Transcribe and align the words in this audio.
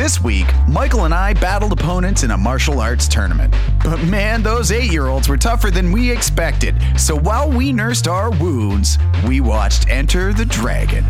This 0.00 0.18
week, 0.18 0.46
Mikael 0.66 1.04
and 1.04 1.12
I 1.12 1.34
battled 1.34 1.72
opponents 1.72 2.22
in 2.22 2.30
a 2.30 2.38
martial 2.38 2.80
arts 2.80 3.06
tournament. 3.06 3.54
But 3.84 4.02
man, 4.04 4.42
those 4.42 4.72
eight 4.72 4.90
year 4.90 5.08
olds 5.08 5.28
were 5.28 5.36
tougher 5.36 5.70
than 5.70 5.92
we 5.92 6.10
expected. 6.10 6.74
So 6.96 7.14
while 7.14 7.50
we 7.50 7.70
nursed 7.70 8.08
our 8.08 8.30
wounds, 8.30 8.96
we 9.28 9.42
watched 9.42 9.90
Enter 9.90 10.32
the 10.32 10.46
Dragon. 10.46 11.04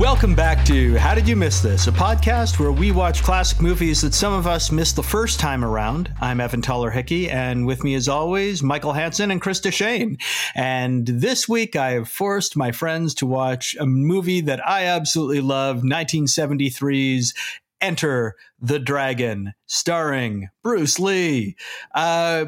Welcome 0.00 0.34
back 0.34 0.64
to 0.64 0.96
How 0.96 1.14
Did 1.14 1.28
You 1.28 1.36
Miss 1.36 1.60
This, 1.60 1.86
a 1.86 1.92
podcast 1.92 2.58
where 2.58 2.72
we 2.72 2.90
watch 2.90 3.22
classic 3.22 3.60
movies 3.60 4.00
that 4.00 4.14
some 4.14 4.32
of 4.32 4.46
us 4.46 4.72
missed 4.72 4.96
the 4.96 5.02
first 5.02 5.38
time 5.38 5.62
around. 5.62 6.10
I'm 6.22 6.40
Evan 6.40 6.62
Toller 6.62 6.90
Hickey, 6.90 7.28
and 7.28 7.66
with 7.66 7.84
me, 7.84 7.94
as 7.94 8.08
always, 8.08 8.62
Mikael 8.62 8.94
Hansen 8.94 9.30
and 9.30 9.42
Krista 9.42 9.70
Shane. 9.70 10.16
And 10.54 11.06
this 11.06 11.46
week, 11.50 11.76
I 11.76 11.90
have 11.90 12.08
forced 12.08 12.56
my 12.56 12.72
friends 12.72 13.14
to 13.16 13.26
watch 13.26 13.76
a 13.78 13.84
movie 13.84 14.40
that 14.40 14.66
I 14.66 14.86
absolutely 14.86 15.42
love 15.42 15.82
1973's 15.82 17.34
Enter 17.82 18.36
the 18.58 18.78
Dragon, 18.78 19.52
starring 19.66 20.48
Bruce 20.62 20.98
Lee. 20.98 21.56
Uh, 21.94 22.46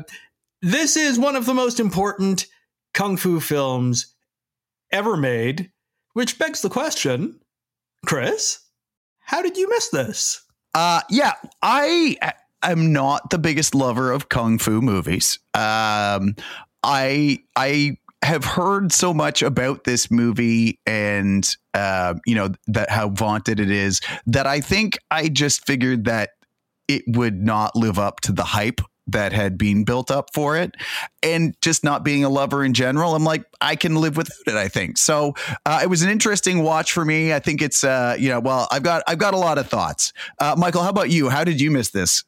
this 0.62 0.97
is 0.97 1.19
one 1.19 1.37
of 1.37 1.45
the 1.45 1.53
most 1.53 1.81
important 1.81 2.47
kung 2.95 3.19
fu 3.19 3.41
films 3.41 4.15
ever 4.91 5.19
made, 5.19 5.71
which 6.15 6.39
begs 6.39 6.62
the 6.62 6.71
question 6.71 7.39
Chris, 8.06 8.61
how 9.20 9.42
did 9.42 9.56
you 9.56 9.69
miss 9.69 9.88
this? 9.91 10.42
Uh, 10.74 11.01
yeah, 11.11 11.34
I 11.62 12.16
am 12.62 12.92
not 12.92 13.30
the 13.30 13.38
biggest 13.38 13.75
lover 13.75 14.11
of 14.11 14.28
kung 14.28 14.59
fu 14.59 14.80
movies. 14.80 15.38
Um, 15.55 16.37
I 16.83 17.38
I 17.56 17.97
have 18.22 18.44
heard 18.44 18.92
so 18.92 19.12
much 19.12 19.42
about 19.42 19.84
this 19.84 20.11
movie 20.11 20.78
and 20.86 21.56
uh, 21.75 22.14
you 22.25 22.34
know 22.34 22.50
that 22.69 22.91
how 22.91 23.09
vaunted 23.11 23.59
it 23.61 23.70
is 23.70 24.00
that 24.27 24.47
I 24.47 24.61
think 24.61 24.98
I 25.11 25.28
just 25.28 25.66
figured 25.66 26.05
that 26.05 26.31
it 26.89 27.03
would 27.09 27.42
not 27.42 27.75
live 27.75 27.98
up 27.98 28.20
to 28.20 28.33
the 28.33 28.44
hype 28.44 28.81
that 29.13 29.33
had 29.33 29.57
been 29.57 29.85
built 29.85 30.11
up 30.11 30.31
for 30.35 30.57
it 30.57 30.75
and 31.23 31.55
just 31.63 31.85
not 31.85 32.05
being 32.05 32.25
a 32.25 32.29
lover 32.29 32.65
in 32.65 32.75
general 32.75 33.15
i'm 33.15 33.25
like 33.25 33.45
i 33.61 33.77
can 33.77 33.97
live 33.97 34.17
without 34.17 34.37
it 34.47 34.55
i 34.55 34.69
think. 34.69 34.99
So 34.99 35.35
uh, 35.67 35.81
it 35.83 35.89
was 35.89 36.03
an 36.03 36.11
interesting 36.11 36.63
watch 36.63 36.93
for 36.93 37.05
me. 37.05 37.33
I 37.33 37.39
think 37.39 37.63
it's 37.63 37.85
uh, 37.85 38.17
you 38.19 38.29
know 38.29 38.41
well 38.41 38.69
i've 38.71 38.83
got 38.83 39.03
i've 39.07 39.19
got 39.19 39.35
a 39.35 39.39
lot 39.39 39.59
of 39.59 39.69
thoughts. 39.69 40.13
Uh, 40.39 40.55
mikael 40.57 40.83
how 40.83 40.91
about 40.91 41.11
you? 41.11 41.29
How 41.29 41.45
did 41.45 41.61
you 41.61 41.71
miss 41.71 41.91
this? 41.91 42.25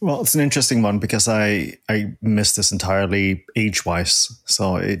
Well 0.00 0.20
it's 0.20 0.34
an 0.34 0.40
interesting 0.40 0.82
one 0.82 0.98
because 0.98 1.28
i 1.28 1.76
i 1.88 2.14
missed 2.22 2.56
this 2.56 2.72
entirely 2.72 3.44
age 3.56 3.84
wise 3.84 4.40
so 4.46 4.76
it 4.76 5.00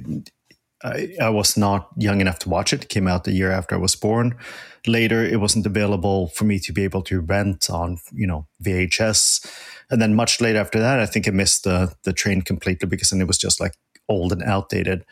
I, 0.84 1.14
I 1.20 1.28
was 1.30 1.56
not 1.56 1.88
young 1.96 2.20
enough 2.20 2.38
to 2.40 2.50
watch 2.50 2.72
it. 2.72 2.84
It 2.84 2.88
came 2.90 3.08
out 3.08 3.24
the 3.24 3.32
year 3.32 3.50
after 3.50 3.74
I 3.74 3.78
was 3.78 3.96
born. 3.96 4.36
Later, 4.86 5.24
it 5.24 5.40
wasn't 5.40 5.66
available 5.66 6.28
for 6.28 6.44
me 6.44 6.58
to 6.60 6.72
be 6.72 6.84
able 6.84 7.02
to 7.02 7.20
rent 7.20 7.68
on, 7.70 7.98
you 8.12 8.26
know, 8.26 8.46
VHS 8.62 9.46
and 9.90 10.02
then 10.02 10.14
much 10.14 10.40
later 10.40 10.58
after 10.58 10.80
that, 10.80 11.00
I 11.00 11.06
think 11.06 11.28
I 11.28 11.30
missed 11.30 11.64
the 11.64 11.94
the 12.02 12.12
train 12.12 12.42
completely 12.42 12.88
because 12.88 13.10
then 13.10 13.20
it 13.20 13.26
was 13.28 13.38
just 13.38 13.60
like 13.60 13.74
old 14.08 14.32
and 14.32 14.42
outdated. 14.42 15.04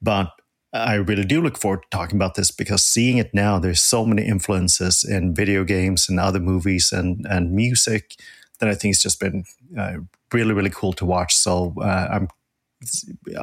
But 0.00 0.30
I 0.72 0.94
really 0.94 1.24
do 1.24 1.42
look 1.42 1.58
forward 1.58 1.82
to 1.82 1.88
talking 1.90 2.16
about 2.16 2.36
this 2.36 2.50
because 2.50 2.84
seeing 2.84 3.18
it 3.18 3.34
now, 3.34 3.58
there's 3.58 3.82
so 3.82 4.06
many 4.06 4.24
influences 4.24 5.04
in 5.04 5.34
video 5.34 5.64
games 5.64 6.08
and 6.08 6.20
other 6.20 6.40
movies 6.40 6.92
and 6.92 7.26
and 7.28 7.52
music 7.52 8.16
that 8.60 8.68
I 8.68 8.74
think 8.74 8.92
it's 8.94 9.02
just 9.02 9.20
been 9.20 9.44
uh, 9.76 9.98
really 10.32 10.52
really 10.52 10.70
cool 10.70 10.92
to 10.94 11.04
watch. 11.04 11.36
So 11.36 11.74
uh, 11.80 12.08
I'm 12.12 12.28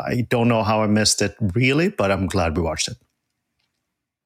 I 0.07 0.21
don't 0.29 0.47
know 0.47 0.63
how 0.63 0.83
I 0.83 0.87
missed 0.87 1.21
it 1.21 1.35
really, 1.53 1.89
but 1.89 2.11
I'm 2.11 2.27
glad 2.27 2.55
we 2.55 2.63
watched 2.63 2.87
it. 2.87 2.97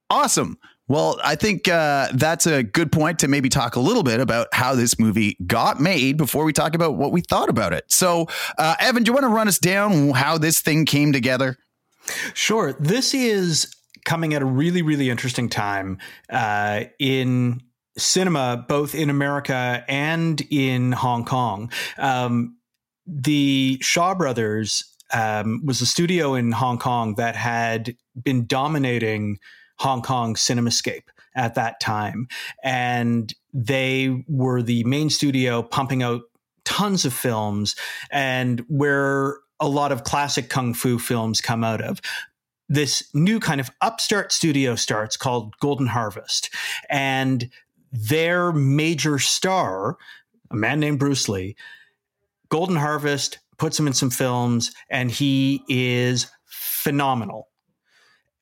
Awesome. 0.09 0.57
Well, 0.91 1.21
I 1.23 1.35
think 1.35 1.69
uh, 1.69 2.09
that's 2.13 2.45
a 2.45 2.63
good 2.63 2.91
point 2.91 3.19
to 3.19 3.29
maybe 3.29 3.47
talk 3.47 3.77
a 3.77 3.79
little 3.79 4.03
bit 4.03 4.19
about 4.19 4.49
how 4.51 4.75
this 4.75 4.99
movie 4.99 5.37
got 5.47 5.79
made 5.79 6.17
before 6.17 6.43
we 6.43 6.51
talk 6.51 6.75
about 6.75 6.95
what 6.95 7.13
we 7.13 7.21
thought 7.21 7.47
about 7.47 7.71
it. 7.71 7.85
So, 7.87 8.27
uh, 8.57 8.75
Evan, 8.77 9.03
do 9.03 9.09
you 9.09 9.13
want 9.13 9.23
to 9.23 9.29
run 9.29 9.47
us 9.47 9.57
down 9.57 10.09
how 10.09 10.37
this 10.37 10.59
thing 10.59 10.83
came 10.83 11.13
together? 11.13 11.57
Sure. 12.33 12.73
This 12.73 13.13
is 13.13 13.73
coming 14.03 14.33
at 14.33 14.41
a 14.41 14.45
really, 14.45 14.81
really 14.81 15.09
interesting 15.09 15.47
time 15.47 15.97
uh, 16.29 16.83
in 16.99 17.61
cinema, 17.97 18.65
both 18.67 18.93
in 18.93 19.09
America 19.09 19.85
and 19.87 20.41
in 20.49 20.91
Hong 20.91 21.23
Kong. 21.23 21.71
Um, 21.97 22.57
the 23.07 23.77
Shaw 23.81 24.13
Brothers 24.13 24.83
um, 25.13 25.65
was 25.65 25.79
a 25.79 25.85
studio 25.85 26.33
in 26.33 26.51
Hong 26.51 26.79
Kong 26.79 27.15
that 27.15 27.37
had 27.37 27.95
been 28.21 28.45
dominating 28.45 29.39
Hong 29.79 30.01
Kong 30.01 30.35
cinemascape 30.35 31.03
at 31.35 31.55
that 31.55 31.79
time. 31.79 32.27
And 32.63 33.33
they 33.53 34.23
were 34.27 34.61
the 34.61 34.83
main 34.83 35.09
studio 35.09 35.63
pumping 35.63 36.03
out 36.03 36.21
tons 36.65 37.05
of 37.05 37.13
films 37.13 37.75
and 38.11 38.63
where 38.67 39.37
a 39.59 39.67
lot 39.67 39.91
of 39.91 40.03
classic 40.03 40.49
kung 40.49 40.73
fu 40.73 40.97
films 40.97 41.41
come 41.41 41.63
out 41.63 41.81
of. 41.81 42.01
This 42.69 43.03
new 43.13 43.39
kind 43.39 43.59
of 43.59 43.69
upstart 43.81 44.31
studio 44.31 44.75
starts 44.75 45.17
called 45.17 45.57
Golden 45.59 45.87
Harvest. 45.87 46.49
And 46.89 47.49
their 47.91 48.53
major 48.53 49.19
star, 49.19 49.97
a 50.49 50.55
man 50.55 50.79
named 50.79 50.99
Bruce 50.99 51.27
Lee, 51.27 51.55
Golden 52.49 52.77
Harvest 52.77 53.39
puts 53.57 53.77
him 53.79 53.87
in 53.87 53.93
some 53.93 54.09
films, 54.09 54.71
and 54.89 55.11
he 55.11 55.63
is 55.67 56.27
phenomenal 56.45 57.50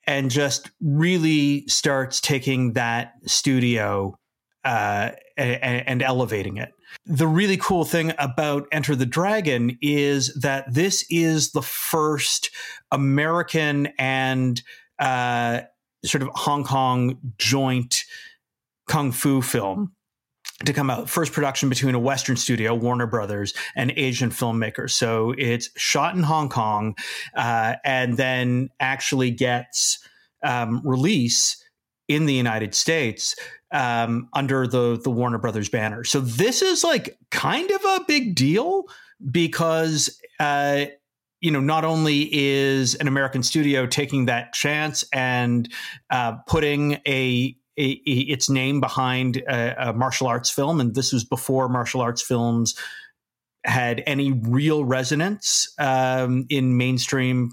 and 0.09 0.31
just 0.31 0.71
really 0.81 1.67
starts 1.67 2.19
taking 2.19 2.73
that 2.73 3.13
studio 3.27 4.15
uh, 4.65 5.11
and, 5.37 5.87
and 5.87 6.01
elevating 6.01 6.57
it. 6.57 6.71
The 7.05 7.27
really 7.27 7.57
cool 7.57 7.85
thing 7.85 8.13
about 8.17 8.67
Enter 8.71 8.95
the 8.95 9.05
Dragon 9.05 9.77
is 9.83 10.33
that 10.33 10.73
this 10.73 11.05
is 11.11 11.51
the 11.51 11.61
first 11.61 12.49
American 12.91 13.89
and 13.99 14.59
uh, 14.97 15.61
sort 16.03 16.23
of 16.23 16.29
Hong 16.33 16.63
Kong 16.63 17.19
joint 17.37 18.03
kung 18.87 19.11
fu 19.11 19.43
film 19.43 19.91
to 20.65 20.73
come 20.73 20.89
out. 20.89 21.09
First 21.09 21.31
production 21.31 21.69
between 21.69 21.95
a 21.95 21.99
Western 21.99 22.35
studio, 22.35 22.73
Warner 22.75 23.07
Brothers, 23.07 23.53
and 23.75 23.91
Asian 23.95 24.29
filmmakers. 24.29 24.91
So 24.91 25.33
it's 25.37 25.69
shot 25.77 26.15
in 26.15 26.23
Hong 26.23 26.49
Kong 26.49 26.95
uh, 27.35 27.75
and 27.83 28.17
then 28.17 28.69
actually 28.79 29.31
gets 29.31 29.99
um, 30.43 30.81
release 30.83 31.63
in 32.07 32.25
the 32.25 32.33
United 32.33 32.75
States 32.75 33.35
um, 33.71 34.29
under 34.33 34.67
the 34.67 34.99
the 35.01 35.11
Warner 35.11 35.37
Brothers 35.37 35.69
banner. 35.69 36.03
So 36.03 36.19
this 36.19 36.61
is 36.61 36.83
like 36.83 37.17
kind 37.31 37.69
of 37.69 37.83
a 37.85 38.05
big 38.07 38.35
deal 38.35 38.83
because. 39.31 40.19
Uh, 40.39 40.85
you 41.41 41.51
know, 41.51 41.61
not 41.61 41.85
only 41.85 42.27
is 42.33 42.95
an 42.95 43.07
American 43.07 43.43
studio 43.43 43.85
taking 43.85 44.25
that 44.25 44.51
chance 44.51 45.05
and 45.13 45.71
uh, 46.09 46.33
putting 46.47 46.99
a 47.07 47.55
its 47.79 48.49
name 48.49 48.81
behind 48.81 49.37
a, 49.37 49.89
a 49.89 49.93
martial 49.93 50.27
arts 50.27 50.49
film, 50.49 50.79
and 50.81 50.95
this 50.95 51.13
was 51.13 51.23
before 51.23 51.69
martial 51.69 52.01
arts 52.01 52.21
films 52.21 52.75
had 53.65 54.03
any 54.05 54.31
real 54.31 54.83
resonance 54.83 55.73
um, 55.79 56.45
in 56.49 56.77
mainstream 56.77 57.51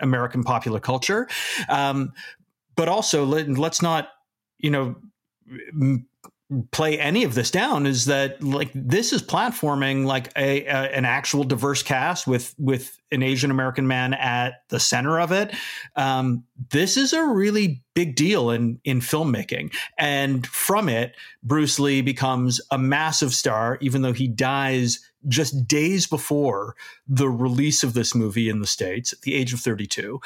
American 0.00 0.42
popular 0.42 0.80
culture. 0.80 1.28
Um, 1.68 2.12
but 2.76 2.88
also, 2.88 3.24
let, 3.24 3.48
us 3.48 3.82
not, 3.82 4.08
you 4.58 4.70
know, 4.70 4.96
m- 5.48 6.06
play 6.70 6.98
any 6.98 7.24
of 7.24 7.34
this 7.34 7.50
down 7.50 7.86
is 7.86 8.04
that 8.04 8.42
like 8.42 8.70
this 8.74 9.12
is 9.12 9.22
platforming 9.22 10.04
like 10.04 10.30
a, 10.36 10.64
a, 10.66 10.94
an 10.94 11.04
actual 11.04 11.42
diverse 11.42 11.82
cast 11.82 12.26
with 12.26 12.54
with 12.58 12.98
an 13.10 13.22
Asian 13.22 13.50
American 13.50 13.86
man 13.86 14.12
at 14.12 14.62
the 14.68 14.78
center 14.78 15.18
of 15.18 15.32
it. 15.32 15.54
Um, 15.96 16.44
this 16.70 16.96
is 16.96 17.12
a 17.12 17.24
really 17.24 17.82
big 17.94 18.14
deal 18.14 18.50
in 18.50 18.78
in 18.84 19.00
filmmaking, 19.00 19.74
and 19.98 20.46
from 20.46 20.88
it, 20.88 21.16
Bruce 21.42 21.78
Lee 21.78 22.02
becomes 22.02 22.60
a 22.70 22.78
massive 22.78 23.32
star, 23.32 23.78
even 23.80 24.02
though 24.02 24.12
he 24.12 24.28
dies 24.28 25.00
just 25.26 25.66
days 25.66 26.06
before 26.06 26.76
the 27.08 27.28
release 27.28 27.82
of 27.82 27.94
this 27.94 28.14
movie 28.14 28.50
in 28.50 28.60
the 28.60 28.66
states 28.66 29.14
at 29.14 29.22
the 29.22 29.34
age 29.34 29.54
of 29.54 29.60
32, 29.60 30.20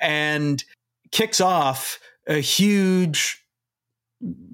and 0.00 0.62
kicks 1.10 1.40
off 1.40 1.98
a 2.28 2.38
huge 2.38 3.43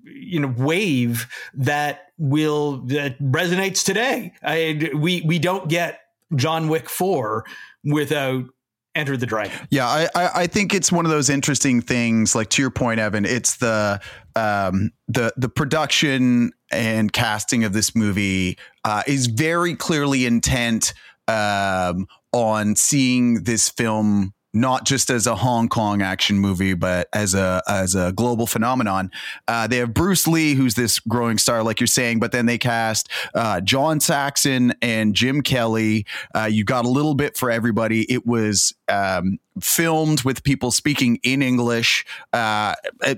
you 0.04 0.40
know 0.40 0.54
wave 0.56 1.26
that 1.54 2.12
will 2.18 2.78
that 2.86 3.18
resonates 3.20 3.84
today. 3.84 4.32
I, 4.42 4.90
we 4.94 5.22
we 5.22 5.38
don't 5.38 5.68
get 5.68 6.00
John 6.36 6.68
Wick 6.68 6.88
four 6.88 7.44
without 7.84 8.44
Enter 8.94 9.16
the 9.16 9.26
Dragon. 9.26 9.68
Yeah, 9.70 9.86
I, 9.86 10.30
I 10.34 10.46
think 10.46 10.74
it's 10.74 10.90
one 10.90 11.04
of 11.04 11.12
those 11.12 11.30
interesting 11.30 11.80
things. 11.80 12.34
Like 12.34 12.50
to 12.50 12.62
your 12.62 12.70
point, 12.70 12.98
Evan, 12.98 13.24
it's 13.24 13.56
the 13.56 14.00
um, 14.34 14.90
the 15.08 15.32
the 15.36 15.48
production 15.48 16.52
and 16.72 17.12
casting 17.12 17.64
of 17.64 17.72
this 17.72 17.94
movie 17.94 18.58
uh, 18.84 19.02
is 19.06 19.26
very 19.26 19.74
clearly 19.74 20.26
intent 20.26 20.92
um, 21.28 22.06
on 22.32 22.76
seeing 22.76 23.44
this 23.44 23.68
film 23.68 24.34
not 24.52 24.84
just 24.84 25.10
as 25.10 25.26
a 25.26 25.36
Hong 25.36 25.68
Kong 25.68 26.02
action 26.02 26.38
movie, 26.38 26.74
but 26.74 27.08
as 27.12 27.34
a 27.34 27.62
as 27.68 27.94
a 27.94 28.12
global 28.12 28.46
phenomenon. 28.46 29.10
Uh, 29.46 29.66
they 29.66 29.78
have 29.78 29.94
Bruce 29.94 30.26
Lee, 30.26 30.54
who's 30.54 30.74
this 30.74 30.98
growing 30.98 31.38
star, 31.38 31.62
like 31.62 31.80
you're 31.80 31.86
saying, 31.86 32.20
but 32.20 32.32
then 32.32 32.46
they 32.46 32.58
cast 32.58 33.08
uh, 33.34 33.60
John 33.60 34.00
Saxon 34.00 34.74
and 34.82 35.14
Jim 35.14 35.42
Kelly. 35.42 36.06
Uh, 36.34 36.48
you 36.50 36.64
got 36.64 36.84
a 36.84 36.88
little 36.88 37.14
bit 37.14 37.36
for 37.36 37.50
everybody. 37.50 38.10
It 38.12 38.26
was 38.26 38.74
um, 38.90 39.38
filmed 39.60 40.22
with 40.22 40.42
people 40.42 40.70
speaking 40.70 41.18
in 41.22 41.42
English. 41.42 42.04
Uh, 42.32 42.74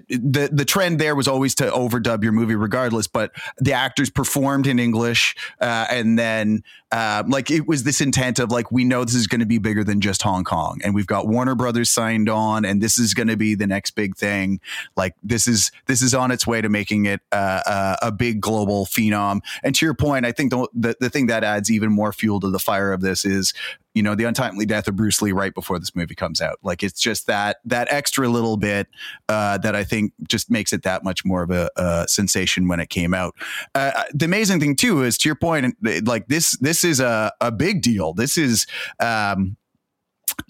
the 0.09 0.49
the 0.53 0.65
trend 0.65 0.99
there 0.99 1.15
was 1.15 1.29
always 1.29 1.55
to 1.57 1.65
overdub 1.71 2.23
your 2.23 2.33
movie, 2.33 2.55
regardless. 2.55 3.07
But 3.07 3.33
the 3.59 3.73
actors 3.73 4.11
performed 4.11 4.67
in 4.67 4.79
English, 4.79 5.35
uh, 5.61 5.87
and 5.91 6.19
then 6.19 6.63
uh, 6.91 7.23
like 7.27 7.51
it 7.51 7.67
was 7.67 7.85
this 7.85 8.01
intent 8.01 8.39
of 8.39 8.51
like 8.51 8.71
we 8.71 8.85
know 8.85 9.05
this 9.05 9.15
is 9.15 9.27
going 9.27 9.41
to 9.41 9.47
be 9.47 9.59
bigger 9.59 9.85
than 9.85 10.01
just 10.01 10.23
Hong 10.23 10.45
Kong, 10.45 10.81
and 10.85 10.95
we've 10.95 11.07
got 11.07 11.27
Warner 11.27 11.55
Brothers 11.55 11.91
signed 11.91 12.29
on, 12.29 12.65
and 12.65 12.83
this 12.83 12.99
is 12.99 13.15
going 13.15 13.29
to 13.29 13.37
be 13.37 13.55
the 13.55 13.67
next 13.67 13.93
big 13.93 14.17
thing. 14.17 14.61
Like 14.97 15.15
this 15.23 15.47
is 15.47 15.71
this 15.87 16.03
is 16.03 16.15
on 16.15 16.31
its 16.31 16.47
way 16.47 16.61
to 16.61 16.69
making 16.69 17.07
it 17.07 17.21
uh, 17.33 17.97
a 18.03 18.13
big 18.13 18.41
global 18.41 18.87
phenom. 18.87 19.41
And 19.63 19.75
to 19.75 19.87
your 19.87 19.95
point, 19.95 20.27
I 20.27 20.33
think 20.33 20.51
the, 20.51 20.69
the 20.75 20.97
the 21.01 21.11
thing 21.11 21.27
that 21.27 21.45
adds 21.45 21.71
even 21.71 21.93
more 21.93 22.13
fuel 22.13 22.41
to 22.41 22.51
the 22.51 22.59
fire 22.59 22.93
of 22.93 23.01
this 23.01 23.25
is 23.25 23.55
you 23.95 24.03
know 24.03 24.15
the 24.15 24.25
untimely 24.25 24.67
death 24.67 24.89
of 24.89 24.97
Bruce 24.97 25.21
Lee 25.23 25.33
right 25.33 25.55
before 25.55 25.79
this 25.79 25.95
movie 25.95 26.15
comes 26.15 26.41
out. 26.41 26.59
Like 26.63 26.83
it's 26.83 27.01
just 27.01 27.27
that 27.27 27.59
that 27.65 27.89
extra 27.91 28.29
little 28.29 28.57
bit 28.57 28.89
uh, 29.29 29.59
that 29.59 29.75
I 29.75 29.85
think 29.85 30.13
just 30.29 30.51
makes 30.51 30.73
it 30.73 30.83
that 30.83 31.05
much 31.05 31.25
more 31.25 31.43
of 31.43 31.51
a, 31.51 31.71
a 31.77 32.07
sensation 32.09 32.69
when 32.69 32.81
it 32.81 32.89
came 32.89 33.15
out. 33.15 33.35
Uh, 33.75 34.05
the 34.13 34.25
amazing 34.25 34.61
thing 34.61 34.77
too 34.77 35.03
is 35.03 35.19
to 35.19 35.29
your 35.29 35.37
point, 35.37 35.77
like 36.05 36.29
this 36.29 36.53
this 36.59 36.85
is 36.85 37.01
a 37.01 37.33
a 37.41 37.51
big 37.51 37.83
deal. 37.83 38.13
This 38.13 38.39
is 38.39 38.67
um, 39.01 39.57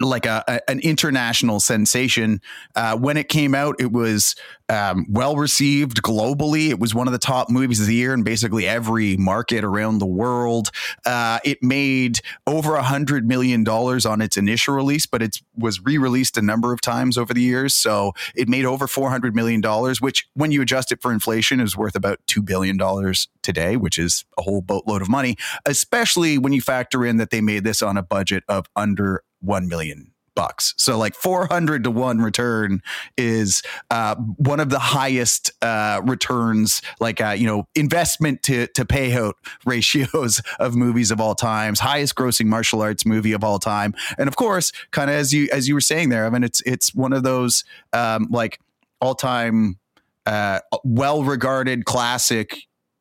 like 0.00 0.27
a, 0.27 0.44
a, 0.49 0.71
an 0.71 0.81
international 0.81 1.61
sensation. 1.61 2.41
Uh, 2.75 2.97
when 2.97 3.17
it 3.17 3.29
came 3.29 3.55
out, 3.55 3.77
it 3.81 3.93
was 3.93 4.35
um, 4.69 5.06
well 5.09 5.37
received 5.37 6.03
globally. 6.03 6.71
It 6.71 6.79
was 6.79 6.94
one 6.94 7.06
of 7.06 7.12
the 7.12 7.19
top 7.19 7.50
movies 7.50 7.81
of 7.81 7.87
the 7.87 7.94
year 7.94 8.15
in 8.15 8.23
basically 8.23 8.67
every 8.67 9.17
market 9.17 9.65
around 9.65 9.99
the 9.99 10.06
world. 10.06 10.71
Uh, 11.05 11.39
it 11.44 11.62
made 11.62 12.21
over 12.47 12.77
a 12.77 12.83
hundred 12.83 13.27
million 13.27 13.65
dollars 13.65 14.06
on 14.06 14.21
its 14.21 14.37
initial 14.37 14.75
release, 14.75 15.05
but 15.05 15.23
it 15.23 15.39
was 15.56 15.81
re-released 15.85 16.38
a 16.38 16.43
number 16.43 16.73
of 16.73 16.81
times 16.81 17.19
over 17.19 17.35
the 17.35 17.43
years. 17.43 17.75
So 17.75 18.12
it 18.35 18.49
made 18.49 18.65
over 18.65 18.87
four 18.87 19.11
hundred 19.11 19.35
million 19.35 19.61
dollars, 19.61 20.00
which, 20.00 20.27
when 20.35 20.53
you 20.53 20.62
adjust 20.62 20.93
it 20.93 21.03
for 21.03 21.12
inflation, 21.12 21.61
is 21.61 21.77
worth 21.77 21.95
about 21.95 22.21
two 22.27 22.43
billion 22.43 22.77
dollars 22.77 23.29
today, 23.43 23.77
which 23.77 23.99
is 23.99 24.25
a 24.38 24.43
whole 24.43 24.62
boatload 24.62 25.03
of 25.03 25.09
money. 25.09 25.37
Especially 25.67 26.38
when 26.38 26.53
you 26.53 26.62
factor 26.62 27.05
in 27.05 27.19
that 27.19 27.31
they 27.31 27.41
made 27.41 27.65
this 27.65 27.83
on 27.83 27.97
a 27.97 28.03
budget 28.03 28.45
of 28.49 28.67
under 28.75 29.23
1 29.43 29.69
million 29.69 30.12
bucks. 30.35 30.75
So 30.79 30.97
like 30.97 31.15
400 31.15 31.85
to 31.85 31.91
1 31.91 32.19
return 32.21 32.83
is 33.19 33.62
uh, 33.91 34.15
one 34.17 34.61
of 34.61 34.71
the 34.71 34.79
highest 34.79 35.53
uh, 35.62 36.00
returns 36.05 36.81
like 37.00 37.21
uh, 37.21 37.31
you 37.31 37.47
know 37.47 37.69
investment 37.75 38.43
to 38.44 38.67
to 38.69 38.85
payout 38.85 39.35
ratios 39.67 40.41
of 40.59 40.75
movies 40.75 41.11
of 41.11 41.21
all 41.21 41.35
times, 41.35 41.81
highest 41.81 42.15
grossing 42.15 42.47
martial 42.47 42.81
arts 42.83 43.05
movie 43.05 43.33
of 43.33 43.44
all 43.44 43.59
time. 43.59 43.94
And 44.19 44.29
of 44.29 44.37
course, 44.37 44.73
kind 44.91 45.11
of 45.11 45.17
as 45.17 45.33
you 45.33 45.49
as 45.53 45.69
you 45.69 45.75
were 45.75 45.81
saying 45.81 46.09
there, 46.09 46.27
I 46.27 46.31
mean 46.31 46.45
it's 46.45 46.62
it's 46.62 46.95
one 46.95 47.12
of 47.12 47.23
those 47.23 47.65
um, 47.93 48.29
like 48.31 48.59
all-time 49.00 49.79
uh, 50.27 50.61
well 50.85 51.25
regarded 51.25 51.85
classic 51.85 52.56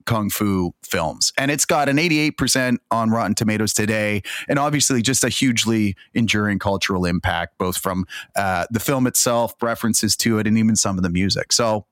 kung 0.05 0.29
fu 0.29 0.73
films. 0.83 1.33
And 1.37 1.51
it's 1.51 1.65
got 1.65 1.89
an 1.89 1.97
88% 1.97 2.77
on 2.91 3.09
Rotten 3.09 3.35
Tomatoes 3.35 3.73
today. 3.73 4.21
And 4.47 4.59
obviously, 4.59 5.01
just 5.01 5.23
a 5.23 5.29
hugely 5.29 5.95
enduring 6.13 6.59
cultural 6.59 7.05
impact, 7.05 7.57
both 7.57 7.77
from 7.77 8.05
uh, 8.35 8.65
the 8.71 8.79
film 8.79 9.07
itself, 9.07 9.53
references 9.61 10.15
to 10.17 10.39
it, 10.39 10.47
and 10.47 10.57
even 10.57 10.75
some 10.75 10.97
of 10.97 11.03
the 11.03 11.09
music. 11.09 11.51
So 11.53 11.85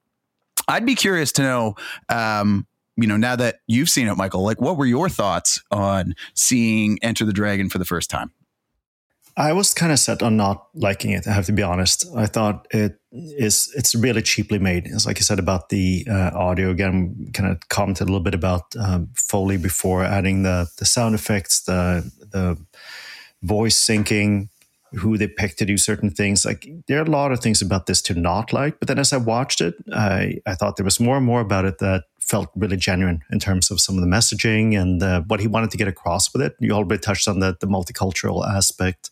I'd 0.67 0.85
be 0.85 0.95
curious 0.95 1.31
to 1.33 1.41
know. 1.41 1.75
Um, 2.09 2.65
you 2.95 3.07
know, 3.07 3.17
now 3.17 3.37
that 3.37 3.59
you've 3.65 3.89
seen 3.89 4.07
it, 4.07 4.15
Mikael, 4.15 4.43
like 4.43 4.59
what 4.59 4.75
were 4.75 4.85
your 4.85 5.07
thoughts 5.07 5.63
on 5.71 6.15
seeing 6.33 6.99
Enter 7.01 7.23
the 7.23 7.31
Dragon 7.31 7.69
for 7.69 7.77
the 7.77 7.85
first 7.85 8.09
time? 8.09 8.31
I 9.39 9.53
was 9.53 9.73
kind 9.73 9.93
of 9.93 9.99
set 9.99 10.21
on 10.21 10.35
not 10.35 10.67
liking 10.73 11.11
it. 11.11 11.25
I 11.25 11.31
have 11.31 11.45
to 11.45 11.53
be 11.53 11.63
honest. 11.63 12.05
I 12.13 12.25
thought 12.25 12.67
it 12.71 12.99
is 13.13 13.71
it's 13.73 13.95
really 13.95 14.21
cheaply 14.21 14.59
made. 14.59 14.85
It's 14.85 15.05
like 15.05 15.17
you 15.17 15.23
said 15.23 15.39
about 15.39 15.69
the 15.69 16.05
uh, 16.11 16.31
audio 16.35 16.69
again. 16.71 17.31
Kind 17.33 17.49
of 17.49 17.69
commented 17.69 18.01
a 18.01 18.11
little 18.11 18.19
bit 18.19 18.35
about 18.35 18.75
um, 18.77 19.07
Foley 19.15 19.55
before 19.55 20.03
adding 20.03 20.43
the 20.43 20.67
the 20.77 20.85
sound 20.85 21.15
effects, 21.15 21.61
the 21.61 22.11
the 22.19 22.57
voice 23.41 23.79
syncing, 23.79 24.49
who 24.91 25.17
they 25.17 25.29
picked 25.29 25.57
to 25.59 25.65
do 25.65 25.77
certain 25.77 26.09
things. 26.09 26.43
Like 26.43 26.67
there 26.87 26.99
are 26.99 27.03
a 27.03 27.09
lot 27.09 27.31
of 27.31 27.39
things 27.39 27.61
about 27.61 27.85
this 27.85 28.01
to 28.03 28.15
not 28.15 28.51
like. 28.51 28.77
But 28.79 28.89
then 28.89 28.99
as 28.99 29.13
I 29.13 29.17
watched 29.17 29.61
it, 29.61 29.75
I 29.93 30.41
I 30.45 30.55
thought 30.55 30.75
there 30.75 30.83
was 30.83 30.99
more 30.99 31.15
and 31.15 31.25
more 31.25 31.39
about 31.39 31.63
it 31.63 31.77
that 31.77 32.03
felt 32.29 32.49
really 32.55 32.77
genuine 32.77 33.23
in 33.31 33.39
terms 33.39 33.71
of 33.71 33.81
some 33.81 33.95
of 33.95 34.01
the 34.01 34.07
messaging 34.07 34.79
and 34.79 35.01
uh, 35.01 35.21
what 35.21 35.39
he 35.39 35.47
wanted 35.47 35.71
to 35.71 35.77
get 35.77 35.87
across 35.87 36.31
with 36.31 36.41
it. 36.43 36.55
You 36.59 36.71
already 36.73 37.01
touched 37.01 37.27
on 37.27 37.39
the, 37.39 37.57
the 37.59 37.67
multicultural 37.67 38.47
aspect. 38.47 39.09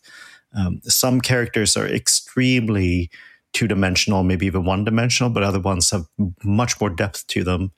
Um, 0.56 0.80
some 0.84 1.20
characters 1.20 1.76
are 1.76 1.86
extremely 1.86 3.10
two 3.52 3.66
dimensional, 3.66 4.22
maybe 4.22 4.46
even 4.46 4.64
one 4.64 4.84
dimensional, 4.84 5.30
but 5.30 5.42
other 5.42 5.60
ones 5.60 5.90
have 5.90 6.06
much 6.44 6.80
more 6.80 6.90
depth 6.90 7.26
to 7.28 7.42
them. 7.42 7.72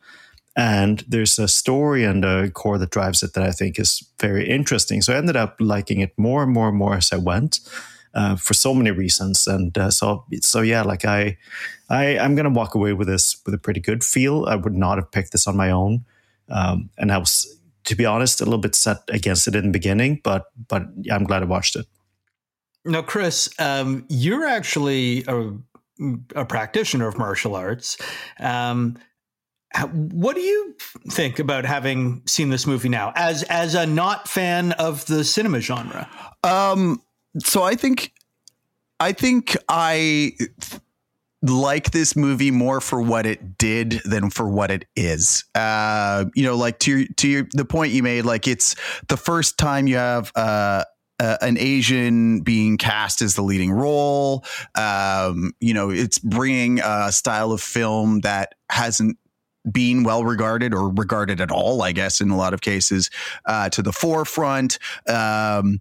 And 0.56 1.04
there's 1.08 1.38
a 1.38 1.48
story 1.48 2.04
and 2.04 2.24
a 2.24 2.50
core 2.50 2.76
that 2.76 2.90
drives 2.90 3.22
it 3.22 3.32
that 3.34 3.44
I 3.44 3.52
think 3.52 3.78
is 3.78 4.06
very 4.20 4.48
interesting. 4.48 5.00
So 5.00 5.14
I 5.14 5.16
ended 5.16 5.36
up 5.36 5.56
liking 5.58 6.00
it 6.00 6.12
more 6.18 6.42
and 6.42 6.52
more 6.52 6.68
and 6.68 6.76
more 6.76 6.96
as 6.96 7.12
I 7.12 7.16
went. 7.16 7.60
Uh, 8.12 8.34
for 8.34 8.54
so 8.54 8.74
many 8.74 8.90
reasons. 8.90 9.46
And 9.46 9.78
uh, 9.78 9.88
so, 9.88 10.24
so 10.40 10.62
yeah, 10.62 10.82
like 10.82 11.04
I, 11.04 11.38
I, 11.88 12.18
I'm 12.18 12.34
going 12.34 12.44
to 12.44 12.50
walk 12.50 12.74
away 12.74 12.92
with 12.92 13.06
this 13.06 13.40
with 13.46 13.54
a 13.54 13.58
pretty 13.58 13.78
good 13.78 14.02
feel. 14.02 14.46
I 14.46 14.56
would 14.56 14.74
not 14.74 14.98
have 14.98 15.12
picked 15.12 15.30
this 15.30 15.46
on 15.46 15.56
my 15.56 15.70
own, 15.70 16.04
um, 16.48 16.90
and 16.98 17.12
I 17.12 17.18
was, 17.18 17.56
to 17.84 17.94
be 17.94 18.04
honest, 18.04 18.40
a 18.40 18.44
little 18.44 18.58
bit 18.58 18.74
set 18.74 18.98
against 19.10 19.46
it 19.46 19.54
in 19.54 19.66
the 19.66 19.70
beginning. 19.70 20.20
But, 20.24 20.46
but 20.66 20.88
yeah, 21.00 21.14
I'm 21.14 21.22
glad 21.22 21.42
I 21.42 21.46
watched 21.46 21.76
it. 21.76 21.86
Now, 22.84 23.02
Chris, 23.02 23.48
um, 23.60 24.06
you're 24.08 24.44
actually 24.44 25.24
a, 25.28 25.52
a, 26.34 26.44
practitioner 26.44 27.06
of 27.06 27.16
martial 27.16 27.54
arts. 27.54 27.96
Um, 28.40 28.98
what 29.84 30.34
do 30.34 30.40
you 30.40 30.74
think 31.10 31.38
about 31.38 31.64
having 31.64 32.22
seen 32.26 32.48
this 32.48 32.66
movie 32.66 32.88
now, 32.88 33.12
as 33.14 33.44
as 33.44 33.74
a 33.76 33.86
not 33.86 34.26
fan 34.26 34.72
of 34.72 35.06
the 35.06 35.22
cinema 35.22 35.60
genre? 35.60 36.08
Um, 36.42 37.00
so 37.38 37.62
I 37.62 37.74
think 37.74 38.12
I 38.98 39.12
think 39.12 39.56
I 39.68 40.32
like 41.42 41.90
this 41.90 42.16
movie 42.16 42.50
more 42.50 42.80
for 42.80 43.00
what 43.00 43.24
it 43.24 43.56
did 43.56 44.02
than 44.04 44.30
for 44.30 44.48
what 44.48 44.70
it 44.70 44.86
is. 44.94 45.44
Uh, 45.54 46.26
you 46.34 46.44
know, 46.44 46.56
like 46.56 46.78
to 46.80 46.98
your, 46.98 47.08
to 47.16 47.28
your, 47.28 47.48
the 47.52 47.64
point 47.64 47.92
you 47.92 48.02
made, 48.02 48.26
like 48.26 48.46
it's 48.46 48.76
the 49.08 49.16
first 49.16 49.58
time 49.58 49.86
you 49.86 49.96
have 49.96 50.32
uh, 50.36 50.84
uh, 51.18 51.36
an 51.40 51.56
Asian 51.58 52.40
being 52.40 52.76
cast 52.76 53.22
as 53.22 53.36
the 53.36 53.42
leading 53.42 53.72
role. 53.72 54.44
Um, 54.74 55.52
you 55.60 55.72
know, 55.72 55.90
it's 55.90 56.18
bringing 56.18 56.80
a 56.80 57.10
style 57.10 57.52
of 57.52 57.62
film 57.62 58.20
that 58.20 58.54
hasn't 58.70 59.16
been 59.70 60.02
well 60.04 60.24
regarded 60.24 60.74
or 60.74 60.88
regarded 60.90 61.40
at 61.40 61.50
all, 61.50 61.82
I 61.82 61.92
guess, 61.92 62.20
in 62.20 62.30
a 62.30 62.36
lot 62.36 62.54
of 62.54 62.60
cases, 62.60 63.10
uh, 63.44 63.68
to 63.70 63.82
the 63.82 63.92
forefront. 63.92 64.78
Um, 65.08 65.80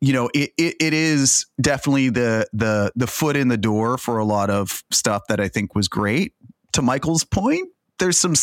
you 0.00 0.12
know, 0.12 0.30
it, 0.34 0.52
it, 0.56 0.76
it 0.80 0.94
is 0.94 1.46
definitely 1.60 2.08
the 2.08 2.48
the 2.52 2.92
the 2.96 3.06
foot 3.06 3.36
in 3.36 3.48
the 3.48 3.58
door 3.58 3.98
for 3.98 4.18
a 4.18 4.24
lot 4.24 4.50
of 4.50 4.82
stuff 4.90 5.22
that 5.28 5.40
I 5.40 5.48
think 5.48 5.74
was 5.74 5.88
great. 5.88 6.32
To 6.72 6.82
Mikael's 6.82 7.24
point, 7.24 7.68
there's 7.98 8.18
some 8.18 8.34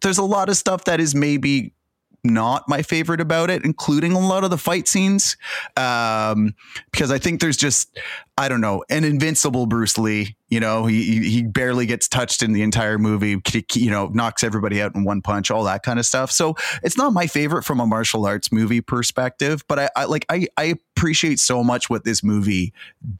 there's 0.00 0.18
a 0.18 0.24
lot 0.24 0.48
of 0.48 0.56
stuff 0.56 0.84
that 0.84 1.00
is 1.00 1.14
maybe 1.14 1.74
not 2.24 2.68
my 2.68 2.82
favorite 2.82 3.20
about 3.20 3.50
it, 3.50 3.64
including 3.64 4.12
a 4.12 4.18
lot 4.18 4.44
of 4.44 4.50
the 4.50 4.58
fight 4.58 4.86
scenes. 4.86 5.36
Um, 5.76 6.54
because 6.90 7.10
I 7.10 7.18
think 7.18 7.40
there's 7.40 7.56
just, 7.56 7.98
I 8.38 8.48
don't 8.48 8.60
know, 8.60 8.84
an 8.88 9.04
invincible 9.04 9.66
Bruce 9.66 9.98
Lee. 9.98 10.36
You 10.48 10.60
know, 10.60 10.86
he 10.86 11.28
he 11.28 11.42
barely 11.42 11.86
gets 11.86 12.08
touched 12.08 12.42
in 12.42 12.52
the 12.52 12.62
entire 12.62 12.98
movie. 12.98 13.40
You 13.74 13.90
know, 13.90 14.08
knocks 14.08 14.44
everybody 14.44 14.80
out 14.80 14.94
in 14.94 15.04
one 15.04 15.22
punch, 15.22 15.50
all 15.50 15.64
that 15.64 15.82
kind 15.82 15.98
of 15.98 16.06
stuff. 16.06 16.30
So 16.30 16.54
it's 16.82 16.96
not 16.96 17.12
my 17.12 17.26
favorite 17.26 17.64
from 17.64 17.80
a 17.80 17.86
martial 17.86 18.26
arts 18.26 18.52
movie 18.52 18.80
perspective, 18.80 19.64
but 19.66 19.78
I, 19.78 19.90
I 19.96 20.04
like 20.04 20.26
I 20.28 20.46
I 20.56 20.74
appreciate 20.96 21.40
so 21.40 21.64
much 21.64 21.90
what 21.90 22.04
this 22.04 22.22
movie 22.22 22.72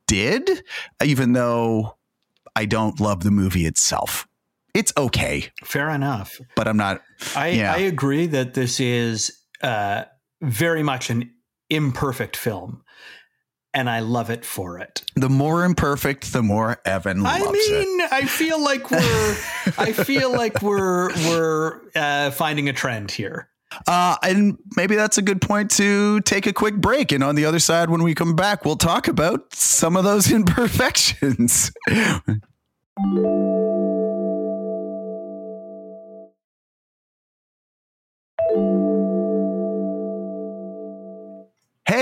did, 0.06 0.62
even 1.04 1.32
though 1.32 1.96
I 2.54 2.66
don't 2.66 3.00
love 3.00 3.24
the 3.24 3.30
movie 3.30 3.66
itself 3.66 4.28
it's 4.74 4.92
okay. 4.96 5.50
Fair 5.64 5.90
enough. 5.90 6.40
But 6.56 6.68
I'm 6.68 6.76
not. 6.76 7.02
I, 7.36 7.48
yeah. 7.48 7.72
I 7.72 7.78
agree 7.78 8.26
that 8.28 8.54
this 8.54 8.80
is 8.80 9.36
uh, 9.62 10.04
very 10.40 10.82
much 10.82 11.10
an 11.10 11.30
imperfect 11.70 12.36
film. 12.36 12.82
And 13.74 13.88
I 13.88 14.00
love 14.00 14.28
it 14.28 14.44
for 14.44 14.78
it. 14.78 15.02
The 15.16 15.30
more 15.30 15.64
imperfect, 15.64 16.34
the 16.34 16.42
more 16.42 16.78
Evan 16.84 17.22
loves 17.22 17.42
I 17.42 17.52
mean, 17.52 18.00
it. 18.02 18.12
I 18.12 18.26
feel 18.26 18.62
like 18.62 18.90
we're, 18.90 19.36
I 19.78 19.92
feel 19.92 20.30
like 20.30 20.60
we're, 20.60 21.08
we're 21.26 21.80
uh, 21.94 22.32
finding 22.32 22.68
a 22.68 22.74
trend 22.74 23.10
here. 23.10 23.48
Uh, 23.86 24.16
and 24.22 24.58
maybe 24.76 24.94
that's 24.94 25.16
a 25.16 25.22
good 25.22 25.40
point 25.40 25.70
to 25.72 26.20
take 26.20 26.46
a 26.46 26.52
quick 26.52 26.76
break. 26.76 27.12
And 27.12 27.24
on 27.24 27.34
the 27.34 27.46
other 27.46 27.58
side, 27.58 27.88
when 27.88 28.02
we 28.02 28.14
come 28.14 28.36
back, 28.36 28.66
we'll 28.66 28.76
talk 28.76 29.08
about 29.08 29.54
some 29.54 29.96
of 29.96 30.04
those 30.04 30.30
imperfections. 30.32 31.72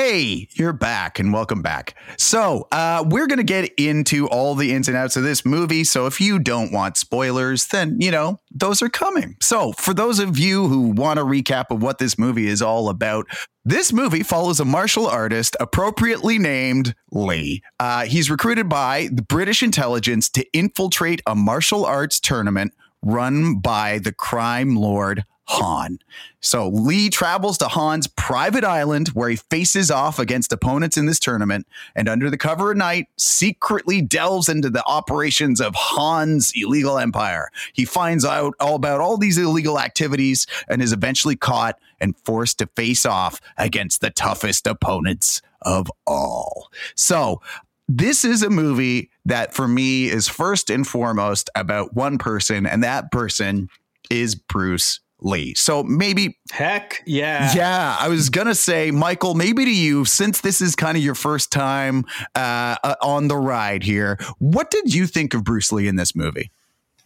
Hey, 0.02 0.48
you're 0.54 0.72
back 0.72 1.18
and 1.18 1.30
welcome 1.30 1.60
back. 1.60 1.94
So, 2.16 2.66
uh, 2.72 3.04
we're 3.06 3.26
going 3.26 3.36
to 3.36 3.44
get 3.44 3.70
into 3.74 4.26
all 4.28 4.54
the 4.54 4.72
ins 4.72 4.88
and 4.88 4.96
outs 4.96 5.14
of 5.14 5.24
this 5.24 5.44
movie. 5.44 5.84
So, 5.84 6.06
if 6.06 6.22
you 6.22 6.38
don't 6.38 6.72
want 6.72 6.96
spoilers, 6.96 7.66
then, 7.66 8.00
you 8.00 8.10
know, 8.10 8.40
those 8.50 8.80
are 8.80 8.88
coming. 8.88 9.36
So, 9.42 9.72
for 9.72 9.92
those 9.92 10.18
of 10.18 10.38
you 10.38 10.68
who 10.68 10.88
want 10.88 11.18
a 11.18 11.22
recap 11.22 11.66
of 11.70 11.82
what 11.82 11.98
this 11.98 12.18
movie 12.18 12.48
is 12.48 12.62
all 12.62 12.88
about, 12.88 13.26
this 13.66 13.92
movie 13.92 14.22
follows 14.22 14.58
a 14.58 14.64
martial 14.64 15.06
artist 15.06 15.54
appropriately 15.60 16.38
named 16.38 16.94
Lee. 17.12 17.62
Uh, 17.78 18.06
he's 18.06 18.30
recruited 18.30 18.70
by 18.70 19.10
the 19.12 19.22
British 19.22 19.62
intelligence 19.62 20.30
to 20.30 20.46
infiltrate 20.54 21.20
a 21.26 21.34
martial 21.34 21.84
arts 21.84 22.18
tournament 22.20 22.72
run 23.02 23.58
by 23.58 23.98
the 23.98 24.12
crime 24.12 24.76
lord 24.76 25.24
Han. 25.50 25.98
So 26.40 26.68
Lee 26.68 27.10
travels 27.10 27.58
to 27.58 27.66
Han's 27.66 28.06
private 28.06 28.62
island 28.62 29.08
where 29.08 29.28
he 29.28 29.34
faces 29.34 29.90
off 29.90 30.20
against 30.20 30.52
opponents 30.52 30.96
in 30.96 31.06
this 31.06 31.18
tournament 31.18 31.66
and 31.96 32.08
under 32.08 32.30
the 32.30 32.38
cover 32.38 32.70
of 32.70 32.76
night 32.76 33.08
secretly 33.16 34.00
delves 34.00 34.48
into 34.48 34.70
the 34.70 34.84
operations 34.86 35.60
of 35.60 35.74
Han's 35.74 36.52
illegal 36.54 36.98
empire. 36.98 37.50
He 37.72 37.84
finds 37.84 38.24
out 38.24 38.54
all 38.60 38.76
about 38.76 39.00
all 39.00 39.16
these 39.16 39.38
illegal 39.38 39.80
activities 39.80 40.46
and 40.68 40.80
is 40.80 40.92
eventually 40.92 41.34
caught 41.34 41.80
and 41.98 42.16
forced 42.18 42.58
to 42.58 42.68
face 42.76 43.04
off 43.04 43.40
against 43.58 44.00
the 44.00 44.10
toughest 44.10 44.68
opponents 44.68 45.42
of 45.62 45.90
all. 46.06 46.70
So, 46.94 47.42
this 47.88 48.24
is 48.24 48.44
a 48.44 48.50
movie 48.50 49.10
that 49.24 49.52
for 49.52 49.66
me 49.66 50.06
is 50.06 50.28
first 50.28 50.70
and 50.70 50.86
foremost 50.86 51.50
about 51.56 51.92
one 51.92 52.18
person 52.18 52.64
and 52.64 52.84
that 52.84 53.10
person 53.10 53.68
is 54.08 54.36
Bruce 54.36 55.00
Lee. 55.22 55.54
So 55.54 55.82
maybe 55.82 56.38
heck 56.50 57.02
yeah. 57.06 57.52
Yeah, 57.54 57.96
I 57.98 58.08
was 58.08 58.30
going 58.30 58.46
to 58.46 58.54
say 58.54 58.90
Mikael, 58.90 59.34
maybe 59.34 59.64
to 59.64 59.74
you 59.74 60.04
since 60.04 60.40
this 60.40 60.60
is 60.60 60.74
kind 60.74 60.96
of 60.96 61.02
your 61.02 61.14
first 61.14 61.52
time 61.52 62.04
uh, 62.34 62.76
uh, 62.82 62.94
on 63.02 63.28
the 63.28 63.36
ride 63.36 63.82
here. 63.82 64.18
What 64.38 64.70
did 64.70 64.94
you 64.94 65.06
think 65.06 65.34
of 65.34 65.44
Bruce 65.44 65.72
Lee 65.72 65.88
in 65.88 65.96
this 65.96 66.14
movie? 66.14 66.50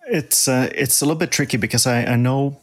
It's 0.07 0.49
uh, 0.49 0.71
it's 0.75 1.01
a 1.01 1.05
little 1.05 1.19
bit 1.19 1.31
tricky 1.31 1.57
because 1.57 1.87
I, 1.87 2.05
I 2.05 2.17
know 2.17 2.61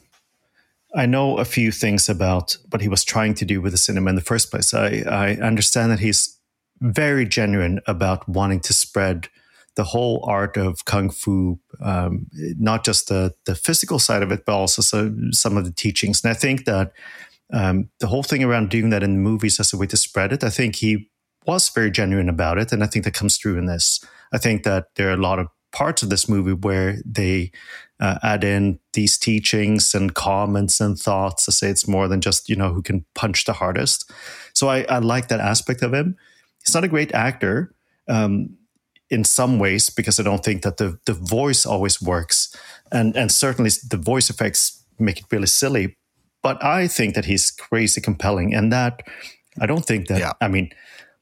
I 0.94 1.06
know 1.06 1.38
a 1.38 1.46
few 1.46 1.72
things 1.72 2.10
about 2.10 2.58
what 2.70 2.82
he 2.82 2.88
was 2.88 3.04
trying 3.04 3.34
to 3.36 3.46
do 3.46 3.62
with 3.62 3.72
the 3.72 3.78
cinema 3.78 4.10
in 4.10 4.16
the 4.16 4.22
first 4.22 4.52
place. 4.52 4.74
I, 4.74 5.04
I 5.08 5.36
understand 5.36 5.92
that 5.92 6.00
he's 6.00 6.38
very 6.82 7.26
genuine 7.26 7.80
about 7.88 8.28
wanting 8.28 8.60
to 8.62 8.74
spread 8.74 9.30
the 9.76 9.84
whole 9.84 10.24
art 10.28 10.58
of 10.58 10.86
kung 10.86 11.10
fu, 11.10 11.60
um, 11.82 12.28
not 12.60 12.84
just 12.84 13.08
the 13.08 13.34
the 13.46 13.56
physical 13.56 14.00
side 14.00 14.24
of 14.24 14.32
it, 14.32 14.46
but 14.46 14.54
also 14.54 14.82
so, 14.82 15.14
some 15.32 15.58
of 15.58 15.66
the 15.66 15.72
teachings. 15.72 16.24
And 16.24 16.32
I 16.32 16.34
think 16.34 16.66
that 16.66 16.92
um, 17.54 17.90
the 18.00 18.08
whole 18.08 18.24
thing 18.24 18.44
around 18.44 18.70
doing 18.70 18.90
that 18.90 19.04
in 19.04 19.14
the 19.14 19.20
movies 19.20 19.60
as 19.60 19.74
a 19.74 19.78
way 19.78 19.88
to 19.88 19.98
spread 19.98 20.34
it, 20.34 20.44
I 20.44 20.50
think 20.50 20.76
he 20.76 21.10
was 21.46 21.70
very 21.70 21.92
genuine 21.92 22.30
about 22.30 22.58
it, 22.58 22.72
and 22.72 22.84
I 22.84 22.88
think 22.88 23.06
that 23.06 23.14
comes 23.14 23.38
through 23.38 23.58
in 23.58 23.66
this. 23.66 24.04
I 24.34 24.38
think 24.38 24.64
that 24.64 24.88
there 24.96 25.10
are 25.10 25.14
a 25.14 25.18
lot 25.18 25.40
of 25.40 25.48
parts 25.72 26.04
of 26.04 26.10
this 26.10 26.28
movie 26.28 26.54
where 26.54 26.98
they 27.06 27.52
uh, 28.00 28.18
add 28.24 28.44
in 28.44 28.80
these 28.94 29.18
teachings 29.18 29.96
and 29.96 30.14
comments 30.14 30.82
and 30.82 30.98
thoughts 30.98 31.46
to 31.46 31.52
say 31.52 31.70
it's 31.70 31.88
more 31.88 32.08
than 32.08 32.20
just 32.20 32.50
you 32.50 32.56
know 32.56 32.74
who 32.74 32.82
can 32.82 33.06
punch 33.16 33.46
the 33.46 33.54
hardest. 33.54 34.12
So 34.54 34.68
I, 34.68 34.84
I 34.90 35.00
like 35.00 35.30
that 35.30 35.40
aspect 35.40 35.82
of 35.82 35.94
him. 35.94 36.18
He's 36.64 36.76
not 36.76 36.84
a 36.84 36.90
great 36.90 37.14
actor. 37.14 37.74
Um, 38.08 38.58
in 39.12 39.24
some 39.24 39.60
ways 39.60 39.90
because 39.90 40.20
I 40.20 40.24
don't 40.24 40.44
think 40.44 40.64
that 40.64 40.78
the 40.78 40.98
the 41.06 41.14
voice 41.14 41.66
always 41.66 42.02
works, 42.02 42.56
and 42.92 43.16
and 43.16 43.32
certainly 43.32 43.72
the 43.90 43.98
voice 43.98 44.30
effects 44.30 44.84
make 44.98 45.20
it 45.20 45.26
really 45.32 45.48
silly. 45.48 45.98
But 46.42 46.64
I 46.64 46.88
think 46.88 47.14
that 47.16 47.26
he's 47.26 47.52
crazy 47.52 48.02
compelling, 48.02 48.56
and 48.56 48.72
that 48.72 49.04
I 49.60 49.66
don't 49.66 49.86
think 49.86 50.08
that. 50.08 50.20
Yeah. 50.20 50.34
I 50.42 50.48
mean, 50.48 50.72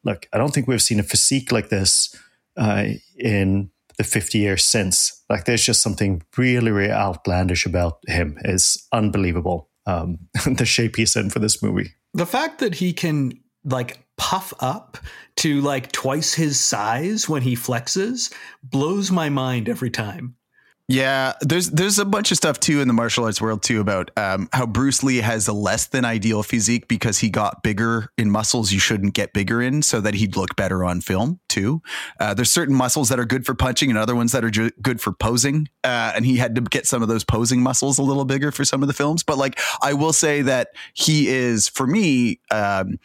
look, 0.04 0.28
I 0.32 0.38
don't 0.38 0.54
think 0.54 0.68
we've 0.68 0.82
seen 0.82 1.00
a 1.00 1.04
physique 1.04 1.52
like 1.52 1.70
this 1.70 2.16
uh, 2.58 2.86
in 3.18 3.72
the 3.98 4.04
50 4.04 4.38
years 4.38 4.64
since. 4.64 5.24
Like, 5.30 5.46
there's 5.46 5.66
just 5.66 5.82
something 5.82 6.22
really, 6.38 6.72
really 6.72 6.92
outlandish 6.92 7.66
about 7.66 8.00
him. 8.08 8.38
is 8.46 8.88
unbelievable. 8.92 9.70
Um, 9.86 10.20
the 10.46 10.66
shape 10.66 10.96
he's 10.96 11.16
in 11.16 11.30
for 11.30 11.40
this 11.40 11.62
movie. 11.64 11.92
The 12.14 12.26
fact 12.26 12.60
that 12.60 12.76
he 12.76 12.94
can 12.94 13.34
like 13.64 14.00
puff 14.20 14.54
up 14.60 15.00
to 15.38 15.62
like 15.62 15.92
twice 15.92 16.34
his 16.36 16.60
size 16.60 17.28
when 17.28 17.42
he 17.42 17.56
flexes 17.56 18.32
blows 18.62 19.10
my 19.10 19.30
mind 19.30 19.68
every 19.68 19.90
time. 19.90 20.36
Yeah, 20.92 21.34
there's 21.42 21.70
there's 21.70 22.00
a 22.00 22.06
bunch 22.06 22.32
of 22.32 22.38
stuff 22.38 22.60
too 22.60 22.82
in 22.82 22.88
the 22.88 22.96
martial 22.96 23.24
arts 23.24 23.40
world 23.40 23.62
too 23.62 23.80
about 23.80 24.10
um, 24.18 24.50
how 24.52 24.66
Bruce 24.66 25.04
Lee 25.04 25.18
has 25.18 25.48
a 25.48 25.54
less 25.54 25.86
than 25.86 26.04
ideal 26.04 26.42
physique 26.42 26.88
because 26.88 27.20
he 27.20 27.30
got 27.30 27.62
bigger 27.62 28.12
in 28.18 28.32
muscles 28.32 28.72
you 28.72 28.80
shouldn't 28.80 29.14
get 29.14 29.32
bigger 29.32 29.62
in, 29.62 29.84
so 29.84 30.02
that 30.02 30.16
he'd 30.16 30.36
look 30.36 30.56
better 30.56 30.84
on 30.84 31.00
film 31.00 31.40
too. 31.48 31.84
Uh, 32.20 32.34
there's 32.34 32.52
certain 32.52 32.74
muscles 32.74 33.10
that 33.10 33.20
are 33.20 33.26
good 33.26 33.46
for 33.46 33.54
punching 33.54 33.92
and 33.92 34.00
other 34.00 34.16
ones 34.16 34.32
that 34.32 34.44
are 34.44 34.50
ju- 34.50 34.72
good 34.82 35.00
for 35.00 35.14
posing, 35.14 35.70
uh, 35.84 36.12
and 36.16 36.26
he 36.26 36.38
had 36.38 36.56
to 36.56 36.62
get 36.62 36.88
some 36.88 37.04
of 37.04 37.08
those 37.08 37.24
posing 37.24 37.62
muscles 37.62 38.00
a 38.00 38.04
little 38.04 38.26
bigger 38.26 38.52
for 38.52 38.66
some 38.66 38.82
of 38.82 38.88
the 38.88 38.94
films. 38.94 39.22
But 39.22 39.38
like 39.38 39.60
I 39.84 39.94
will 39.94 40.12
say 40.12 40.42
that 40.42 40.70
he 40.96 41.28
is 41.28 41.70
for 41.70 41.86
me. 41.86 42.40
Um, 42.50 42.98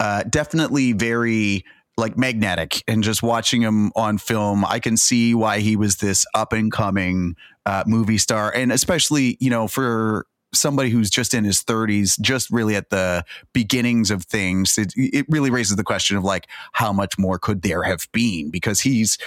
uh, 0.00 0.22
definitely 0.24 0.92
very 0.92 1.64
like 1.96 2.16
magnetic 2.16 2.84
and 2.86 3.02
just 3.02 3.24
watching 3.24 3.60
him 3.60 3.90
on 3.96 4.18
film 4.18 4.64
i 4.64 4.78
can 4.78 4.96
see 4.96 5.34
why 5.34 5.58
he 5.58 5.74
was 5.74 5.96
this 5.96 6.24
up 6.32 6.52
and 6.52 6.70
coming 6.70 7.34
uh, 7.68 7.84
movie 7.86 8.16
star. 8.16 8.50
And 8.54 8.72
especially 8.72 9.36
you 9.40 9.50
know 9.50 9.68
for 9.68 10.26
somebody 10.54 10.88
who's 10.88 11.10
just 11.10 11.34
in 11.34 11.44
his 11.44 11.62
30s 11.62 12.18
just 12.18 12.50
really 12.50 12.74
at 12.74 12.88
the 12.88 13.22
beginnings 13.52 14.10
of 14.10 14.24
things 14.24 14.78
it, 14.78 14.94
it 14.96 15.26
really 15.28 15.50
raises 15.50 15.76
the 15.76 15.84
question 15.84 16.16
of 16.16 16.24
like 16.24 16.48
how 16.72 16.90
much 16.90 17.18
more 17.18 17.38
could 17.38 17.60
there 17.60 17.82
have 17.82 18.08
been? 18.12 18.50
Because 18.50 18.80
he's 18.80 19.18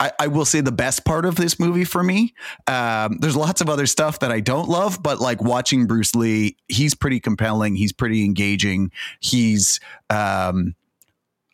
I, 0.00 0.12
I, 0.18 0.26
will 0.26 0.44
say 0.44 0.60
the 0.60 0.72
best 0.72 1.04
part 1.04 1.24
of 1.24 1.36
this 1.36 1.60
movie 1.60 1.84
for 1.84 2.02
me. 2.02 2.34
Um, 2.66 3.18
there's 3.20 3.36
lots 3.36 3.60
of 3.60 3.68
other 3.68 3.86
stuff 3.86 4.18
that 4.18 4.32
I 4.32 4.40
don't 4.40 4.68
love, 4.68 5.02
but 5.02 5.20
like 5.20 5.40
watching 5.40 5.86
Bruce 5.86 6.14
Lee, 6.14 6.56
he's 6.68 6.94
pretty 6.94 7.20
compelling. 7.20 7.76
He's 7.76 7.92
pretty 7.92 8.24
engaging. 8.24 8.90
He's 9.20 9.78
um, 10.10 10.74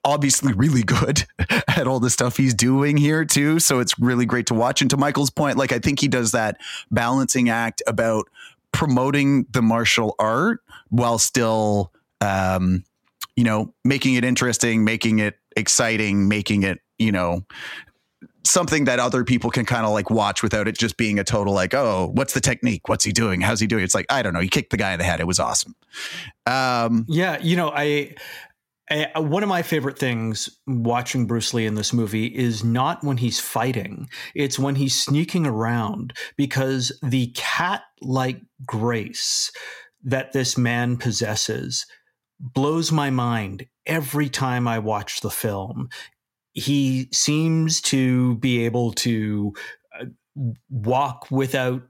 obviously 0.04 0.52
really 0.54 0.82
good 0.82 1.26
at 1.68 1.86
all 1.86 2.00
the 2.00 2.10
stuff 2.10 2.36
he's 2.36 2.54
doing 2.54 2.96
here 2.96 3.24
too. 3.24 3.58
So 3.60 3.80
it's 3.80 3.98
really 3.98 4.24
great 4.24 4.46
to 4.46 4.54
watch. 4.54 4.80
And 4.80 4.90
to 4.90 4.96
Mikael's 4.96 5.30
point, 5.30 5.58
like 5.58 5.72
I 5.72 5.78
think 5.78 6.00
he 6.00 6.08
does 6.08 6.32
that 6.32 6.56
balancing 6.90 7.50
act 7.50 7.82
about 7.86 8.28
promoting 8.72 9.46
the 9.50 9.62
martial 9.62 10.14
art 10.18 10.60
while 10.88 11.18
still, 11.18 11.92
um, 12.20 12.84
you 13.36 13.44
know, 13.44 13.74
making 13.84 14.14
it 14.14 14.24
interesting, 14.24 14.84
making 14.84 15.18
it 15.18 15.38
exciting, 15.56 16.28
making 16.28 16.62
it 16.62 16.80
you 16.98 17.12
know 17.12 17.44
something 18.50 18.84
that 18.84 18.98
other 18.98 19.24
people 19.24 19.50
can 19.50 19.64
kind 19.64 19.84
of 19.84 19.92
like 19.92 20.10
watch 20.10 20.42
without 20.42 20.68
it 20.68 20.78
just 20.78 20.96
being 20.96 21.18
a 21.18 21.24
total 21.24 21.52
like, 21.52 21.74
oh, 21.74 22.10
what's 22.14 22.32
the 22.32 22.40
technique? 22.40 22.88
What's 22.88 23.04
he 23.04 23.12
doing? 23.12 23.40
How's 23.40 23.60
he 23.60 23.66
doing? 23.66 23.84
It's 23.84 23.94
like, 23.94 24.06
I 24.08 24.22
don't 24.22 24.32
know. 24.32 24.40
He 24.40 24.48
kicked 24.48 24.70
the 24.70 24.76
guy 24.76 24.92
in 24.92 24.98
the 24.98 25.04
head. 25.04 25.20
It 25.20 25.26
was 25.26 25.38
awesome. 25.38 25.74
Um, 26.46 27.04
yeah. 27.08 27.38
You 27.40 27.56
know, 27.56 27.70
I, 27.74 28.14
I, 28.90 29.18
one 29.18 29.42
of 29.42 29.48
my 29.48 29.62
favorite 29.62 29.98
things 29.98 30.48
watching 30.66 31.26
Bruce 31.26 31.52
Lee 31.52 31.66
in 31.66 31.74
this 31.74 31.92
movie 31.92 32.26
is 32.26 32.64
not 32.64 33.04
when 33.04 33.18
he's 33.18 33.38
fighting, 33.38 34.08
it's 34.34 34.58
when 34.58 34.76
he's 34.76 34.98
sneaking 34.98 35.46
around 35.46 36.14
because 36.36 36.98
the 37.02 37.32
cat 37.34 37.82
like 38.00 38.40
grace 38.64 39.52
that 40.04 40.32
this 40.32 40.56
man 40.56 40.96
possesses 40.96 41.86
blows 42.40 42.92
my 42.92 43.10
mind 43.10 43.66
every 43.84 44.28
time 44.28 44.68
I 44.68 44.78
watch 44.78 45.20
the 45.20 45.30
film 45.30 45.88
he 46.58 47.08
seems 47.12 47.80
to 47.80 48.36
be 48.36 48.64
able 48.64 48.92
to 48.92 49.54
uh, 49.98 50.04
walk 50.70 51.30
without 51.30 51.82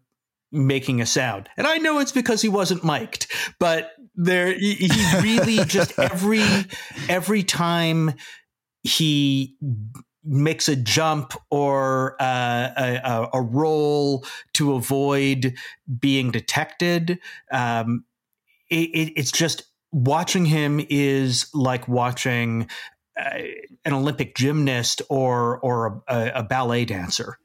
making 0.51 1.01
a 1.01 1.07
sound. 1.07 1.49
And 1.57 1.67
I 1.67 1.79
know 1.79 1.99
it's 1.99 2.13
because 2.13 2.43
he 2.43 2.49
wasn't 2.49 2.85
mic'd, 2.85 3.27
but 3.59 3.93
there 4.15 4.53
he 4.53 4.91
really 5.21 5.65
just 5.67 5.99
every 5.99 6.45
every 7.09 7.43
time 7.43 8.15
he 8.83 9.57
makes 10.25 10.69
a 10.69 10.77
jump 10.77 11.33
or 11.51 12.17
uh, 12.21 12.71
a, 12.77 13.29
a, 13.33 13.41
roll 13.41 14.27
to 14.53 14.75
avoid 14.75 15.55
being 16.01 16.31
detected. 16.31 17.19
Um, 17.51 18.05
it, 18.69 18.91
it, 18.91 19.13
it's 19.17 19.33
just 19.33 19.63
watching 19.91 20.45
him 20.45 20.85
is 20.91 21.49
like 21.55 21.89
watching 21.89 22.69
Uh, 23.19 23.39
an 23.85 23.93
Olympic 23.93 24.37
gymnast 24.37 25.03
or 25.09 25.59
or 25.59 26.03
a, 26.09 26.33
a, 26.37 26.43
ballet 26.43 26.85
dancer. 26.85 27.39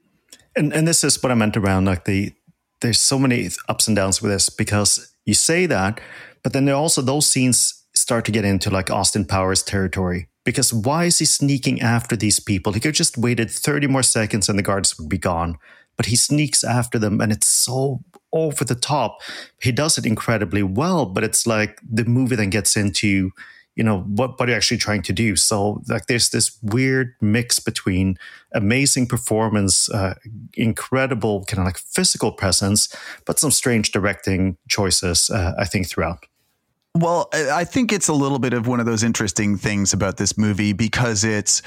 And 0.54 0.72
and 0.72 0.86
this 0.86 1.02
is 1.02 1.20
what 1.22 1.32
I 1.32 1.34
meant 1.34 1.56
around 1.56 1.86
like 1.86 2.04
the 2.04 2.32
there's 2.80 3.00
so 3.00 3.18
many 3.18 3.48
ups 3.68 3.88
and 3.88 3.96
downs 3.96 4.22
with 4.22 4.30
this 4.30 4.50
because 4.50 5.14
you 5.24 5.34
say 5.34 5.66
that, 5.66 6.00
but 6.42 6.52
then 6.52 6.66
there 6.66 6.74
also 6.74 7.02
those 7.02 7.26
scenes 7.26 7.84
start 7.94 8.24
to 8.26 8.32
get 8.32 8.44
into 8.44 8.70
like 8.70 8.90
Austin 8.90 9.24
Powers 9.24 9.62
territory. 9.62 10.28
Because 10.44 10.72
why 10.72 11.04
is 11.04 11.18
he 11.18 11.24
sneaking 11.24 11.80
after 11.80 12.16
these 12.16 12.38
people? 12.38 12.72
He 12.72 12.80
could 12.80 12.94
just 12.94 13.16
waited 13.16 13.50
30 13.50 13.86
more 13.86 14.02
seconds 14.02 14.48
and 14.48 14.58
the 14.58 14.62
guards 14.62 14.98
would 14.98 15.08
be 15.08 15.16
gone. 15.16 15.56
But 15.96 16.06
he 16.06 16.16
sneaks 16.16 16.62
after 16.62 16.98
them 16.98 17.20
and 17.20 17.32
it's 17.32 17.46
so 17.46 18.00
over 18.32 18.64
the 18.64 18.74
top. 18.74 19.22
He 19.62 19.72
does 19.72 19.96
it 19.96 20.04
incredibly 20.04 20.62
well, 20.62 21.06
but 21.06 21.24
it's 21.24 21.46
like 21.46 21.80
the 21.82 22.04
movie 22.04 22.36
then 22.36 22.50
gets 22.50 22.76
into, 22.76 23.30
you 23.76 23.82
know, 23.82 24.00
what 24.00 24.38
what 24.38 24.48
are 24.48 24.52
you 24.52 24.56
actually 24.56 24.78
trying 24.78 25.02
to 25.02 25.12
do? 25.12 25.36
So 25.36 25.82
like 25.88 26.06
there's 26.06 26.30
this 26.30 26.58
weird 26.62 27.14
mix 27.20 27.58
between 27.58 28.18
amazing 28.52 29.06
performance, 29.06 29.90
uh, 29.90 30.14
incredible 30.54 31.44
kind 31.44 31.60
of 31.60 31.66
like 31.66 31.78
physical 31.78 32.32
presence, 32.32 32.94
but 33.24 33.38
some 33.38 33.50
strange 33.50 33.90
directing 33.90 34.56
choices, 34.68 35.30
uh, 35.30 35.54
I 35.58 35.64
think, 35.64 35.88
throughout. 35.88 36.26
Well, 36.96 37.28
I 37.32 37.64
think 37.64 37.92
it's 37.92 38.06
a 38.06 38.12
little 38.12 38.38
bit 38.38 38.52
of 38.52 38.68
one 38.68 38.78
of 38.78 38.86
those 38.86 39.02
interesting 39.02 39.56
things 39.56 39.92
about 39.92 40.16
this 40.16 40.38
movie 40.38 40.72
because 40.72 41.24
it's, 41.24 41.60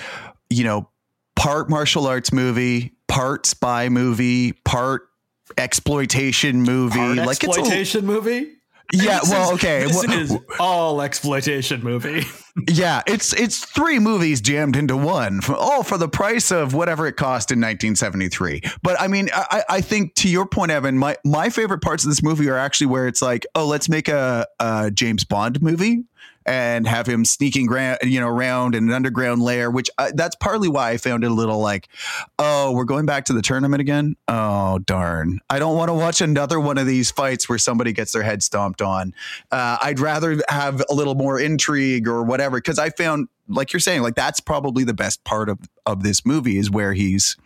you 0.49 0.63
know, 0.63 0.89
part 1.35 1.69
martial 1.69 2.07
arts 2.07 2.31
movie, 2.31 2.93
part 3.09 3.45
spy 3.45 3.89
movie, 3.89 4.53
part 4.53 5.09
exploitation 5.57 6.61
movie. 6.61 6.97
Part 6.97 7.17
like 7.17 7.43
exploitation 7.43 7.79
it's 7.79 7.95
a, 7.95 8.01
movie. 8.01 8.56
Yeah, 8.93 9.19
well, 9.23 9.53
okay. 9.53 9.83
This 9.83 10.07
well, 10.07 10.19
is 10.19 10.37
all 10.59 11.01
exploitation 11.01 11.83
movie. 11.83 12.23
yeah, 12.67 13.03
it's 13.05 13.33
it's 13.33 13.63
three 13.63 13.99
movies 13.99 14.41
jammed 14.41 14.75
into 14.75 14.97
one. 14.97 15.41
All 15.49 15.83
for 15.83 15.97
the 15.97 16.09
price 16.09 16.51
of 16.51 16.73
whatever 16.73 17.05
it 17.05 17.13
cost 17.13 17.51
in 17.51 17.59
1973. 17.59 18.61
But 18.81 18.99
I 18.99 19.07
mean, 19.07 19.29
I, 19.33 19.63
I 19.69 19.81
think 19.81 20.15
to 20.15 20.29
your 20.29 20.47
point, 20.47 20.71
Evan, 20.71 20.97
my 20.97 21.17
my 21.23 21.49
favorite 21.49 21.81
parts 21.81 22.03
of 22.03 22.09
this 22.09 22.23
movie 22.23 22.49
are 22.49 22.57
actually 22.57 22.87
where 22.87 23.07
it's 23.07 23.21
like, 23.21 23.45
oh, 23.53 23.67
let's 23.67 23.89
make 23.89 24.07
a, 24.07 24.47
a 24.59 24.89
James 24.91 25.23
Bond 25.23 25.61
movie 25.61 26.03
and 26.47 26.87
have 26.87 27.05
him 27.05 27.25
sneaking 27.25 27.69
around, 27.69 27.99
you 28.03 28.21
know, 28.21 28.29
around 28.29 28.73
in 28.73 28.87
an 28.87 28.93
underground 28.93 29.41
lair, 29.41 29.69
which 29.69 29.89
uh, 29.97 30.11
that's 30.15 30.35
partly 30.37 30.69
why 30.69 30.91
I 30.91 30.97
found 30.97 31.25
it 31.25 31.29
a 31.29 31.33
little 31.33 31.59
like, 31.59 31.89
oh, 32.39 32.71
we're 32.71 32.85
going 32.85 33.05
back 33.05 33.25
to 33.25 33.33
the 33.33 33.41
tournament 33.41 33.81
again. 33.81 34.15
Oh, 34.29 34.79
darn. 34.79 35.41
I 35.49 35.59
don't 35.59 35.75
want 35.75 35.89
to 35.89 35.93
watch 35.93 36.21
another 36.21 36.57
one 36.59 36.77
of 36.77 36.87
these 36.87 37.11
fights 37.11 37.49
where 37.49 37.57
somebody 37.57 37.91
gets 37.91 38.13
their 38.13 38.23
head 38.23 38.41
stomped 38.41 38.81
on. 38.81 39.13
Uh, 39.51 39.77
I'd 39.81 39.99
rather 39.99 40.41
have 40.47 40.81
a 40.89 40.93
little 40.93 41.15
more 41.15 41.37
intrigue 41.37 42.07
or 42.07 42.23
whatever. 42.23 42.46
Cause 42.49 42.79
I 42.79 42.89
found, 42.89 43.27
like 43.47 43.73
you're 43.73 43.79
saying, 43.79 44.01
like 44.01 44.15
that's 44.15 44.39
probably 44.39 44.83
the 44.83 44.93
best 44.93 45.23
part 45.23 45.49
of, 45.49 45.59
of 45.85 46.03
this 46.03 46.25
movie 46.25 46.57
is 46.57 46.69
where 46.69 46.93
he's, 46.93 47.37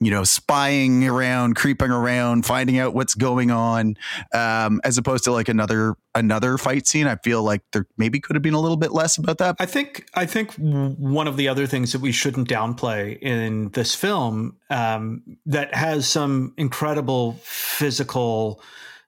you 0.00 0.12
know, 0.12 0.22
spying 0.22 1.08
around, 1.08 1.56
creeping 1.56 1.90
around, 1.90 2.46
finding 2.46 2.78
out 2.78 2.94
what's 2.94 3.16
going 3.16 3.50
on, 3.50 3.96
um, 4.32 4.80
as 4.84 4.96
opposed 4.96 5.24
to 5.24 5.32
like 5.32 5.48
another 5.48 5.96
another 6.14 6.56
fight 6.56 6.86
scene. 6.86 7.08
I 7.08 7.16
feel 7.16 7.42
like 7.42 7.62
there 7.72 7.84
maybe 7.96 8.20
could 8.20 8.36
have 8.36 8.42
been 8.42 8.54
a 8.54 8.60
little 8.60 8.76
bit 8.76 8.92
less 8.92 9.18
about 9.18 9.38
that. 9.38 9.56
I 9.58 9.66
think 9.66 10.08
I 10.14 10.24
think 10.24 10.54
one 10.54 11.26
of 11.26 11.36
the 11.36 11.48
other 11.48 11.66
things 11.66 11.90
that 11.92 12.00
we 12.00 12.12
shouldn't 12.12 12.48
downplay 12.48 13.18
in 13.20 13.70
this 13.70 13.94
film 13.94 14.56
um, 14.70 15.22
that 15.46 15.74
has 15.74 16.08
some 16.08 16.54
incredible 16.56 17.32
physical 17.42 18.62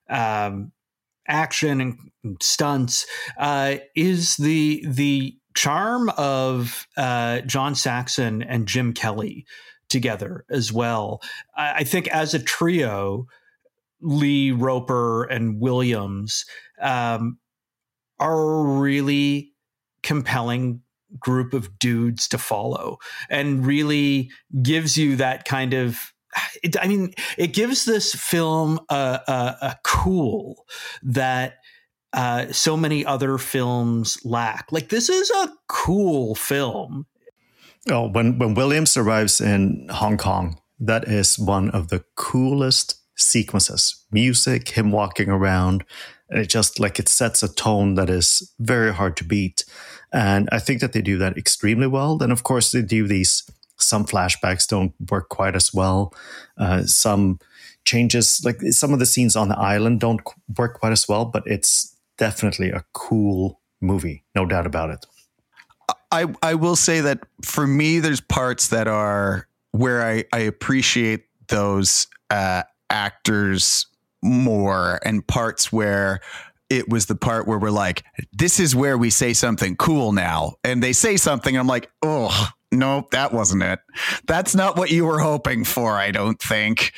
um, 0.09 0.73
action 1.30 1.80
and 1.80 2.42
stunts 2.42 3.06
uh, 3.38 3.76
is 3.94 4.37
the 4.37 4.84
the 4.87 5.37
charm 5.54 6.10
of 6.10 6.87
uh, 6.96 7.40
John 7.42 7.75
Saxon 7.75 8.42
and 8.42 8.66
Jim 8.66 8.92
Kelly 8.92 9.46
together 9.88 10.44
as 10.50 10.72
well. 10.72 11.22
I, 11.56 11.76
I 11.78 11.84
think 11.84 12.08
as 12.08 12.34
a 12.34 12.38
trio, 12.38 13.26
Lee, 14.00 14.52
Roper, 14.52 15.25
and 15.25 15.60
Williams 15.60 16.44
um, 16.80 17.38
are 18.18 18.60
a 18.60 18.62
really 18.80 19.52
compelling 20.02 20.82
group 21.18 21.52
of 21.52 21.78
dudes 21.78 22.28
to 22.28 22.38
follow 22.38 22.99
and 23.28 23.66
really 23.66 24.30
gives 24.62 24.97
you 24.97 25.16
that 25.16 25.45
kind 25.45 25.75
of 25.75 26.12
it, 26.62 26.76
I 26.80 26.86
mean, 26.86 27.14
it 27.36 27.49
gives 27.49 27.84
this 27.84 28.14
film 28.14 28.80
a, 28.88 29.21
a, 29.26 29.56
a 29.62 29.76
cool 29.82 30.66
that 31.02 31.58
uh, 32.12 32.52
so 32.52 32.76
many 32.76 33.04
other 33.04 33.38
films 33.38 34.19
lack. 34.25 34.71
Like 34.71 34.88
this 34.88 35.08
is 35.08 35.30
a 35.30 35.52
cool 35.69 36.34
film. 36.34 37.06
Oh, 37.88 38.08
when 38.08 38.38
when 38.38 38.54
Williams 38.54 38.97
arrives 38.97 39.40
in 39.40 39.88
Hong 39.90 40.19
Kong, 40.19 40.60
that 40.78 41.08
is 41.08 41.38
one 41.38 41.71
of 41.71 41.88
the 41.88 42.04
coolest 42.16 43.00
sequences. 43.16 44.04
Music, 44.10 44.71
him 44.71 44.90
walking 44.90 45.28
around, 45.28 45.84
and 46.28 46.40
it 46.40 46.49
just 46.49 46.80
like 46.80 46.99
it 46.99 47.08
sets 47.08 47.43
a 47.43 47.52
tone 47.52 47.95
that 47.95 48.10
is 48.10 48.52
very 48.58 48.93
hard 48.93 49.16
to 49.19 49.25
beat. 49.25 49.64
And 50.12 50.49
I 50.50 50.58
think 50.58 50.80
that 50.80 50.93
they 50.93 51.02
do 51.02 51.19
that 51.19 51.38
extremely 51.38 51.86
well. 51.86 52.16
Then, 52.16 52.32
of 52.32 52.43
course, 52.43 52.73
they 52.73 52.82
do 52.82 53.06
these. 53.06 53.49
Some 53.82 54.04
flashbacks 54.04 54.66
don't 54.66 54.93
work 55.10 55.28
quite 55.28 55.54
as 55.54 55.73
well. 55.73 56.14
Uh, 56.58 56.84
some 56.84 57.38
changes, 57.84 58.43
like 58.45 58.60
some 58.71 58.93
of 58.93 58.99
the 58.99 59.06
scenes 59.06 59.36
on 59.36 59.49
the 59.49 59.58
island, 59.58 60.00
don't 60.00 60.21
work 60.58 60.78
quite 60.78 60.93
as 60.93 61.08
well. 61.08 61.25
But 61.25 61.45
it's 61.47 61.97
definitely 62.19 62.71
a 62.71 62.84
cool 62.93 63.60
movie, 63.80 64.25
no 64.34 64.47
doubt 64.47 64.66
about 64.66 64.90
it. 64.90 65.06
I 66.12 66.26
I 66.43 66.54
will 66.54 66.76
say 66.76 67.00
that 67.00 67.21
for 67.43 67.66
me, 67.66 68.00
there's 68.00 68.21
parts 68.21 68.69
that 68.69 68.88
are 68.88 69.49
where 69.73 70.02
I 70.02 70.25
I 70.32 70.40
appreciate 70.40 71.25
those 71.49 72.06
uh, 72.30 72.62
actors 72.90 73.86
more, 74.23 75.00
and 75.04 75.26
parts 75.26 75.73
where 75.73 76.21
it 76.69 76.88
was 76.88 77.06
the 77.06 77.16
part 77.16 77.49
where 77.49 77.58
we're 77.58 77.71
like, 77.71 78.04
this 78.32 78.60
is 78.60 78.76
where 78.76 78.97
we 78.97 79.10
say 79.10 79.32
something 79.32 79.76
cool 79.76 80.12
now, 80.12 80.54
and 80.62 80.82
they 80.82 80.93
say 80.93 81.16
something, 81.16 81.56
I'm 81.56 81.66
like, 81.66 81.90
oh 82.02 82.49
no, 82.73 83.09
that 83.11 83.33
wasn't 83.33 83.63
it. 83.63 83.80
That's 84.26 84.54
not 84.54 84.76
what 84.76 84.91
you 84.91 85.04
were 85.04 85.19
hoping 85.19 85.65
for. 85.65 85.97
I 85.97 86.11
don't 86.11 86.41
think. 86.41 86.93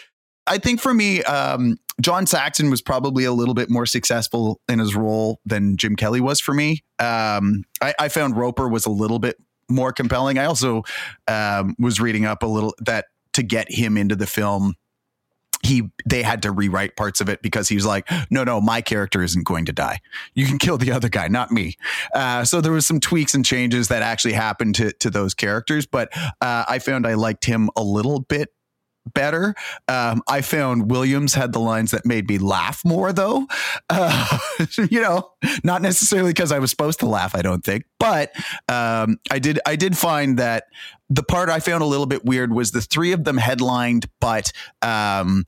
I 0.47 0.59
think 0.59 0.81
for 0.81 0.93
me, 0.93 1.23
um, 1.23 1.77
John 2.01 2.27
Saxon 2.27 2.71
was 2.71 2.83
probably 2.83 3.25
a 3.25 3.33
little 3.33 3.55
bit 3.55 3.71
more 3.71 3.87
successful 3.87 4.61
in 4.69 4.79
his 4.79 4.95
role 4.95 5.41
than 5.45 5.77
Jim 5.77 5.97
Kelly 5.97 6.21
was 6.21 6.41
for 6.41 6.53
me. 6.53 6.83
Um, 6.99 7.65
I, 7.81 7.95
I, 7.99 8.09
found 8.09 8.37
Roper 8.37 8.69
was 8.69 8.85
a 8.85 8.91
little 8.91 9.19
bit 9.19 9.37
more 9.71 9.93
compelling. 9.93 10.39
I 10.39 10.47
also 10.47 10.83
um, 11.29 11.77
was 11.79 12.01
reading 12.01 12.25
up 12.25 12.43
a 12.43 12.47
little 12.47 12.75
that 12.81 13.07
to 13.35 13.43
get 13.43 13.71
him 13.71 13.97
into 13.97 14.17
the 14.17 14.27
film, 14.27 14.75
he 15.62 15.90
they 16.05 16.22
had 16.22 16.42
to 16.42 16.51
rewrite 16.51 16.96
parts 16.96 17.20
of 17.20 17.29
it 17.29 17.40
because 17.42 17.68
he 17.68 17.75
was 17.75 17.87
like, 17.87 18.09
no, 18.31 18.44
no, 18.44 18.61
my 18.61 18.81
character 18.81 19.22
isn't 19.22 19.44
going 19.44 19.64
to 19.66 19.72
die. 19.72 20.01
You 20.35 20.46
can 20.46 20.59
kill 20.59 20.77
the 20.77 20.92
other 20.92 21.09
guy, 21.09 21.29
not 21.29 21.51
me. 21.51 21.77
Uh, 22.14 22.44
so 22.44 22.61
there 22.61 22.72
was 22.72 22.87
some 22.87 23.01
tweaks 23.01 23.35
and 23.35 23.44
changes 23.44 23.88
that 23.88 24.03
actually 24.03 24.35
happened 24.35 24.75
to 24.77 24.92
to 24.94 25.11
those 25.11 25.35
characters, 25.35 25.87
but 25.87 26.11
uh, 26.40 26.64
I 26.68 26.79
found 26.79 27.07
I 27.07 27.14
liked 27.14 27.44
him 27.44 27.70
a 27.77 27.83
little 27.83 28.20
bit 28.20 28.51
better. 29.14 29.55
Um, 29.88 30.22
I 30.29 30.40
found 30.42 30.90
Williams 30.90 31.35
had 31.35 31.53
the 31.53 31.59
lines 31.59 31.90
that 31.90 32.07
made 32.07 32.29
me 32.29 32.38
laugh 32.38 32.85
more, 32.85 33.12
though. 33.12 33.46
Uh, 33.88 34.38
you 34.90 35.01
know, 35.01 35.31
not 35.64 35.83
necessarily 35.83 36.31
because 36.31 36.53
I 36.53 36.59
was 36.59 36.70
supposed 36.70 37.01
to 37.01 37.07
laugh. 37.07 37.35
I 37.35 37.42
don't 37.42 37.64
think, 37.64 37.85
but 37.98 38.35
um, 38.68 39.18
I 39.31 39.38
did. 39.38 39.61
I 39.66 39.77
did 39.77 39.96
find 39.96 40.38
that 40.38 40.64
the 41.11 41.22
part 41.22 41.51
I 41.51 41.61
found 41.61 41.83
a 41.83 41.87
little 41.87 42.07
bit 42.07 42.25
weird 42.25 42.53
was 42.53 42.70
the 42.70 42.81
three 42.81 43.12
of 43.12 43.25
them 43.25 43.37
headlined, 43.37 44.07
but 44.20 44.53
um, 44.81 45.44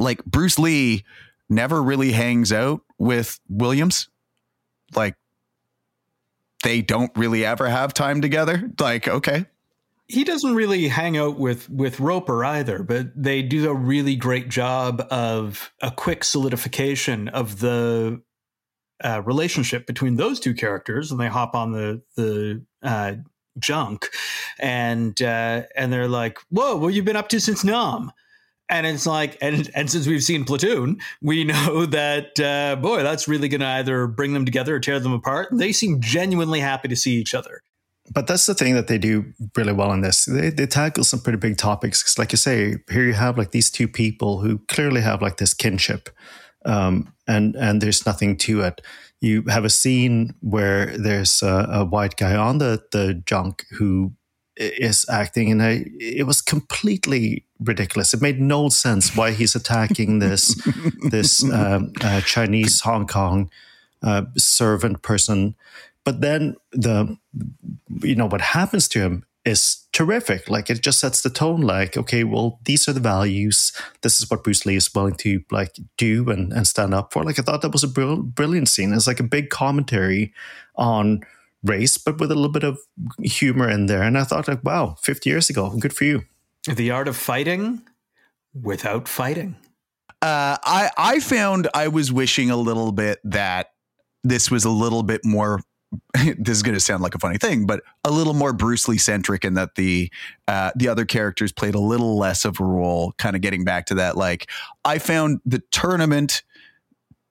like 0.00 0.24
Bruce 0.24 0.58
Lee 0.58 1.04
never 1.48 1.82
really 1.82 2.12
hangs 2.12 2.52
out 2.52 2.80
with 2.98 3.38
Williams. 3.48 4.08
Like 4.94 5.14
they 6.62 6.82
don't 6.82 7.12
really 7.16 7.44
ever 7.44 7.68
have 7.68 7.94
time 7.94 8.20
together. 8.20 8.70
Like, 8.78 9.06
okay, 9.06 9.46
he 10.08 10.24
doesn't 10.24 10.54
really 10.54 10.88
hang 10.88 11.16
out 11.16 11.38
with 11.38 11.70
with 11.70 12.00
Roper 12.00 12.44
either, 12.44 12.82
but 12.82 13.10
they 13.14 13.42
do 13.42 13.70
a 13.70 13.74
really 13.74 14.16
great 14.16 14.48
job 14.48 15.06
of 15.10 15.72
a 15.80 15.90
quick 15.90 16.24
solidification 16.24 17.28
of 17.28 17.60
the 17.60 18.20
uh, 19.02 19.22
relationship 19.24 19.86
between 19.86 20.16
those 20.16 20.40
two 20.40 20.54
characters, 20.54 21.10
and 21.10 21.20
they 21.20 21.28
hop 21.28 21.54
on 21.54 21.72
the 21.72 22.02
the 22.16 22.64
uh, 22.82 23.14
junk, 23.58 24.08
and 24.58 25.20
uh, 25.22 25.62
and 25.76 25.92
they're 25.92 26.08
like, 26.08 26.38
"Whoa, 26.48 26.76
what 26.76 26.92
you 26.92 27.02
been 27.02 27.16
up 27.16 27.28
to 27.28 27.40
since 27.40 27.62
Nam?" 27.62 28.10
And 28.70 28.86
it's 28.86 29.06
like, 29.06 29.36
and 29.42 29.70
and 29.74 29.90
since 29.90 30.06
we've 30.06 30.22
seen 30.22 30.44
Platoon, 30.44 31.00
we 31.20 31.44
know 31.52 31.86
that 31.86 32.40
uh, 32.40 32.76
boy, 32.80 33.02
that's 33.02 33.28
really 33.28 33.48
going 33.48 33.60
to 33.60 33.66
either 33.66 34.06
bring 34.06 34.32
them 34.32 34.44
together 34.44 34.76
or 34.76 34.80
tear 34.80 35.00
them 35.00 35.12
apart. 35.12 35.48
They 35.52 35.72
seem 35.72 36.00
genuinely 36.00 36.60
happy 36.60 36.88
to 36.88 36.96
see 36.96 37.16
each 37.16 37.34
other 37.34 37.62
but 38.12 38.26
that's 38.26 38.46
the 38.46 38.54
thing 38.54 38.74
that 38.74 38.88
they 38.88 38.98
do 38.98 39.32
really 39.56 39.72
well 39.72 39.92
in 39.92 40.00
this. 40.00 40.24
They, 40.24 40.50
they 40.50 40.66
tackle 40.66 41.04
some 41.04 41.20
pretty 41.20 41.38
big 41.38 41.56
topics. 41.56 42.02
Cause 42.02 42.18
like 42.18 42.32
you 42.32 42.38
say, 42.38 42.76
here 42.90 43.04
you 43.04 43.12
have 43.12 43.38
like 43.38 43.52
these 43.52 43.70
two 43.70 43.86
people 43.86 44.40
who 44.40 44.58
clearly 44.68 45.00
have 45.00 45.22
like 45.22 45.36
this 45.36 45.54
kinship, 45.54 46.08
um, 46.64 47.12
and 47.28 47.54
and 47.56 47.80
there's 47.80 48.04
nothing 48.06 48.36
to 48.38 48.62
it. 48.62 48.80
You 49.20 49.44
have 49.48 49.64
a 49.64 49.70
scene 49.70 50.34
where 50.40 50.86
there's 50.96 51.42
a, 51.42 51.68
a 51.70 51.84
white 51.84 52.16
guy 52.16 52.34
on 52.36 52.58
the 52.58 52.82
the 52.90 53.14
junk 53.14 53.64
who 53.70 54.12
is 54.60 55.06
acting, 55.08 55.50
and 55.50 55.62
I, 55.62 55.86
it 55.98 56.26
was 56.26 56.42
completely 56.42 57.44
ridiculous. 57.58 58.12
It 58.12 58.20
made 58.20 58.40
no 58.40 58.68
sense 58.68 59.16
why 59.16 59.32
he's 59.32 59.54
attacking 59.54 60.18
this 60.18 60.54
this 61.10 61.42
um, 61.50 61.92
uh, 62.02 62.20
Chinese 62.20 62.80
Hong 62.80 63.06
Kong 63.06 63.50
uh, 64.02 64.24
servant 64.36 65.02
person. 65.02 65.56
But 66.04 66.20
then 66.20 66.56
the 66.72 67.16
you 68.02 68.14
know 68.14 68.26
what 68.26 68.40
happens 68.40 68.86
to 68.88 69.00
him 69.00 69.24
is 69.44 69.86
terrific. 69.92 70.50
Like 70.50 70.68
it 70.68 70.82
just 70.82 71.00
sets 71.00 71.22
the 71.22 71.30
tone. 71.30 71.62
Like 71.62 71.96
okay, 71.96 72.24
well 72.24 72.60
these 72.64 72.86
are 72.88 72.92
the 72.92 73.00
values. 73.00 73.72
This 74.02 74.20
is 74.20 74.30
what 74.30 74.44
Bruce 74.44 74.66
Lee 74.66 74.76
is 74.76 74.94
willing 74.94 75.14
to 75.16 75.42
like 75.50 75.76
do 75.96 76.28
and, 76.28 76.52
and 76.52 76.66
stand 76.66 76.92
up 76.92 77.12
for. 77.12 77.24
Like 77.24 77.38
I 77.38 77.42
thought 77.42 77.62
that 77.62 77.72
was 77.72 77.84
a 77.84 77.88
brilliant 77.88 78.68
scene. 78.68 78.92
It's 78.92 79.06
like 79.06 79.20
a 79.20 79.24
big 79.24 79.48
commentary 79.48 80.34
on 80.76 81.22
race, 81.64 81.98
but 81.98 82.18
with 82.18 82.30
a 82.30 82.34
little 82.34 82.50
bit 82.50 82.64
of 82.64 82.78
humor 83.22 83.68
in 83.68 83.86
there. 83.86 84.02
And 84.02 84.16
I 84.16 84.24
thought 84.24 84.48
like, 84.48 84.64
wow, 84.64 84.96
50 85.02 85.28
years 85.28 85.50
ago, 85.50 85.70
good 85.78 85.94
for 85.94 86.04
you. 86.04 86.22
The 86.66 86.90
art 86.90 87.08
of 87.08 87.16
fighting 87.16 87.82
without 88.54 89.08
fighting. 89.08 89.56
Uh, 90.22 90.56
I 90.62 90.90
I 90.98 91.20
found 91.20 91.68
I 91.72 91.88
was 91.88 92.12
wishing 92.12 92.50
a 92.50 92.56
little 92.56 92.92
bit 92.92 93.20
that 93.24 93.68
this 94.22 94.50
was 94.50 94.64
a 94.64 94.70
little 94.70 95.02
bit 95.02 95.24
more. 95.24 95.60
this 96.38 96.56
is 96.56 96.62
going 96.62 96.74
to 96.74 96.80
sound 96.80 97.02
like 97.02 97.14
a 97.14 97.18
funny 97.18 97.38
thing, 97.38 97.66
but 97.66 97.82
a 98.04 98.10
little 98.10 98.34
more 98.34 98.52
Bruce 98.52 98.86
Lee 98.86 98.98
centric, 98.98 99.44
in 99.46 99.54
that 99.54 99.76
the 99.76 100.12
uh, 100.46 100.72
the 100.76 100.88
other 100.88 101.06
characters 101.06 101.52
played 101.52 101.74
a 101.74 101.80
little 101.80 102.18
less 102.18 102.44
of 102.44 102.60
a 102.60 102.64
role. 102.64 103.14
Kind 103.16 103.34
of 103.34 103.40
getting 103.40 103.64
back 103.64 103.86
to 103.86 103.94
that, 103.94 104.18
like 104.18 104.50
I 104.84 104.98
found 104.98 105.40
the 105.46 105.62
tournament 105.70 106.42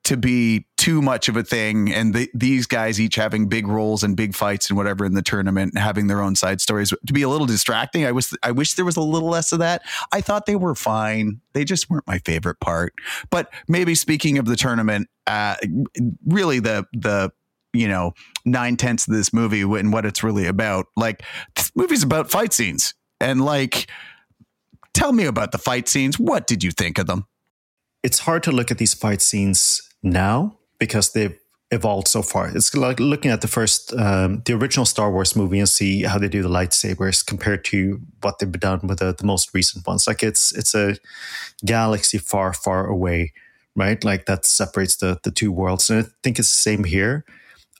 to 0.09 0.17
be 0.17 0.65
too 0.75 1.03
much 1.03 1.29
of 1.29 1.37
a 1.37 1.43
thing 1.43 1.93
and 1.93 2.15
the, 2.15 2.27
these 2.33 2.65
guys 2.65 2.99
each 2.99 3.13
having 3.13 3.47
big 3.47 3.67
roles 3.67 4.01
and 4.01 4.17
big 4.17 4.33
fights 4.33 4.67
and 4.67 4.75
whatever 4.75 5.05
in 5.05 5.13
the 5.13 5.21
tournament 5.21 5.71
and 5.75 5.83
having 5.83 6.07
their 6.07 6.19
own 6.19 6.35
side 6.35 6.59
stories 6.59 6.91
to 7.05 7.13
be 7.13 7.21
a 7.21 7.29
little 7.29 7.45
distracting. 7.45 8.07
I 8.07 8.11
was 8.11 8.35
i 8.41 8.49
wish 8.49 8.73
there 8.73 8.85
was 8.85 8.97
a 8.97 9.01
little 9.01 9.29
less 9.29 9.51
of 9.51 9.59
that. 9.59 9.83
I 10.11 10.21
thought 10.21 10.47
they 10.47 10.55
were 10.55 10.73
fine. 10.73 11.41
They 11.53 11.63
just 11.63 11.91
weren't 11.91 12.07
my 12.07 12.17
favorite 12.17 12.59
part. 12.59 12.93
But 13.29 13.53
maybe 13.67 13.93
speaking 13.93 14.39
of 14.39 14.45
the 14.45 14.55
tournament 14.55 15.09
uh, 15.27 15.57
really 16.25 16.59
the 16.59 16.87
the 16.93 17.31
you 17.71 17.87
know 17.87 18.13
nine 18.45 18.75
tenths 18.75 19.07
of 19.07 19.13
this 19.13 19.31
movie 19.31 19.61
and 19.61 19.93
what 19.93 20.07
it's 20.07 20.23
really 20.23 20.47
about 20.47 20.87
like 20.97 21.21
this 21.55 21.71
movie's 21.75 22.01
about 22.01 22.31
fight 22.31 22.51
scenes. 22.51 22.95
And 23.21 23.45
like 23.45 23.91
tell 24.95 25.11
me 25.11 25.25
about 25.25 25.51
the 25.51 25.59
fight 25.59 25.87
scenes. 25.87 26.17
What 26.17 26.47
did 26.47 26.63
you 26.63 26.71
think 26.71 26.97
of 26.97 27.05
them? 27.05 27.27
It's 28.01 28.19
hard 28.19 28.41
to 28.43 28.51
look 28.51 28.71
at 28.71 28.79
these 28.79 28.95
fight 28.95 29.21
scenes 29.21 29.83
now 30.03 30.57
because 30.77 31.11
they've 31.11 31.37
evolved 31.71 32.07
so 32.07 32.21
far. 32.21 32.49
It's 32.49 32.73
like 32.75 32.99
looking 32.99 33.31
at 33.31 33.41
the 33.41 33.47
first, 33.47 33.93
um, 33.93 34.41
the 34.45 34.53
original 34.53 34.85
Star 34.85 35.11
Wars 35.11 35.35
movie 35.35 35.59
and 35.59 35.69
see 35.69 36.03
how 36.03 36.17
they 36.17 36.27
do 36.27 36.41
the 36.41 36.49
lightsabers 36.49 37.25
compared 37.25 37.63
to 37.65 38.01
what 38.21 38.39
they've 38.39 38.51
done 38.51 38.81
with 38.83 38.99
the, 38.99 39.13
the 39.13 39.25
most 39.25 39.53
recent 39.53 39.85
ones. 39.85 40.07
Like 40.07 40.23
it's 40.23 40.51
it's 40.55 40.73
a 40.73 40.95
galaxy 41.65 42.17
far, 42.17 42.53
far 42.53 42.87
away, 42.87 43.33
right? 43.75 44.03
Like 44.03 44.25
that 44.25 44.45
separates 44.45 44.95
the 44.95 45.19
the 45.23 45.31
two 45.31 45.51
worlds. 45.51 45.89
And 45.89 46.05
I 46.05 46.09
think 46.23 46.39
it's 46.39 46.51
the 46.51 46.57
same 46.57 46.83
here. 46.85 47.25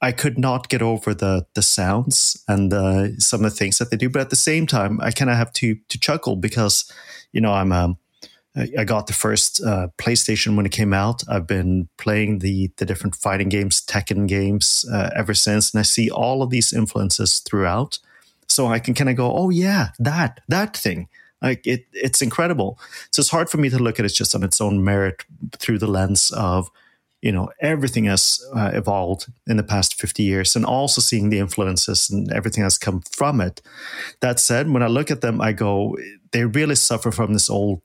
I 0.02 0.12
could 0.12 0.38
not 0.38 0.70
get 0.70 0.82
over 0.82 1.14
the 1.14 1.46
the 1.56 1.64
sounds 1.64 2.44
and 2.48 2.72
uh, 2.74 3.18
some 3.18 3.44
of 3.44 3.52
the 3.52 3.58
things 3.58 3.80
that 3.80 3.90
they 3.90 3.98
do, 3.98 4.10
but 4.10 4.22
at 4.22 4.30
the 4.30 4.36
same 4.36 4.68
time, 4.68 5.00
I 5.02 5.12
kind 5.12 5.32
of 5.32 5.38
have 5.38 5.52
to 5.54 5.76
to 5.76 6.00
chuckle 6.00 6.36
because 6.36 6.92
you 7.34 7.42
know 7.42 7.54
I'm 7.54 7.72
um, 7.72 7.98
I 8.56 8.84
got 8.84 9.08
the 9.08 9.14
first 9.14 9.64
uh, 9.64 9.90
PlayStation 9.98 10.56
when 10.56 10.66
it 10.66 10.72
came 10.72 10.94
out. 10.94 11.24
I've 11.30 11.46
been 11.46 11.88
playing 11.98 12.40
the 12.40 12.72
the 12.78 12.86
different 12.86 13.16
fighting 13.16 13.50
games, 13.50 13.82
Tekken 13.86 14.28
games, 14.28 14.86
uh, 14.92 15.12
ever 15.16 15.34
since, 15.34 15.72
and 15.72 15.80
I 15.80 15.84
see 15.84 16.10
all 16.10 16.42
of 16.42 16.50
these 16.50 16.74
influences 16.74 17.40
throughout. 17.40 18.00
So 18.48 18.68
I 18.68 18.80
can 18.80 18.96
kind 18.96 19.10
of 19.10 19.16
go, 19.16 19.32
oh 19.32 19.50
yeah, 19.50 19.90
that 20.00 20.42
that 20.48 20.76
thing. 20.76 21.08
Like 21.42 21.66
it, 21.66 21.86
it's 21.94 22.22
incredible. 22.22 22.80
So 23.12 23.22
it's 23.22 23.30
hard 23.30 23.50
for 23.50 23.58
me 23.58 23.70
to 23.70 23.80
look 23.80 24.00
at 24.00 24.06
it 24.06 24.10
just 24.10 24.36
on 24.36 24.44
its 24.44 24.60
own 24.60 24.84
merit 24.84 25.24
through 25.58 25.78
the 25.78 25.88
lens 25.88 26.32
of, 26.32 26.70
you 27.22 27.32
know, 27.32 27.50
everything 27.62 28.06
has 28.06 28.44
uh, 28.56 28.72
evolved 28.74 29.28
in 29.48 29.58
the 29.58 29.64
past 29.64 29.94
50 29.94 30.24
years 30.24 30.56
and 30.56 30.66
also 30.66 31.02
seeing 31.02 31.30
the 31.30 31.40
influences 31.40 32.10
and 32.10 32.32
everything 32.32 32.64
that's 32.64 32.78
come 32.78 33.02
from 33.12 33.40
it. 33.40 33.62
That 34.22 34.40
said, 34.40 34.70
when 34.70 34.84
I 34.84 34.88
look 34.88 35.12
at 35.12 35.22
them, 35.22 35.40
I 35.40 35.54
go, 35.54 35.96
they 36.32 36.46
really 36.46 36.76
suffer 36.76 37.12
from 37.12 37.34
this 37.34 37.50
old 37.50 37.82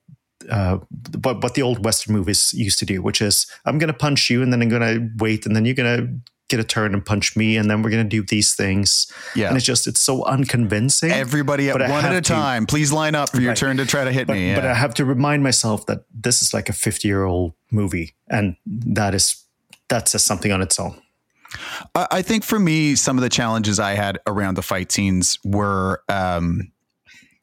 uh, 0.50 0.78
but 0.90 1.42
what 1.42 1.54
the 1.54 1.62
old 1.62 1.84
Western 1.84 2.14
movies 2.14 2.52
used 2.54 2.78
to 2.78 2.86
do, 2.86 3.02
which 3.02 3.20
is 3.22 3.46
I'm 3.64 3.78
going 3.78 3.92
to 3.92 3.98
punch 3.98 4.30
you 4.30 4.42
and 4.42 4.52
then 4.52 4.62
I'm 4.62 4.68
going 4.68 4.82
to 4.82 5.10
wait 5.18 5.46
and 5.46 5.54
then 5.54 5.64
you're 5.64 5.74
going 5.74 5.96
to 5.96 6.32
get 6.48 6.60
a 6.60 6.64
turn 6.64 6.92
and 6.92 7.04
punch 7.04 7.36
me 7.36 7.56
and 7.56 7.70
then 7.70 7.82
we're 7.82 7.90
going 7.90 8.04
to 8.04 8.08
do 8.08 8.22
these 8.22 8.54
things. 8.54 9.10
Yeah. 9.34 9.48
And 9.48 9.56
it's 9.56 9.66
just, 9.66 9.86
it's 9.86 10.00
so 10.00 10.24
unconvincing. 10.24 11.10
Everybody 11.10 11.70
at 11.70 11.80
one 11.80 12.04
at 12.04 12.14
a 12.14 12.20
time. 12.20 12.66
Please 12.66 12.92
line 12.92 13.14
up 13.14 13.30
for 13.30 13.40
your 13.40 13.50
right. 13.50 13.56
turn 13.56 13.78
to 13.78 13.86
try 13.86 14.04
to 14.04 14.12
hit 14.12 14.26
but, 14.26 14.34
me. 14.34 14.48
Yeah. 14.48 14.56
But 14.56 14.66
I 14.66 14.74
have 14.74 14.94
to 14.94 15.04
remind 15.04 15.42
myself 15.42 15.86
that 15.86 16.04
this 16.12 16.42
is 16.42 16.52
like 16.52 16.68
a 16.68 16.72
50 16.72 17.08
year 17.08 17.24
old 17.24 17.54
movie 17.70 18.14
and 18.28 18.56
that 18.66 19.14
is, 19.14 19.42
that 19.88 20.08
says 20.08 20.22
something 20.22 20.52
on 20.52 20.60
its 20.60 20.78
own. 20.78 21.00
I 21.94 22.22
think 22.22 22.42
for 22.42 22.58
me, 22.58 22.96
some 22.96 23.16
of 23.16 23.22
the 23.22 23.28
challenges 23.28 23.78
I 23.78 23.92
had 23.92 24.18
around 24.26 24.56
the 24.56 24.62
fight 24.62 24.90
scenes 24.90 25.38
were, 25.44 26.02
um, 26.08 26.72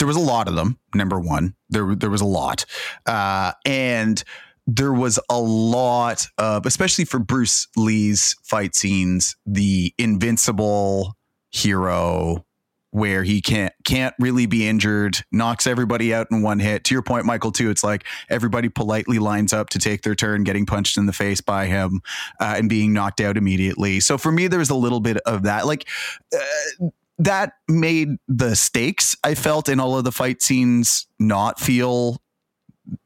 there 0.01 0.07
was 0.07 0.17
a 0.17 0.19
lot 0.19 0.47
of 0.47 0.55
them. 0.55 0.79
Number 0.95 1.19
one, 1.19 1.53
there 1.69 1.93
there 1.93 2.09
was 2.09 2.21
a 2.21 2.25
lot, 2.25 2.65
uh, 3.05 3.51
and 3.67 4.23
there 4.65 4.91
was 4.91 5.19
a 5.29 5.39
lot 5.39 6.25
of, 6.39 6.65
especially 6.65 7.05
for 7.05 7.19
Bruce 7.19 7.67
Lee's 7.77 8.35
fight 8.41 8.73
scenes, 8.75 9.35
the 9.45 9.93
invincible 9.99 11.15
hero 11.51 12.47
where 12.89 13.23
he 13.23 13.41
can't 13.41 13.73
can't 13.83 14.15
really 14.17 14.47
be 14.47 14.67
injured, 14.67 15.19
knocks 15.31 15.67
everybody 15.67 16.15
out 16.15 16.25
in 16.31 16.41
one 16.41 16.59
hit. 16.59 16.83
To 16.85 16.95
your 16.95 17.03
point, 17.03 17.27
Mikael, 17.27 17.51
too, 17.51 17.69
it's 17.69 17.83
like 17.83 18.03
everybody 18.27 18.69
politely 18.69 19.19
lines 19.19 19.53
up 19.53 19.69
to 19.69 19.77
take 19.77 20.01
their 20.01 20.15
turn, 20.15 20.43
getting 20.43 20.65
punched 20.65 20.97
in 20.97 21.05
the 21.05 21.13
face 21.13 21.41
by 21.41 21.67
him 21.67 22.01
uh, 22.39 22.55
and 22.57 22.67
being 22.67 22.91
knocked 22.91 23.21
out 23.21 23.37
immediately. 23.37 23.99
So 23.99 24.17
for 24.17 24.31
me, 24.31 24.47
there 24.47 24.59
was 24.59 24.71
a 24.71 24.75
little 24.75 24.99
bit 24.99 25.17
of 25.27 25.43
that. 25.43 25.67
Like 25.67 25.87
uh, 26.35 26.87
that 27.21 27.53
made 27.67 28.17
the 28.27 28.55
stakes 28.55 29.15
I 29.23 29.35
felt 29.35 29.69
in 29.69 29.79
all 29.79 29.97
of 29.97 30.03
the 30.03 30.11
fight 30.11 30.41
scenes 30.41 31.07
not 31.19 31.59
feel 31.59 32.21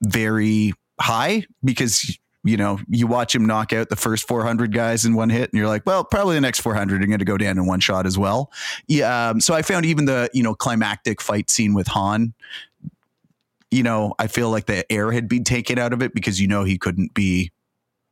very 0.02 0.74
high 1.00 1.46
because 1.64 2.18
you 2.44 2.58
know 2.58 2.80
you 2.88 3.08
watch 3.08 3.36
him 3.36 3.46
knock 3.46 3.74
out 3.74 3.90
the 3.90 3.96
first 3.96 4.28
400 4.28 4.74
guys 4.74 5.04
in 5.04 5.16
one 5.16 5.30
hit 5.30 5.52
and 5.52 5.60
you're 5.60 5.68
like 5.68 5.86
well 5.86 6.04
probably 6.04 6.36
the 6.36 6.42
next 6.42 6.62
400 6.62 7.04
are 7.04 7.08
going 7.08 7.20
to 7.20 7.26
go 7.26 7.38
down 7.38 7.58
in 7.58 7.66
one 7.66 7.80
shot 7.80 8.06
as 8.06 8.18
well. 8.18 8.52
Yeah 8.88 9.30
um, 9.30 9.42
so 9.42 9.54
i 9.54 9.62
found 9.62 9.86
even 9.86 10.06
the 10.06 10.30
you 10.34 10.44
know 10.44 10.56
climactic 10.56 11.22
fight 11.22 11.50
scene 11.50 11.74
with 11.74 11.88
han 11.88 12.34
you 13.72 13.84
know 13.84 14.14
i 14.20 14.28
feel 14.28 14.50
like 14.50 14.66
the 14.66 14.90
air 14.92 15.12
had 15.12 15.28
been 15.28 15.44
taken 15.44 15.78
out 15.78 15.92
of 15.92 16.02
it 16.02 16.14
because 16.14 16.40
you 16.40 16.48
know 16.48 16.64
he 16.64 16.78
couldn't 16.78 17.14
be 17.14 17.52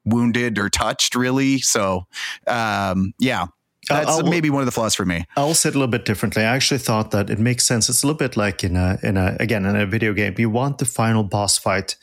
wounded 0.06 0.60
or 0.60 0.70
touched 0.70 1.16
really. 1.16 1.60
So 1.60 2.08
um, 2.48 3.14
yeah 3.20 3.48
that's 3.88 4.08
I'll, 4.08 4.24
maybe 4.24 4.50
one 4.50 4.62
of 4.62 4.66
the 4.66 4.72
flaws 4.72 4.96
for 4.96 5.06
me. 5.06 5.26
I'll 5.36 5.54
say 5.54 5.70
it 5.70 5.76
a 5.76 5.78
little 5.78 5.92
bit 5.92 6.06
differently. 6.06 6.44
I 6.44 6.56
actually 6.56 6.80
thought 6.80 7.12
that 7.12 7.30
it 7.30 7.40
makes 7.40 7.66
sense. 7.66 7.90
It's 7.90 8.04
a 8.04 8.08
little 8.08 8.18
bit 8.18 8.38
like 8.38 8.64
in 8.64 8.76
a 8.76 8.98
in 9.04 9.18
a 9.18 9.36
again 9.40 9.66
in 9.66 9.76
a 9.76 9.86
video 9.86 10.14
game. 10.14 10.36
You 10.38 10.50
want 10.50 10.78
the 10.78 10.86
final 10.86 11.24
boss 11.24 11.58
fight 11.58 11.96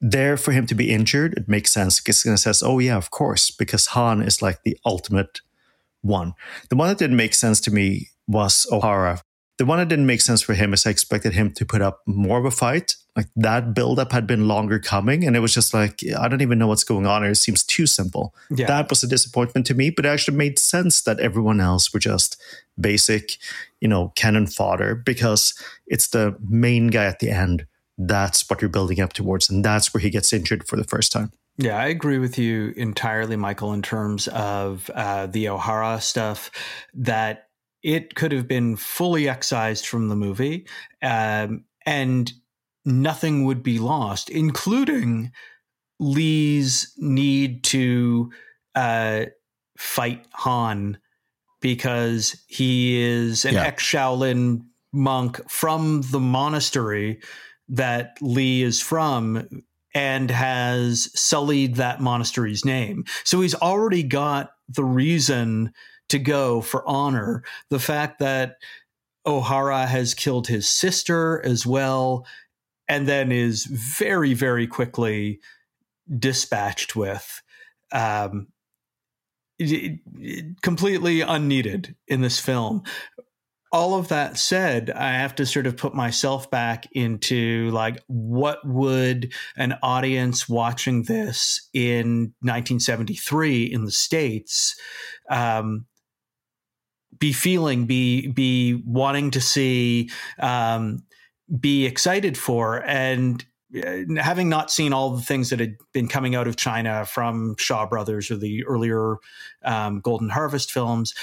there 0.00 0.36
for 0.36 0.52
him 0.52 0.66
to 0.66 0.74
be 0.74 0.90
injured. 0.90 1.34
It 1.34 1.48
makes 1.48 1.72
sense 1.72 2.00
it 2.06 2.38
says, 2.38 2.62
"Oh 2.62 2.78
yeah, 2.78 2.96
of 2.96 3.10
course," 3.10 3.50
because 3.50 3.86
Han 3.86 4.22
is 4.22 4.42
like 4.42 4.62
the 4.62 4.78
ultimate 4.84 5.40
one. 6.02 6.34
The 6.70 6.76
one 6.76 6.88
that 6.88 6.98
didn't 6.98 7.16
make 7.16 7.34
sense 7.34 7.60
to 7.62 7.70
me 7.70 8.10
was 8.26 8.66
O'Hara 8.70 9.22
the 9.58 9.64
one 9.64 9.78
that 9.78 9.88
didn't 9.88 10.06
make 10.06 10.20
sense 10.20 10.42
for 10.42 10.54
him 10.54 10.74
is 10.74 10.86
I 10.86 10.90
expected 10.90 11.32
him 11.32 11.52
to 11.54 11.64
put 11.64 11.80
up 11.80 12.02
more 12.06 12.38
of 12.38 12.44
a 12.44 12.50
fight. 12.50 12.96
Like 13.16 13.28
that 13.36 13.72
buildup 13.72 14.12
had 14.12 14.26
been 14.26 14.46
longer 14.46 14.78
coming, 14.78 15.24
and 15.24 15.34
it 15.34 15.40
was 15.40 15.54
just 15.54 15.72
like 15.72 16.02
I 16.18 16.28
don't 16.28 16.42
even 16.42 16.58
know 16.58 16.66
what's 16.66 16.84
going 16.84 17.06
on. 17.06 17.24
It 17.24 17.36
seems 17.36 17.64
too 17.64 17.86
simple. 17.86 18.34
Yeah. 18.50 18.66
That 18.66 18.90
was 18.90 19.02
a 19.02 19.08
disappointment 19.08 19.66
to 19.68 19.74
me, 19.74 19.88
but 19.88 20.04
it 20.04 20.10
actually 20.10 20.36
made 20.36 20.58
sense 20.58 21.00
that 21.02 21.18
everyone 21.20 21.60
else 21.60 21.94
were 21.94 22.00
just 22.00 22.40
basic, 22.78 23.38
you 23.80 23.88
know, 23.88 24.12
cannon 24.16 24.46
fodder 24.46 24.94
because 24.94 25.54
it's 25.86 26.08
the 26.08 26.36
main 26.46 26.88
guy 26.88 27.06
at 27.06 27.20
the 27.20 27.30
end. 27.30 27.66
That's 27.96 28.50
what 28.50 28.60
you're 28.60 28.68
building 28.68 29.00
up 29.00 29.14
towards, 29.14 29.48
and 29.48 29.64
that's 29.64 29.94
where 29.94 30.02
he 30.02 30.10
gets 30.10 30.34
injured 30.34 30.68
for 30.68 30.76
the 30.76 30.84
first 30.84 31.10
time. 31.12 31.32
Yeah, 31.58 31.78
I 31.78 31.86
agree 31.86 32.18
with 32.18 32.36
you 32.38 32.74
entirely, 32.76 33.36
Mikael, 33.36 33.72
in 33.72 33.80
terms 33.80 34.28
of 34.28 34.90
uh, 34.94 35.26
the 35.26 35.48
O'Hara 35.48 36.02
stuff. 36.02 36.50
That 36.92 37.45
it 37.86 38.16
could 38.16 38.32
have 38.32 38.48
been 38.48 38.74
fully 38.74 39.28
excised 39.28 39.86
from 39.86 40.08
the 40.08 40.16
movie, 40.16 40.66
um, 41.02 41.64
and 41.86 42.32
nothing 42.84 43.44
would 43.44 43.62
be 43.62 43.78
lost, 43.78 44.28
including 44.28 45.30
Lee's 46.00 46.92
need 46.98 47.62
to 47.62 48.32
uh, 48.74 49.26
fight 49.78 50.26
Han 50.32 50.98
because 51.60 52.42
he 52.48 53.00
is 53.00 53.44
an 53.44 53.54
yeah. 53.54 53.66
ex 53.66 53.84
Shaolin 53.84 54.66
monk 54.92 55.48
from 55.48 56.02
the 56.10 56.20
monastery 56.20 57.20
that 57.68 58.18
Lee 58.20 58.64
is 58.64 58.80
from 58.80 59.62
and 59.94 60.28
has 60.28 61.08
sullied 61.14 61.76
that 61.76 62.00
monastery's 62.00 62.64
name. 62.64 63.04
So 63.22 63.42
he's 63.42 63.54
already 63.54 64.02
got 64.02 64.50
the 64.68 64.84
reason 64.84 65.72
to 66.08 66.18
go 66.18 66.60
for 66.60 66.86
honor. 66.88 67.42
The 67.70 67.80
fact 67.80 68.18
that 68.20 68.56
O'Hara 69.26 69.86
has 69.86 70.14
killed 70.14 70.46
his 70.46 70.68
sister 70.68 71.44
as 71.44 71.66
well 71.66 72.26
and 72.88 73.08
then 73.08 73.32
is 73.32 73.64
very, 73.64 74.34
very 74.34 74.66
quickly 74.66 75.40
dispatched 76.18 76.94
with. 76.94 77.42
Um, 77.92 78.48
completely 80.62 81.22
unneeded 81.22 81.96
in 82.06 82.20
this 82.20 82.38
film. 82.38 82.82
All 83.72 83.98
of 83.98 84.08
that 84.08 84.38
said, 84.38 84.90
I 84.90 85.12
have 85.14 85.34
to 85.36 85.46
sort 85.46 85.66
of 85.66 85.76
put 85.76 85.94
myself 85.94 86.50
back 86.50 86.86
into 86.92 87.70
like, 87.70 88.02
what 88.06 88.58
would 88.64 89.32
an 89.56 89.74
audience 89.82 90.48
watching 90.48 91.02
this 91.02 91.68
in 91.72 92.34
1973 92.40 93.64
in 93.64 93.84
the 93.84 93.90
States 93.90 94.76
um, 95.30 95.86
be 97.18 97.32
feeling, 97.32 97.86
be, 97.86 98.28
be 98.28 98.82
wanting 98.86 99.30
to 99.32 99.40
see, 99.40 100.10
um, 100.38 101.02
be 101.60 101.86
excited 101.86 102.36
for? 102.36 102.82
And 102.86 103.44
uh, 103.74 104.20
having 104.20 104.48
not 104.48 104.70
seen 104.70 104.92
all 104.92 105.10
the 105.10 105.22
things 105.22 105.50
that 105.50 105.60
had 105.60 105.76
been 105.92 106.08
coming 106.08 106.34
out 106.34 106.46
of 106.46 106.56
China 106.56 107.04
from 107.04 107.56
Shaw 107.58 107.86
Brothers 107.86 108.30
or 108.30 108.36
the 108.36 108.64
earlier 108.64 109.16
um, 109.64 110.00
Golden 110.00 110.28
Harvest 110.28 110.70
films, 110.70 111.14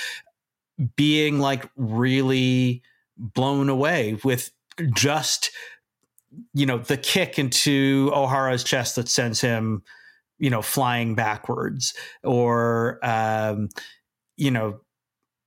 being 0.95 1.39
like 1.39 1.69
really 1.75 2.81
blown 3.17 3.69
away 3.69 4.17
with 4.23 4.51
just 4.93 5.51
you 6.53 6.65
know 6.65 6.79
the 6.79 6.97
kick 6.97 7.37
into 7.37 8.11
O'Hara's 8.13 8.63
chest 8.63 8.95
that 8.95 9.07
sends 9.07 9.39
him 9.39 9.83
you 10.39 10.49
know 10.49 10.61
flying 10.61 11.15
backwards 11.15 11.93
or 12.23 12.99
um, 13.03 13.69
you 14.35 14.51
know 14.51 14.79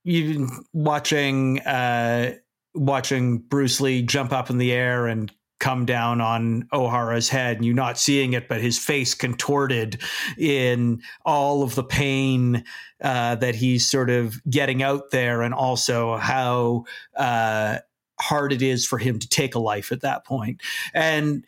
even 0.07 0.49
watching 0.71 1.59
uh, 1.59 2.33
watching 2.73 3.39
Bruce 3.39 3.81
Lee 3.81 4.01
jump 4.01 4.31
up 4.31 4.49
in 4.49 4.57
the 4.57 4.71
air 4.71 5.05
and 5.05 5.31
come 5.59 5.85
down 5.85 6.21
on 6.21 6.67
O'Hara's 6.71 7.29
head 7.29 7.57
and 7.57 7.65
you 7.65 7.73
not 7.73 7.97
seeing 7.97 8.33
it, 8.33 8.47
but 8.47 8.61
his 8.61 8.77
face 8.79 9.13
contorted 9.13 9.99
in 10.37 11.01
all 11.25 11.63
of 11.63 11.75
the 11.75 11.83
pain 11.83 12.63
uh, 13.01 13.35
that 13.35 13.55
he's 13.55 13.89
sort 13.89 14.09
of 14.09 14.41
getting 14.49 14.81
out 14.81 15.11
there, 15.11 15.41
and 15.41 15.53
also 15.53 16.15
how 16.17 16.85
uh, 17.15 17.79
hard 18.19 18.53
it 18.53 18.61
is 18.61 18.85
for 18.85 18.97
him 18.97 19.19
to 19.19 19.27
take 19.27 19.55
a 19.55 19.59
life 19.59 19.91
at 19.91 20.01
that 20.01 20.25
point. 20.25 20.61
And 20.93 21.43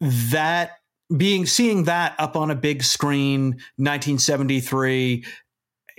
that 0.00 0.72
being 1.16 1.46
seeing 1.46 1.84
that 1.84 2.14
up 2.18 2.36
on 2.36 2.50
a 2.50 2.54
big 2.54 2.82
screen, 2.82 3.50
1973 3.76 5.24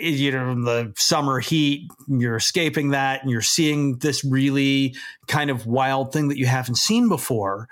you 0.01 0.31
know 0.31 0.55
the 0.63 0.93
summer 0.97 1.39
heat 1.39 1.89
you're 2.07 2.35
escaping 2.35 2.89
that 2.89 3.21
and 3.21 3.31
you're 3.31 3.41
seeing 3.41 3.97
this 3.99 4.23
really 4.23 4.95
kind 5.27 5.49
of 5.49 5.65
wild 5.65 6.11
thing 6.13 6.29
that 6.29 6.37
you 6.37 6.45
haven't 6.45 6.75
seen 6.75 7.07
before. 7.07 7.67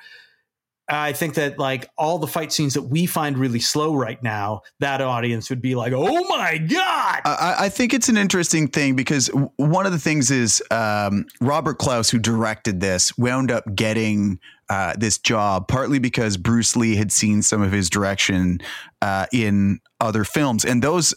I 0.92 1.14
think 1.14 1.36
that 1.36 1.60
like 1.60 1.88
all 2.00 2.18
the 2.18 2.26
fight 2.26 2.52
scenes 2.52 2.74
that 2.74 2.82
we 2.82 3.06
find 3.06 3.38
really 3.38 3.60
slow 3.60 3.94
right 3.94 4.22
now 4.24 4.62
that 4.80 5.02
audience 5.02 5.50
would 5.52 5.62
be 5.62 5.76
like 5.76 5.94
oh 5.94 6.24
my 6.28 6.58
god! 6.58 7.22
I, 7.26 7.56
I 7.60 7.70
think 7.70 7.94
it's 7.94 8.10
an 8.10 8.18
interesting 8.18 8.68
thing 8.68 8.96
because 8.96 9.28
one 9.58 9.86
of 9.86 9.92
the 9.92 10.00
things 10.00 10.32
is 10.32 10.64
um, 10.72 11.26
robert 11.42 11.78
clouse 11.78 12.10
who 12.10 12.18
directed 12.18 12.80
this 12.80 13.16
wound 13.18 13.52
up 13.52 13.64
getting 13.76 14.40
uh, 14.70 14.94
this 14.98 15.18
job 15.18 15.68
partly 15.68 16.00
because 16.00 16.38
Bruce 16.38 16.76
Lee 16.76 16.96
had 16.96 17.12
seen 17.12 17.42
some 17.42 17.62
of 17.62 17.72
his 17.72 17.90
direction 17.90 18.60
uh, 19.02 19.26
in 19.34 19.80
other 20.00 20.24
films, 20.24 20.64
and 20.64 20.84
those 20.84 21.14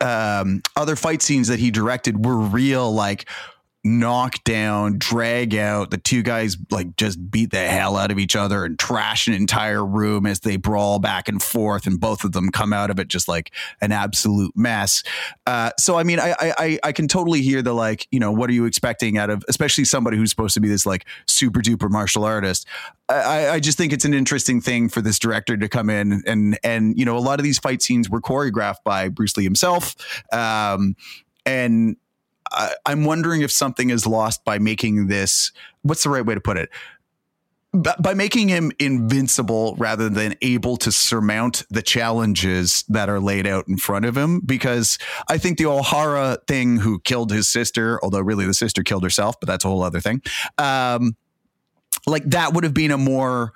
um, 0.00 0.62
other 0.74 0.96
fight 0.96 1.22
scenes 1.22 1.48
that 1.48 1.58
he 1.58 1.70
directed 1.70 2.24
were 2.24 2.36
real, 2.36 2.92
like 2.92 3.28
knock 3.86 4.42
down, 4.44 4.98
drag 4.98 5.54
out. 5.54 5.90
The 5.90 5.98
two 5.98 6.22
guys 6.22 6.56
like 6.70 6.96
just 6.96 7.30
beat 7.30 7.50
the 7.50 7.66
hell 7.66 7.96
out 7.96 8.10
of 8.10 8.18
each 8.18 8.36
other 8.36 8.64
and 8.64 8.78
trash 8.78 9.28
an 9.28 9.34
entire 9.34 9.84
room 9.84 10.26
as 10.26 10.40
they 10.40 10.56
brawl 10.56 10.98
back 10.98 11.28
and 11.28 11.42
forth, 11.42 11.86
and 11.86 12.00
both 12.00 12.24
of 12.24 12.32
them 12.32 12.50
come 12.50 12.72
out 12.72 12.90
of 12.90 12.98
it 12.98 13.08
just 13.08 13.28
like 13.28 13.52
an 13.80 13.92
absolute 13.92 14.56
mess. 14.56 15.02
Uh, 15.46 15.70
so 15.78 15.98
I 15.98 16.02
mean, 16.02 16.20
I, 16.20 16.34
I 16.40 16.78
I 16.82 16.92
can 16.92 17.08
totally 17.08 17.42
hear 17.42 17.62
the 17.62 17.72
like, 17.72 18.06
you 18.10 18.20
know, 18.20 18.32
what 18.32 18.50
are 18.50 18.54
you 18.54 18.64
expecting 18.64 19.18
out 19.18 19.30
of, 19.30 19.44
especially 19.48 19.84
somebody 19.84 20.16
who's 20.16 20.30
supposed 20.30 20.54
to 20.54 20.60
be 20.60 20.68
this 20.68 20.84
like 20.84 21.06
super 21.26 21.60
duper 21.60 21.90
martial 21.90 22.24
artist. 22.24 22.66
I, 23.08 23.50
I 23.50 23.60
just 23.60 23.78
think 23.78 23.92
it's 23.92 24.04
an 24.04 24.14
interesting 24.14 24.60
thing 24.60 24.88
for 24.88 25.00
this 25.00 25.18
director 25.18 25.56
to 25.56 25.68
come 25.68 25.90
in 25.90 26.22
and 26.26 26.58
and 26.64 26.98
you 26.98 27.04
know 27.04 27.16
a 27.16 27.20
lot 27.20 27.38
of 27.38 27.44
these 27.44 27.58
fight 27.58 27.82
scenes 27.82 28.10
were 28.10 28.20
choreographed 28.20 28.82
by 28.84 29.08
Bruce 29.08 29.36
Lee 29.36 29.44
himself, 29.44 29.94
um, 30.32 30.96
and 31.44 31.96
I, 32.52 32.74
I'm 32.84 33.04
wondering 33.04 33.42
if 33.42 33.50
something 33.50 33.90
is 33.90 34.06
lost 34.06 34.44
by 34.44 34.58
making 34.58 35.08
this. 35.08 35.52
What's 35.82 36.02
the 36.02 36.10
right 36.10 36.24
way 36.24 36.34
to 36.34 36.40
put 36.40 36.56
it? 36.56 36.70
by 38.00 38.14
making 38.14 38.48
him 38.48 38.72
invincible 38.78 39.74
rather 39.76 40.08
than 40.08 40.34
able 40.40 40.76
to 40.78 40.90
surmount 40.90 41.64
the 41.68 41.82
challenges 41.82 42.84
that 42.88 43.08
are 43.08 43.20
laid 43.20 43.46
out 43.46 43.68
in 43.68 43.76
front 43.76 44.04
of 44.04 44.16
him. 44.16 44.40
Because 44.40 44.98
I 45.28 45.38
think 45.38 45.58
the 45.58 45.66
O'Hara 45.66 46.38
thing, 46.46 46.78
who 46.78 47.00
killed 47.00 47.30
his 47.30 47.48
sister, 47.48 48.00
although 48.02 48.20
really 48.20 48.46
the 48.46 48.54
sister 48.54 48.82
killed 48.82 49.02
herself, 49.02 49.38
but 49.40 49.46
that's 49.46 49.64
a 49.64 49.68
whole 49.68 49.82
other 49.82 50.00
thing. 50.00 50.22
Um, 50.58 51.16
like 52.06 52.24
that 52.30 52.54
would 52.54 52.64
have 52.64 52.74
been 52.74 52.92
a 52.92 52.98
more 52.98 53.52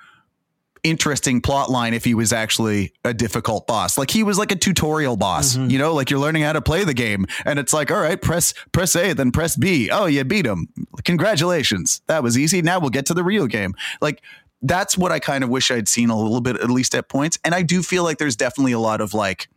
interesting 0.83 1.41
plot 1.41 1.69
line 1.69 1.93
if 1.93 2.03
he 2.03 2.13
was 2.13 2.33
actually 2.33 2.93
a 3.03 3.13
difficult 3.13 3.67
boss. 3.67 3.97
Like 3.97 4.09
he 4.09 4.23
was 4.23 4.37
like 4.37 4.51
a 4.51 4.55
tutorial 4.55 5.15
boss, 5.15 5.55
mm-hmm. 5.55 5.69
you 5.69 5.77
know, 5.77 5.93
like 5.93 6.09
you're 6.09 6.19
learning 6.19 6.43
how 6.43 6.53
to 6.53 6.61
play 6.61 6.83
the 6.83 6.93
game 6.93 7.25
and 7.45 7.59
it's 7.59 7.73
like, 7.73 7.91
all 7.91 7.99
right, 7.99 8.21
press 8.21 8.53
press 8.71 8.95
A, 8.95 9.13
then 9.13 9.31
press 9.31 9.55
B. 9.55 9.89
Oh, 9.91 10.05
you 10.05 10.23
beat 10.23 10.45
him. 10.45 10.69
Congratulations. 11.03 12.01
That 12.07 12.23
was 12.23 12.37
easy. 12.37 12.61
Now 12.61 12.79
we'll 12.79 12.89
get 12.89 13.05
to 13.07 13.13
the 13.13 13.23
real 13.23 13.47
game. 13.47 13.75
Like 14.01 14.21
that's 14.61 14.97
what 14.97 15.11
I 15.11 15.19
kind 15.19 15.43
of 15.43 15.49
wish 15.49 15.71
I'd 15.71 15.87
seen 15.87 16.09
a 16.09 16.19
little 16.19 16.41
bit 16.41 16.57
at 16.57 16.69
least 16.69 16.95
at 16.95 17.09
points. 17.09 17.37
And 17.43 17.55
I 17.55 17.61
do 17.61 17.81
feel 17.81 18.03
like 18.03 18.17
there's 18.17 18.35
definitely 18.35 18.73
a 18.73 18.79
lot 18.79 19.01
of 19.01 19.13
like 19.13 19.49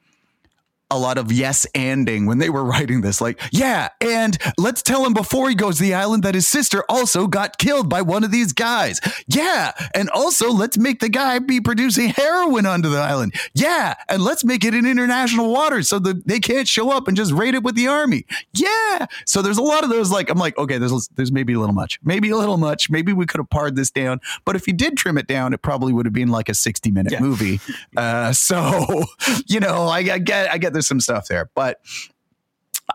a 0.94 0.98
lot 0.98 1.18
of 1.18 1.32
yes 1.32 1.66
anding 1.74 2.26
when 2.26 2.38
they 2.38 2.50
were 2.50 2.64
writing 2.74 3.00
this. 3.00 3.20
Like, 3.20 3.40
yeah, 3.52 3.88
and 4.00 4.36
let's 4.58 4.82
tell 4.82 5.04
him 5.04 5.12
before 5.12 5.48
he 5.48 5.54
goes 5.54 5.76
to 5.78 5.82
the 5.82 5.94
island 5.94 6.22
that 6.22 6.34
his 6.34 6.46
sister 6.46 6.84
also 6.88 7.26
got 7.26 7.58
killed 7.58 7.88
by 7.88 8.02
one 8.02 8.24
of 8.24 8.30
these 8.30 8.52
guys. 8.52 9.00
Yeah, 9.26 9.72
and 9.94 10.08
also 10.10 10.50
let's 10.50 10.78
make 10.78 11.00
the 11.00 11.08
guy 11.08 11.38
be 11.38 11.60
producing 11.60 12.10
heroin 12.10 12.66
onto 12.66 12.88
the 12.88 12.98
island. 12.98 13.34
Yeah, 13.54 13.94
and 14.08 14.22
let's 14.22 14.44
make 14.44 14.64
it 14.64 14.74
in 14.74 14.86
international 14.86 15.52
waters 15.52 15.88
so 15.88 15.98
that 16.00 16.26
they 16.26 16.40
can't 16.40 16.68
show 16.68 16.90
up 16.90 17.08
and 17.08 17.16
just 17.16 17.32
raid 17.32 17.54
it 17.54 17.62
with 17.62 17.74
the 17.74 17.88
army. 17.88 18.24
Yeah. 18.52 19.06
So 19.26 19.42
there's 19.42 19.58
a 19.58 19.62
lot 19.62 19.84
of 19.84 19.90
those. 19.90 20.10
Like, 20.10 20.30
I'm 20.30 20.38
like, 20.38 20.56
okay, 20.58 20.78
there's 20.78 21.08
there's 21.16 21.32
maybe 21.32 21.52
a 21.54 21.58
little 21.58 21.74
much, 21.74 21.98
maybe 22.02 22.30
a 22.30 22.36
little 22.36 22.56
much. 22.56 22.90
Maybe 22.90 23.12
we 23.12 23.26
could 23.26 23.38
have 23.38 23.50
pared 23.50 23.76
this 23.76 23.90
down. 23.90 24.20
But 24.44 24.56
if 24.56 24.66
you 24.66 24.72
did 24.72 24.96
trim 24.96 25.18
it 25.18 25.26
down, 25.26 25.52
it 25.52 25.62
probably 25.62 25.92
would 25.92 26.06
have 26.06 26.12
been 26.12 26.28
like 26.28 26.48
a 26.48 26.54
60 26.54 26.90
minute 26.90 27.12
yeah. 27.12 27.20
movie. 27.20 27.60
Uh, 27.96 28.32
so 28.32 29.04
you 29.46 29.60
know, 29.60 29.86
I, 29.86 29.98
I 29.98 30.18
get 30.18 30.50
I 30.50 30.58
get 30.58 30.72
some 30.84 31.00
stuff 31.00 31.26
there, 31.28 31.50
but 31.54 31.80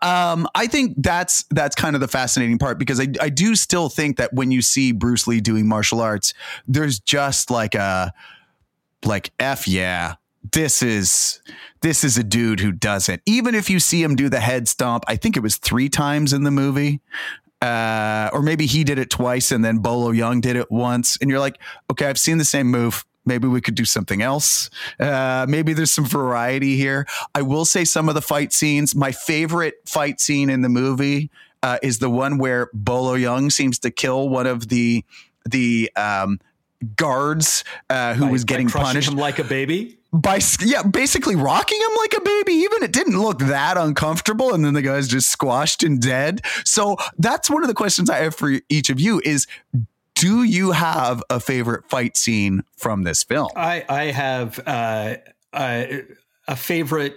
um, 0.02 0.48
I 0.56 0.68
think 0.68 0.96
that's 0.98 1.44
that's 1.50 1.76
kind 1.76 1.96
of 1.96 2.00
the 2.00 2.08
fascinating 2.08 2.58
part 2.58 2.78
because 2.78 3.00
I, 3.00 3.08
I 3.20 3.30
do 3.30 3.56
still 3.56 3.90
think 3.90 4.18
that 4.18 4.34
when 4.34 4.52
you 4.52 4.62
see 4.62 4.92
Bruce 4.92 5.28
Lee 5.28 5.42
doing 5.42 5.68
martial 5.68 6.00
arts, 6.00 6.34
there's 6.68 7.00
just 7.00 7.50
like 7.50 7.76
a 7.76 8.14
like 9.04 9.32
f 9.40 9.68
yeah, 9.68 10.16
this 10.52 10.84
is 10.84 11.42
this 11.82 12.04
is 12.04 12.18
a 12.18 12.24
dude 12.24 12.60
who 12.60 12.72
does 12.72 13.10
it. 13.10 13.22
Even 13.26 13.56
if 13.56 13.70
you 13.70 13.80
see 13.80 14.04
him 14.04 14.16
do 14.16 14.30
the 14.30 14.40
head 14.40 14.68
stomp, 14.68 15.04
I 15.08 15.16
think 15.16 15.36
it 15.36 15.42
was 15.42 15.58
three 15.58 15.90
times 15.90 16.34
in 16.34 16.44
the 16.44 16.52
movie. 16.52 17.02
Uh, 17.62 18.30
or 18.32 18.42
maybe 18.42 18.66
he 18.66 18.86
did 18.86 18.98
it 18.98 19.10
twice 19.10 19.52
and 19.52 19.66
then 19.66 19.80
Bolo 19.80 20.14
Yeung 20.14 20.40
did 20.40 20.56
it 20.56 20.72
once. 20.72 21.18
And 21.20 21.30
you're 21.30 21.42
like, 21.42 21.60
okay, 21.92 22.06
I've 22.06 22.18
seen 22.18 22.38
the 22.38 22.46
same 22.46 22.68
move. 22.68 23.04
Maybe 23.30 23.48
we 23.48 23.62
could 23.62 23.76
do 23.76 23.86
something 23.86 24.22
else. 24.22 24.70
Uh, 25.00 25.46
maybe 25.48 25.72
there's 25.74 25.92
some 25.92 26.06
variety 26.06 26.76
here. 26.76 27.08
I 27.34 27.44
will 27.44 27.64
say 27.64 27.86
some 27.86 28.10
of 28.10 28.16
the 28.16 28.22
fight 28.22 28.52
scenes. 28.52 28.96
My 28.96 29.14
favorite 29.14 29.76
fight 29.86 30.20
scene 30.20 30.50
in 30.50 30.62
the 30.62 30.70
movie 30.70 31.30
uh, 31.64 31.78
is 31.82 32.00
the 32.00 32.10
one 32.10 32.40
where 32.40 32.70
Bolo 32.74 33.16
Yeung 33.16 33.52
seems 33.52 33.80
to 33.80 33.92
kill 33.92 34.28
one 34.28 34.48
of 34.48 34.68
the 34.68 35.06
the 35.46 35.92
um, 35.96 36.40
guards 36.96 37.64
uh, 37.90 38.14
who 38.14 38.26
by, 38.26 38.32
was 38.32 38.44
getting 38.44 38.70
punished 38.70 39.14
like 39.14 39.40
a 39.40 39.44
baby 39.44 39.98
by 40.12 40.40
yeah 40.62 40.82
basically 40.82 41.36
rocking 41.36 41.80
him 41.80 41.98
like 41.98 42.14
a 42.16 42.22
baby 42.22 42.54
even 42.54 42.82
it 42.82 42.92
didn't 42.92 43.20
look 43.20 43.40
that 43.40 43.78
uncomfortable 43.78 44.54
and 44.56 44.66
then 44.66 44.74
the 44.74 44.82
guy's 44.82 45.08
just 45.08 45.30
squashed 45.30 45.84
and 45.84 46.02
dead 46.02 46.42
so 46.66 46.98
that's 47.20 47.48
one 47.50 47.62
of 47.62 47.68
the 47.68 47.76
questions 47.76 48.10
i 48.10 48.18
have 48.18 48.34
for 48.34 48.54
each 48.70 48.90
of 48.90 49.00
you 49.00 49.22
is 49.24 49.46
do 50.20 50.44
you 50.44 50.72
have 50.72 51.24
a 51.30 51.40
favorite 51.40 51.90
fight 51.90 52.18
scene 52.18 52.64
from 52.76 53.04
this 53.04 53.24
film? 53.24 53.48
I, 53.56 53.86
I 53.88 54.04
have 54.06 54.60
uh, 54.66 55.16
a, 55.56 56.02
a 56.46 56.56
favorite 56.58 57.16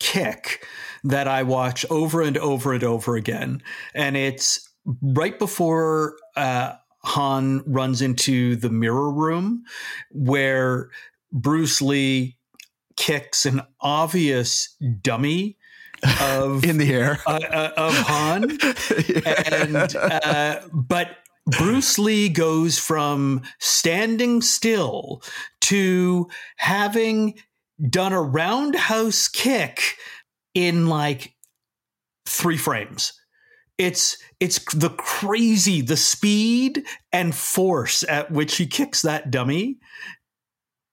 kick 0.00 0.66
that 1.04 1.28
I 1.28 1.42
watch 1.42 1.84
over 1.90 2.22
and 2.22 2.38
over 2.38 2.72
and 2.72 2.82
over 2.82 3.14
again. 3.16 3.62
And 3.94 4.16
it's 4.16 4.70
right 5.02 5.38
before 5.38 6.16
uh, 6.34 6.76
Han 7.04 7.62
runs 7.66 8.00
into 8.00 8.56
the 8.56 8.70
mirror 8.70 9.12
room 9.12 9.64
where 10.10 10.88
Bruce 11.30 11.82
Lee 11.82 12.38
kicks 12.96 13.44
an 13.44 13.60
obvious 13.82 14.74
dummy 15.02 15.58
of 16.20 16.64
in 16.64 16.78
the 16.78 16.92
air 16.92 17.20
uh, 17.26 17.38
uh, 17.48 17.72
of 17.76 17.94
Han, 17.94 18.58
yeah. 19.08 19.42
and 19.54 19.94
uh, 19.94 20.60
but 20.72 21.16
Bruce 21.46 21.98
Lee 21.98 22.28
goes 22.28 22.78
from 22.78 23.42
standing 23.58 24.42
still 24.42 25.22
to 25.62 26.28
having 26.56 27.34
done 27.88 28.12
a 28.12 28.22
roundhouse 28.22 29.28
kick 29.28 29.96
in 30.54 30.86
like 30.86 31.34
three 32.26 32.56
frames. 32.56 33.12
It's 33.78 34.16
it's 34.38 34.58
the 34.74 34.90
crazy 34.90 35.80
the 35.80 35.96
speed 35.96 36.84
and 37.12 37.34
force 37.34 38.04
at 38.08 38.30
which 38.30 38.56
he 38.56 38.66
kicks 38.66 39.02
that 39.02 39.30
dummy 39.30 39.78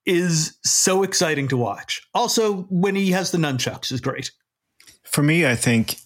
is 0.05 0.57
so 0.63 1.03
exciting 1.03 1.47
to 1.49 1.57
watch. 1.57 2.01
Also, 2.15 2.63
when 2.69 2.95
he 2.95 3.11
has 3.11 3.31
the 3.31 3.37
nunchucks 3.37 3.91
is 3.91 4.01
great. 4.01 4.31
For 5.03 5.21
me, 5.21 5.45
I 5.45 5.55
think, 5.55 5.97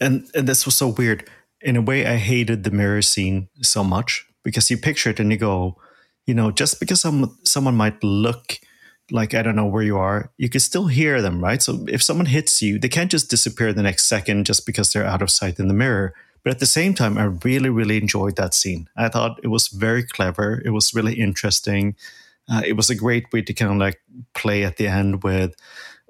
and, 0.00 0.28
and 0.34 0.46
this 0.46 0.64
was 0.64 0.76
so 0.76 0.88
weird. 0.88 1.28
In 1.62 1.76
a 1.76 1.82
way, 1.82 2.06
I 2.06 2.16
hated 2.16 2.64
the 2.64 2.70
mirror 2.70 3.02
scene 3.02 3.48
so 3.60 3.84
much 3.84 4.26
because 4.42 4.70
you 4.70 4.76
picture 4.76 5.10
it 5.10 5.20
and 5.20 5.30
you 5.30 5.38
go, 5.38 5.76
you 6.26 6.34
know, 6.34 6.50
just 6.50 6.80
because 6.80 7.00
some, 7.00 7.38
someone 7.44 7.76
might 7.76 8.02
look 8.02 8.58
like 9.10 9.34
I 9.34 9.42
don't 9.42 9.56
know 9.56 9.66
where 9.66 9.82
you 9.82 9.98
are, 9.98 10.30
you 10.38 10.48
can 10.48 10.60
still 10.60 10.86
hear 10.86 11.20
them, 11.20 11.42
right? 11.42 11.60
So 11.62 11.84
if 11.88 12.02
someone 12.02 12.26
hits 12.26 12.62
you, 12.62 12.78
they 12.78 12.88
can't 12.88 13.10
just 13.10 13.30
disappear 13.30 13.72
the 13.72 13.82
next 13.82 14.06
second 14.06 14.46
just 14.46 14.64
because 14.64 14.92
they're 14.92 15.04
out 15.04 15.22
of 15.22 15.30
sight 15.30 15.58
in 15.58 15.68
the 15.68 15.74
mirror. 15.74 16.14
But 16.44 16.52
at 16.52 16.60
the 16.60 16.66
same 16.66 16.94
time, 16.94 17.18
I 17.18 17.24
really, 17.44 17.68
really 17.68 17.98
enjoyed 17.98 18.36
that 18.36 18.54
scene. 18.54 18.88
I 18.96 19.08
thought 19.08 19.40
it 19.42 19.48
was 19.48 19.68
very 19.68 20.02
clever. 20.02 20.62
It 20.64 20.70
was 20.70 20.94
really 20.94 21.14
interesting. 21.14 21.94
Uh, 22.50 22.62
it 22.66 22.72
was 22.72 22.90
a 22.90 22.96
great 22.96 23.32
way 23.32 23.42
to 23.42 23.54
kind 23.54 23.70
of 23.70 23.76
like 23.76 24.00
play 24.34 24.64
at 24.64 24.76
the 24.76 24.88
end 24.88 25.22
with, 25.22 25.54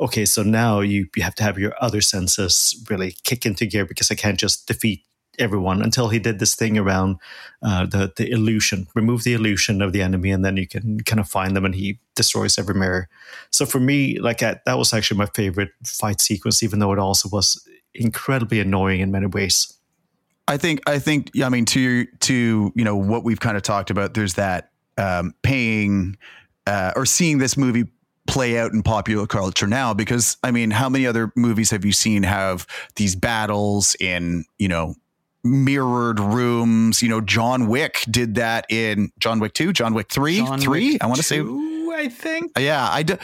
okay, 0.01 0.25
so 0.25 0.43
now 0.43 0.81
you, 0.81 1.09
you 1.15 1.23
have 1.23 1.35
to 1.37 1.43
have 1.43 1.59
your 1.59 1.75
other 1.81 2.01
senses 2.01 2.83
really 2.88 3.15
kick 3.25 3.45
into 3.45 3.67
gear 3.67 3.85
because 3.85 4.11
I 4.11 4.15
can't 4.15 4.38
just 4.38 4.67
defeat 4.67 5.05
everyone 5.38 5.83
until 5.83 6.09
he 6.09 6.18
did 6.18 6.38
this 6.38 6.55
thing 6.55 6.79
around 6.79 7.16
uh, 7.62 7.87
the 7.87 8.12
the 8.16 8.31
illusion, 8.31 8.87
remove 8.95 9.25
the 9.25 9.35
illusion 9.35 9.83
of 9.83 9.92
the 9.92 10.03
enemy, 10.03 10.31
and 10.31 10.45
then 10.45 10.57
you 10.57 10.66
can 10.66 11.01
kind 11.01 11.21
of 11.21 11.29
find 11.29 11.57
them, 11.57 11.64
and 11.64 11.75
he 11.75 11.99
destroys 12.14 12.59
every 12.59 12.75
mirror. 12.75 13.09
So 13.51 13.66
for 13.66 13.81
me, 13.81 14.18
like 14.18 14.42
I, 14.42 14.61
that 14.66 14.79
was 14.79 14.92
actually 14.92 15.18
my 15.18 15.27
favorite 15.27 15.71
fight 15.85 16.21
sequence, 16.21 16.62
even 16.62 16.79
though 16.79 16.92
it 16.92 16.99
also 16.99 17.29
was 17.29 17.66
incredibly 17.95 18.61
annoying 18.61 19.01
in 19.01 19.11
many 19.11 19.27
ways. 19.27 19.75
I 20.49 20.57
think 20.57 20.81
I 20.87 20.99
think 20.99 21.31
I 21.42 21.49
mean 21.49 21.64
to 21.66 22.07
to 22.07 22.73
you 22.75 22.85
know 22.85 22.97
what 22.97 23.25
we've 23.25 23.40
kind 23.40 23.57
of 23.57 23.62
talked 23.62 23.90
about. 23.90 24.14
There's 24.14 24.35
that 24.35 24.71
um, 24.99 25.35
paying 25.42 26.16
uh, 26.66 26.92
or 26.97 27.07
seeing 27.07 27.38
this 27.38 27.57
movie 27.57 27.87
play 28.27 28.59
out 28.59 28.73
in 28.73 28.83
popular 28.83 29.27
culture 29.27 29.66
now 29.66 29.92
because 29.92 30.37
I 30.42 30.51
mean 30.53 30.71
how 30.71 30.88
many 30.88 31.07
other 31.07 31.33
movies 31.37 31.71
have 31.71 31.85
you 31.85 31.92
seen 31.92 32.23
have 32.23 32.66
these 32.97 33.16
battles 33.16 33.97
in 33.99 34.45
you 34.59 34.68
know 34.68 34.95
mirrored 35.44 36.20
rooms. 36.20 37.02
You 37.02 37.09
know, 37.09 37.20
John 37.20 37.66
Wick 37.66 38.05
did 38.11 38.37
that 38.37 38.66
in 38.70 39.11
John 39.18 39.40
Wick 39.40 39.55
2, 39.55 39.72
John 39.72 39.94
Wick 39.94 40.11
3, 40.11 40.38
John 40.38 40.61
3, 40.61 40.92
Wick 40.92 41.02
I 41.02 41.07
want 41.07 41.18
to 41.18 41.22
say 41.22 41.40
I 41.40 42.09
think. 42.09 42.59
yeah, 42.59 42.88
I 42.90 43.02
do. 43.02 43.16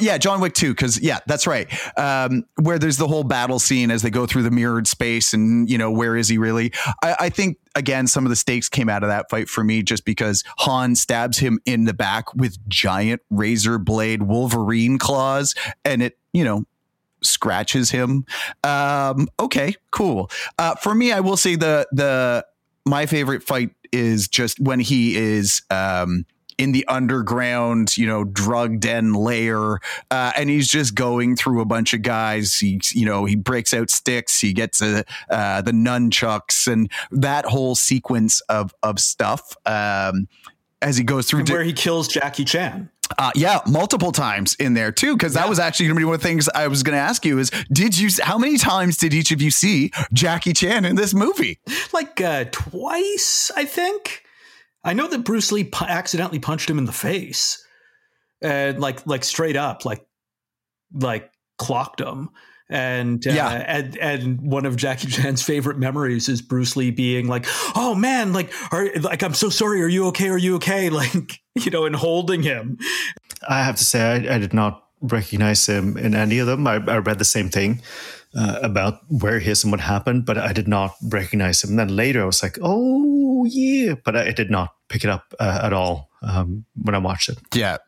Yeah, 0.00 0.18
John 0.18 0.40
Wick 0.40 0.54
2, 0.54 0.70
because, 0.72 1.00
yeah, 1.00 1.20
that's 1.26 1.46
right. 1.46 1.68
Um, 1.96 2.44
where 2.60 2.78
there's 2.78 2.96
the 2.96 3.06
whole 3.06 3.22
battle 3.22 3.60
scene 3.60 3.92
as 3.92 4.02
they 4.02 4.10
go 4.10 4.26
through 4.26 4.42
the 4.42 4.50
mirrored 4.50 4.88
space 4.88 5.32
and, 5.32 5.70
you 5.70 5.78
know, 5.78 5.92
where 5.92 6.16
is 6.16 6.28
he 6.28 6.38
really? 6.38 6.72
I, 7.04 7.16
I 7.20 7.28
think, 7.28 7.58
again, 7.76 8.08
some 8.08 8.26
of 8.26 8.30
the 8.30 8.36
stakes 8.36 8.68
came 8.68 8.88
out 8.88 9.04
of 9.04 9.10
that 9.10 9.30
fight 9.30 9.48
for 9.48 9.62
me 9.62 9.84
just 9.84 10.04
because 10.04 10.42
Han 10.58 10.96
stabs 10.96 11.38
him 11.38 11.60
in 11.66 11.84
the 11.84 11.94
back 11.94 12.34
with 12.34 12.56
giant 12.68 13.22
razor 13.30 13.78
blade 13.78 14.24
Wolverine 14.24 14.98
claws. 14.98 15.54
And 15.84 16.02
it, 16.02 16.18
you 16.32 16.42
know, 16.42 16.64
scratches 17.22 17.90
him. 17.90 18.24
Um, 18.64 19.28
okay, 19.38 19.74
cool. 19.90 20.30
Uh, 20.58 20.74
for 20.76 20.94
me, 20.94 21.12
I 21.12 21.20
will 21.20 21.36
say 21.36 21.56
the 21.56 21.86
the 21.92 22.46
my 22.86 23.06
favorite 23.06 23.42
fight 23.42 23.70
is 23.92 24.28
just 24.28 24.60
when 24.60 24.80
he 24.80 25.16
is 25.16 25.62
um, 25.70 26.24
in 26.58 26.72
the 26.72 26.86
underground, 26.88 27.96
you 27.96 28.06
know, 28.06 28.24
drug 28.24 28.80
den 28.80 29.14
layer, 29.14 29.78
uh, 30.10 30.32
and 30.36 30.50
he's 30.50 30.68
just 30.68 30.94
going 30.94 31.34
through 31.34 31.60
a 31.60 31.64
bunch 31.64 31.94
of 31.94 32.02
guys. 32.02 32.58
He, 32.58 32.80
you 32.92 33.06
know, 33.06 33.24
he 33.24 33.34
breaks 33.34 33.72
out 33.72 33.88
sticks. 33.88 34.40
He 34.40 34.52
gets 34.52 34.82
a, 34.82 35.04
uh, 35.30 35.62
the 35.62 35.72
nunchucks, 35.72 36.70
and 36.70 36.90
that 37.12 37.46
whole 37.46 37.74
sequence 37.74 38.40
of 38.42 38.74
of 38.82 39.00
stuff 39.00 39.56
um, 39.64 40.28
as 40.82 40.96
he 40.96 41.04
goes 41.04 41.28
through. 41.28 41.40
And 41.40 41.48
where 41.48 41.64
he 41.64 41.72
kills 41.72 42.08
Jackie 42.08 42.44
Chan. 42.44 42.90
Uh, 43.18 43.30
yeah, 43.34 43.60
multiple 43.66 44.12
times 44.12 44.54
in 44.56 44.74
there 44.74 44.92
too, 44.92 45.14
because 45.16 45.34
that 45.34 45.48
was 45.48 45.58
actually 45.58 45.86
going 45.86 45.96
to 45.96 46.00
be 46.00 46.04
one 46.04 46.14
of 46.14 46.20
the 46.22 46.26
things 46.28 46.48
I 46.54 46.68
was 46.68 46.82
going 46.82 46.94
to 46.96 47.00
ask 47.02 47.24
you 47.24 47.38
is, 47.38 47.50
did 47.72 47.98
you, 47.98 48.08
how 48.22 48.38
many 48.38 48.56
times 48.56 48.96
did 48.96 49.12
each 49.12 49.30
of 49.32 49.42
you 49.42 49.50
see 49.50 49.90
Jackie 50.12 50.52
Chan 50.52 50.84
in 50.84 50.96
this 50.96 51.12
movie? 51.12 51.58
Like 51.92 52.20
uh, 52.20 52.44
twice, 52.50 53.50
I 53.56 53.64
think. 53.64 54.22
I 54.84 54.94
know 54.94 55.08
that 55.08 55.24
Bruce 55.24 55.52
Lee 55.52 55.64
pu- 55.64 55.84
accidentally 55.84 56.38
punched 56.38 56.70
him 56.70 56.78
in 56.78 56.84
the 56.86 56.92
face, 56.92 57.62
and 58.40 58.80
like 58.80 59.06
like 59.06 59.24
straight 59.24 59.56
up, 59.56 59.84
like 59.84 60.06
like 60.94 61.30
clocked 61.58 62.00
him. 62.00 62.30
And 62.70 63.26
uh, 63.26 63.32
Yeah. 63.32 63.50
and 63.50 63.96
and 63.98 64.40
one 64.40 64.64
of 64.64 64.76
Jackie 64.76 65.08
Chan's 65.10 65.42
favorite 65.42 65.78
memories 65.78 66.28
is 66.28 66.40
Bruce 66.40 66.76
Lee 66.76 66.90
being 66.92 67.26
like, 67.28 67.44
"Oh 67.74 67.94
man, 67.94 68.32
like, 68.32 68.52
are 68.72 68.88
like 69.00 69.22
I'm 69.22 69.34
so 69.34 69.50
sorry. 69.50 69.82
Are 69.82 69.88
you 69.88 70.06
okay? 70.06 70.28
Are 70.28 70.38
you 70.38 70.54
okay?" 70.56 70.88
Like, 71.00 71.39
you 71.64 71.70
know, 71.70 71.84
and 71.84 71.96
holding 71.96 72.42
him. 72.42 72.78
I 73.48 73.62
have 73.62 73.76
to 73.76 73.84
say, 73.84 74.28
I, 74.28 74.36
I 74.36 74.38
did 74.38 74.52
not 74.52 74.84
recognize 75.00 75.66
him 75.66 75.96
in 75.96 76.14
any 76.14 76.38
of 76.38 76.46
them. 76.46 76.66
I, 76.66 76.74
I 76.74 76.98
read 76.98 77.18
the 77.18 77.24
same 77.24 77.48
thing 77.48 77.82
uh, 78.34 78.58
about 78.62 79.00
where 79.08 79.38
he 79.38 79.50
is 79.50 79.64
and 79.64 79.72
what 79.72 79.80
happened, 79.80 80.26
but 80.26 80.38
I 80.38 80.52
did 80.52 80.68
not 80.68 80.94
recognize 81.02 81.64
him. 81.64 81.70
And 81.70 81.78
then 81.78 81.96
later 81.96 82.22
I 82.22 82.26
was 82.26 82.42
like, 82.42 82.58
oh, 82.62 83.44
yeah. 83.44 83.94
But 84.04 84.16
I, 84.16 84.32
did 84.32 84.50
not 84.50 84.74
pick 84.88 85.04
it 85.04 85.10
up 85.10 85.34
uh, 85.40 85.60
at 85.62 85.72
all 85.72 86.10
um, 86.22 86.64
when 86.80 86.94
I 86.94 86.98
watched 86.98 87.28
it. 87.28 87.38
Yeah. 87.54 87.78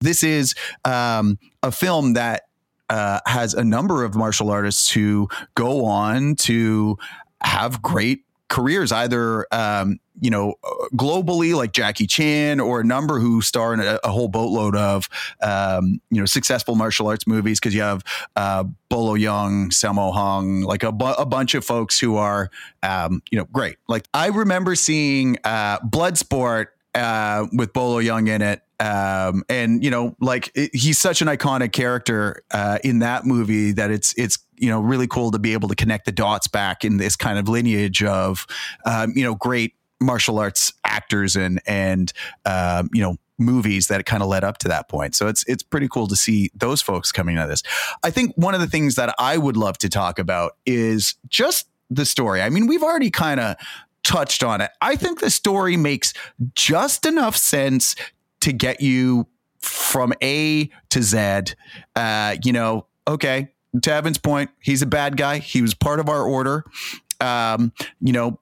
This 0.00 0.22
is 0.22 0.54
um, 0.84 1.38
a 1.62 1.70
film 1.70 2.14
that 2.14 2.42
uh, 2.88 3.20
has 3.26 3.54
a 3.54 3.64
number 3.64 4.04
of 4.04 4.14
martial 4.14 4.50
artists 4.50 4.90
who 4.90 5.28
go 5.54 5.84
on 5.84 6.34
to 6.36 6.98
have 7.42 7.80
great 7.82 8.24
careers, 8.50 8.92
either 8.92 9.46
um, 9.52 9.98
you 10.20 10.28
know 10.28 10.56
globally, 10.94 11.54
like 11.54 11.72
Jackie 11.72 12.06
Chan, 12.06 12.60
or 12.60 12.80
a 12.80 12.84
number 12.84 13.18
who 13.18 13.40
star 13.40 13.72
in 13.72 13.80
a, 13.80 13.98
a 14.04 14.10
whole 14.10 14.28
boatload 14.28 14.76
of 14.76 15.08
um, 15.40 16.00
you 16.10 16.20
know 16.20 16.26
successful 16.26 16.74
martial 16.74 17.08
arts 17.08 17.26
movies. 17.26 17.58
Because 17.58 17.74
you 17.74 17.80
have 17.80 18.02
uh, 18.36 18.64
Bolo 18.90 19.16
Yeung, 19.16 19.68
Sammo 19.68 20.12
Hung, 20.12 20.60
like 20.60 20.82
a, 20.82 20.92
bu- 20.92 21.14
a 21.16 21.24
bunch 21.24 21.54
of 21.54 21.64
folks 21.64 21.98
who 21.98 22.16
are 22.16 22.50
um, 22.82 23.22
you 23.30 23.38
know 23.38 23.46
great. 23.46 23.76
Like 23.88 24.06
I 24.12 24.26
remember 24.26 24.74
seeing 24.74 25.38
uh, 25.44 25.78
Bloodsport 25.78 26.66
uh, 26.94 27.46
with 27.52 27.72
Bolo 27.72 28.00
Yeung 28.00 28.28
in 28.28 28.42
it. 28.42 28.62
Um, 28.78 29.44
and 29.48 29.84
you 29.84 29.90
know, 29.90 30.16
like 30.20 30.50
it, 30.54 30.74
he's 30.74 30.98
such 30.98 31.20
an 31.20 31.28
iconic 31.28 31.72
character 31.72 32.42
uh, 32.50 32.78
in 32.82 33.00
that 33.00 33.26
movie 33.26 33.72
that 33.72 33.90
it's 33.90 34.14
it's 34.16 34.38
you 34.56 34.68
know 34.70 34.80
really 34.80 35.06
cool 35.06 35.30
to 35.32 35.38
be 35.38 35.52
able 35.52 35.68
to 35.68 35.74
connect 35.74 36.06
the 36.06 36.12
dots 36.12 36.48
back 36.48 36.84
in 36.84 36.96
this 36.96 37.14
kind 37.14 37.38
of 37.38 37.48
lineage 37.48 38.02
of 38.02 38.46
um, 38.86 39.12
you 39.14 39.22
know 39.22 39.34
great 39.34 39.74
martial 40.00 40.38
arts 40.38 40.72
actors 40.84 41.36
and 41.36 41.60
and 41.66 42.12
um, 42.46 42.88
you 42.92 43.02
know 43.02 43.16
movies 43.38 43.88
that 43.88 44.04
kind 44.06 44.22
of 44.22 44.28
led 44.28 44.44
up 44.44 44.58
to 44.58 44.68
that 44.68 44.88
point. 44.88 45.14
So 45.14 45.26
it's 45.26 45.44
it's 45.46 45.62
pretty 45.62 45.88
cool 45.88 46.06
to 46.06 46.16
see 46.16 46.50
those 46.54 46.80
folks 46.80 47.12
coming 47.12 47.36
out 47.36 47.44
of 47.44 47.50
this. 47.50 47.62
I 48.02 48.10
think 48.10 48.34
one 48.36 48.54
of 48.54 48.60
the 48.60 48.66
things 48.66 48.94
that 48.94 49.14
I 49.18 49.36
would 49.36 49.56
love 49.56 49.78
to 49.78 49.88
talk 49.88 50.18
about 50.18 50.56
is 50.64 51.16
just 51.28 51.66
the 51.90 52.06
story. 52.06 52.40
I 52.40 52.50
mean, 52.50 52.66
we've 52.66 52.82
already 52.82 53.10
kind 53.10 53.40
of 53.40 53.56
touched 54.02 54.42
on 54.42 54.60
it. 54.60 54.70
I 54.80 54.96
think 54.96 55.20
the 55.20 55.30
story 55.30 55.76
makes 55.76 56.12
just 56.54 57.06
enough 57.06 57.36
sense 57.36 57.96
to 58.40 58.52
get 58.52 58.80
you 58.80 59.26
from 59.58 60.12
A 60.22 60.70
to 60.90 61.02
Z. 61.02 61.54
Uh, 61.94 62.36
you 62.42 62.52
know, 62.52 62.86
okay, 63.06 63.48
to 63.82 63.92
Evan's 63.92 64.18
point, 64.18 64.50
he's 64.60 64.82
a 64.82 64.86
bad 64.86 65.16
guy. 65.16 65.38
He 65.38 65.62
was 65.62 65.74
part 65.74 66.00
of 66.00 66.08
our 66.08 66.22
order. 66.22 66.64
Um, 67.20 67.72
you 68.00 68.12
know, 68.12 68.40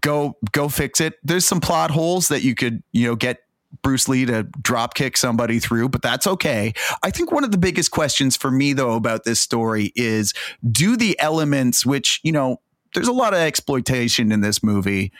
go 0.00 0.36
go 0.52 0.68
fix 0.68 1.00
it. 1.00 1.14
There's 1.24 1.44
some 1.44 1.60
plot 1.60 1.90
holes 1.90 2.28
that 2.28 2.42
you 2.42 2.54
could, 2.54 2.82
you 2.92 3.06
know, 3.06 3.16
get 3.16 3.42
Bruce 3.82 4.08
Lee 4.08 4.24
to 4.26 4.44
drop 4.62 4.94
kick 4.94 5.16
somebody 5.16 5.58
through, 5.58 5.88
but 5.88 6.02
that's 6.02 6.26
okay. 6.26 6.72
I 7.02 7.10
think 7.10 7.32
one 7.32 7.44
of 7.44 7.50
the 7.50 7.58
biggest 7.58 7.90
questions 7.90 8.36
for 8.36 8.50
me 8.50 8.72
though 8.72 8.94
about 8.94 9.24
this 9.24 9.40
story 9.40 9.92
is 9.94 10.32
do 10.70 10.96
the 10.96 11.18
elements 11.20 11.84
which, 11.84 12.20
you 12.22 12.32
know, 12.32 12.60
there's 12.96 13.08
a 13.08 13.12
lot 13.12 13.34
of 13.34 13.40
exploitation 13.40 14.32
in 14.32 14.40
this 14.40 14.62
movie. 14.62 15.12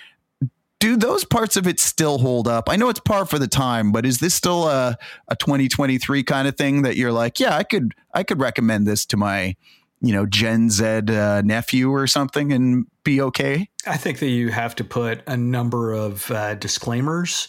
Do 0.80 0.96
those 0.96 1.26
parts 1.26 1.56
of 1.56 1.66
it 1.66 1.78
still 1.78 2.16
hold 2.16 2.48
up? 2.48 2.70
I 2.70 2.76
know 2.76 2.88
it's 2.88 3.00
par 3.00 3.26
for 3.26 3.38
the 3.38 3.46
time, 3.46 3.92
but 3.92 4.06
is 4.06 4.18
this 4.18 4.34
still 4.34 4.66
a, 4.66 4.96
a 5.28 5.36
2023 5.36 6.22
kind 6.22 6.48
of 6.48 6.56
thing 6.56 6.82
that 6.82 6.96
you're 6.96 7.12
like, 7.12 7.38
yeah, 7.38 7.54
I 7.54 7.64
could 7.64 7.92
I 8.14 8.22
could 8.22 8.40
recommend 8.40 8.86
this 8.86 9.04
to 9.06 9.18
my, 9.18 9.56
you 10.00 10.14
know, 10.14 10.24
Gen 10.24 10.70
Z 10.70 10.84
uh, 10.84 11.42
nephew 11.44 11.90
or 11.90 12.06
something 12.06 12.50
and 12.50 12.86
be 13.04 13.20
okay? 13.20 13.68
I 13.86 13.98
think 13.98 14.20
that 14.20 14.28
you 14.28 14.48
have 14.48 14.74
to 14.76 14.84
put 14.84 15.20
a 15.26 15.36
number 15.36 15.92
of 15.92 16.30
uh, 16.30 16.54
disclaimers 16.54 17.48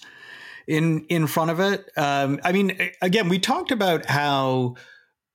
in 0.68 1.06
in 1.06 1.28
front 1.28 1.52
of 1.52 1.62
it. 1.62 1.90
Um, 1.96 2.42
I 2.44 2.52
mean, 2.52 2.78
again, 3.02 3.30
we 3.30 3.40
talked 3.40 3.72
about 3.72 4.08
how 4.08 4.76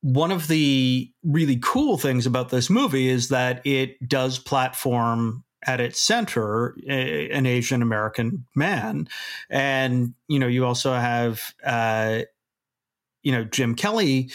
one 0.02 0.32
of 0.32 0.48
the 0.48 1.10
really 1.22 1.58
cool 1.62 1.96
things 1.96 2.26
about 2.26 2.50
this 2.50 2.68
movie 2.68 3.08
is 3.08 3.28
that 3.28 3.64
it 3.64 4.08
does 4.08 4.38
platform 4.38 5.44
at 5.64 5.80
its 5.80 6.00
center 6.00 6.76
a, 6.88 7.30
an 7.30 7.46
Asian 7.46 7.82
American 7.82 8.44
man, 8.54 9.08
and 9.48 10.14
you 10.28 10.38
know 10.38 10.48
you 10.48 10.66
also 10.66 10.92
have 10.92 11.54
uh, 11.64 12.22
you 13.22 13.32
know 13.32 13.44
Jim 13.44 13.76
Kelly 13.76 14.30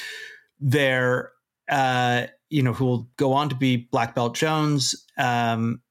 there, 0.60 1.32
uh, 1.70 2.28
you 2.50 2.64
know 2.64 2.74
who 2.74 2.86
will 2.86 3.10
go 3.18 3.34
on 3.34 3.50
to 3.50 3.56
be 3.56 3.76
Black 3.76 4.16
Belt 4.16 4.36
Jones. 4.36 5.06
Um, 5.18 5.82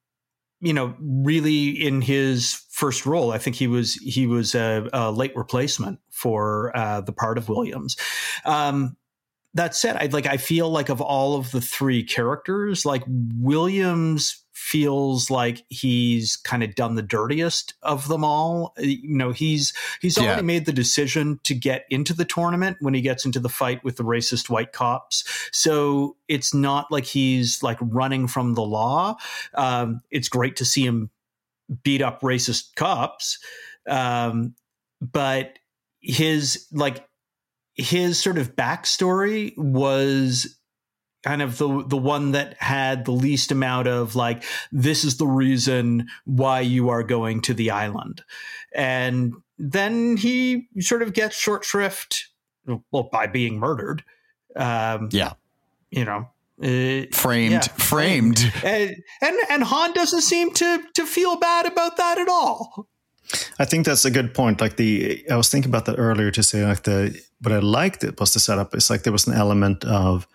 you 0.60 0.72
know, 0.72 0.94
really 0.98 1.68
in 1.68 2.00
his 2.00 2.64
first 2.70 3.04
role, 3.04 3.30
I 3.30 3.36
think 3.36 3.56
he 3.56 3.66
was 3.66 3.94
he 3.94 4.26
was 4.26 4.54
a, 4.54 4.88
a 4.94 5.12
late 5.12 5.36
replacement 5.36 6.00
for 6.10 6.74
uh, 6.74 7.02
the 7.02 7.12
part 7.12 7.36
of 7.36 7.50
Williams. 7.50 7.98
Um, 8.46 8.96
that 9.56 9.74
said, 9.74 9.96
I 9.96 10.06
like 10.06 10.26
I 10.26 10.36
feel 10.36 10.70
like 10.70 10.90
of 10.90 11.00
all 11.00 11.34
of 11.34 11.50
the 11.50 11.62
three 11.62 12.04
characters, 12.04 12.84
like 12.84 13.02
Williams 13.06 14.44
feels 14.52 15.30
like 15.30 15.64
he's 15.70 16.36
kind 16.36 16.62
of 16.62 16.74
done 16.74 16.94
the 16.94 17.02
dirtiest 17.02 17.72
of 17.82 18.06
them 18.08 18.22
all. 18.22 18.74
You 18.78 19.16
know, 19.16 19.32
he's 19.32 19.72
he's 20.02 20.18
already 20.18 20.40
yeah. 20.40 20.46
made 20.46 20.66
the 20.66 20.72
decision 20.72 21.40
to 21.44 21.54
get 21.54 21.86
into 21.88 22.12
the 22.12 22.26
tournament 22.26 22.76
when 22.80 22.92
he 22.92 23.00
gets 23.00 23.24
into 23.24 23.40
the 23.40 23.48
fight 23.48 23.82
with 23.82 23.96
the 23.96 24.04
racist 24.04 24.50
white 24.50 24.72
cops. 24.72 25.24
So 25.52 26.16
it's 26.28 26.52
not 26.52 26.92
like 26.92 27.04
he's 27.04 27.62
like 27.62 27.78
running 27.80 28.28
from 28.28 28.54
the 28.54 28.62
law. 28.62 29.16
Um, 29.54 30.02
it's 30.10 30.28
great 30.28 30.56
to 30.56 30.66
see 30.66 30.84
him 30.84 31.10
beat 31.82 32.02
up 32.02 32.20
racist 32.20 32.74
cops, 32.76 33.38
um, 33.88 34.54
but 35.00 35.58
his 36.00 36.66
like 36.72 37.06
his 37.76 38.18
sort 38.18 38.38
of 38.38 38.56
backstory 38.56 39.56
was 39.56 40.58
kind 41.22 41.42
of 41.42 41.58
the 41.58 41.84
the 41.86 41.96
one 41.96 42.32
that 42.32 42.54
had 42.62 43.04
the 43.04 43.12
least 43.12 43.50
amount 43.50 43.88
of 43.88 44.14
like 44.14 44.44
this 44.72 45.04
is 45.04 45.16
the 45.16 45.26
reason 45.26 46.08
why 46.24 46.60
you 46.60 46.88
are 46.88 47.02
going 47.02 47.40
to 47.42 47.54
the 47.54 47.70
island. 47.70 48.22
And 48.74 49.34
then 49.58 50.16
he 50.16 50.68
sort 50.80 51.02
of 51.02 51.12
gets 51.12 51.36
short 51.36 51.64
shrift 51.64 52.28
well 52.90 53.08
by 53.12 53.26
being 53.26 53.58
murdered 53.58 54.02
um 54.56 55.08
yeah. 55.12 55.32
you 55.90 56.04
know 56.04 56.28
uh, 56.62 57.06
framed 57.12 57.52
yeah, 57.52 57.60
framed. 57.60 58.52
And, 58.64 58.96
and 59.20 59.36
and 59.50 59.62
han 59.64 59.92
doesn't 59.92 60.22
seem 60.22 60.52
to 60.54 60.82
to 60.94 61.04
feel 61.04 61.36
bad 61.36 61.66
about 61.66 61.96
that 61.98 62.18
at 62.18 62.28
all 62.28 62.88
I 63.58 63.64
think 63.64 63.86
that's 63.86 64.04
a 64.04 64.10
good 64.10 64.34
point. 64.34 64.60
Like 64.60 64.76
the, 64.76 65.24
I 65.30 65.36
was 65.36 65.48
thinking 65.48 65.70
about 65.70 65.84
that 65.86 65.98
earlier 65.98 66.30
to 66.30 66.42
say 66.42 66.64
like 66.64 66.84
the, 66.84 67.20
what 67.40 67.52
I 67.52 67.58
liked 67.58 68.04
it 68.04 68.18
was 68.20 68.32
the 68.32 68.40
setup. 68.40 68.74
It's 68.74 68.90
like 68.90 69.02
there 69.02 69.12
was 69.12 69.26
an 69.26 69.34
element 69.34 69.84
of 69.84 70.26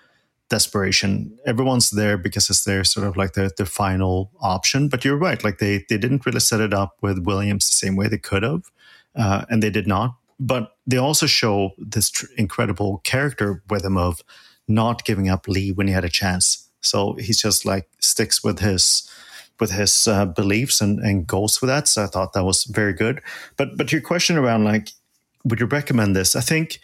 desperation. 0.49 1.37
Everyone's 1.45 1.91
there 1.91 2.17
because 2.17 2.49
it's 2.49 2.65
their 2.65 2.83
sort 2.83 3.07
of 3.07 3.15
like 3.15 3.33
the, 3.33 3.51
the 3.57 3.65
final 3.65 4.31
option. 4.41 4.89
But 4.89 5.05
you're 5.05 5.17
right. 5.17 5.43
Like 5.43 5.59
they, 5.59 5.85
they 5.89 5.97
didn't 5.97 6.25
really 6.25 6.41
set 6.41 6.59
it 6.59 6.73
up 6.73 6.97
with 7.01 7.25
Williams 7.25 7.69
the 7.69 7.75
same 7.75 7.95
way 7.95 8.07
they 8.07 8.17
could 8.17 8.43
have. 8.43 8.63
Uh, 9.15 9.45
and 9.49 9.63
they 9.63 9.69
did 9.69 9.87
not. 9.87 10.15
But 10.39 10.71
they 10.87 10.97
also 10.97 11.27
show 11.27 11.71
this 11.77 12.09
tr- 12.09 12.25
incredible 12.37 12.99
character 13.03 13.63
with 13.69 13.85
him 13.85 13.97
of 13.97 14.21
not 14.67 15.05
giving 15.05 15.29
up 15.29 15.47
Lee 15.47 15.71
when 15.71 15.87
he 15.87 15.93
had 15.93 16.05
a 16.05 16.09
chance. 16.09 16.67
So 16.81 17.13
he's 17.13 17.41
just 17.41 17.65
like 17.65 17.87
sticks 17.99 18.43
with 18.43 18.59
his, 18.59 19.09
with 19.61 19.71
his 19.71 20.07
uh, 20.07 20.25
beliefs 20.25 20.81
and, 20.81 20.99
and 20.99 21.25
goals 21.25 21.57
for 21.57 21.67
that. 21.67 21.87
So 21.87 22.03
I 22.03 22.07
thought 22.07 22.33
that 22.33 22.43
was 22.43 22.65
very 22.65 22.93
good. 22.93 23.21
But 23.55 23.77
but 23.77 23.91
your 23.93 24.01
question 24.01 24.35
around 24.35 24.65
like, 24.65 24.89
would 25.45 25.61
you 25.61 25.67
recommend 25.67 26.15
this? 26.15 26.35
I 26.35 26.41
think 26.41 26.79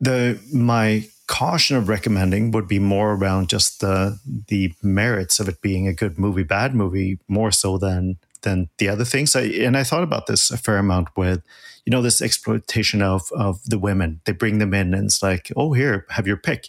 the 0.00 0.38
my 0.52 1.08
caution 1.28 1.76
of 1.76 1.88
recommending 1.88 2.50
would 2.50 2.66
be 2.66 2.78
more 2.78 3.12
around 3.12 3.48
just 3.48 3.80
the 3.80 4.18
the 4.48 4.74
merits 4.82 5.40
of 5.40 5.48
it 5.48 5.62
being 5.62 5.86
a 5.86 5.94
good 5.94 6.18
movie, 6.18 6.42
bad 6.42 6.74
movie, 6.74 7.18
more 7.28 7.52
so 7.52 7.78
than 7.78 8.18
than 8.42 8.68
the 8.78 8.88
other 8.88 9.04
things. 9.04 9.36
I, 9.36 9.42
and 9.42 9.76
I 9.76 9.84
thought 9.84 10.02
about 10.02 10.26
this 10.26 10.50
a 10.50 10.56
fair 10.56 10.78
amount 10.78 11.08
with, 11.16 11.42
you 11.84 11.90
know, 11.90 12.02
this 12.02 12.22
exploitation 12.22 13.02
of 13.02 13.30
of 13.32 13.62
the 13.64 13.78
women. 13.78 14.20
They 14.24 14.32
bring 14.32 14.58
them 14.58 14.74
in 14.74 14.94
and 14.94 15.06
it's 15.06 15.22
like, 15.22 15.52
oh, 15.56 15.72
here, 15.72 16.06
have 16.10 16.26
your 16.26 16.36
pick. 16.36 16.68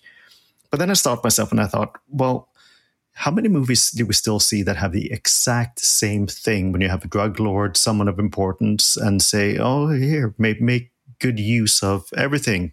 But 0.72 0.80
then 0.80 0.92
I 0.92 0.94
stopped 0.94 1.24
myself 1.24 1.52
and 1.52 1.62
I 1.62 1.68
thought, 1.68 1.98
well, 2.10 2.49
how 3.20 3.32
many 3.32 3.50
movies 3.50 3.92
do 3.92 4.06
we 4.06 4.14
still 4.14 4.40
see 4.40 4.64
that 4.64 4.78
have 4.78 4.94
the 4.94 5.12
exact 5.12 5.80
same 5.80 6.26
thing 6.26 6.72
when 6.72 6.80
you 6.80 6.88
have 6.88 7.04
a 7.04 7.08
drug 7.10 7.38
lord, 7.38 7.76
someone 7.76 8.08
of 8.08 8.18
importance, 8.18 8.96
and 8.96 9.22
say, 9.22 9.58
"Oh, 9.58 9.90
here, 9.90 10.34
make 10.38 10.62
make 10.62 10.92
good 11.20 11.38
use 11.38 11.84
of 11.84 12.08
everything 12.16 12.72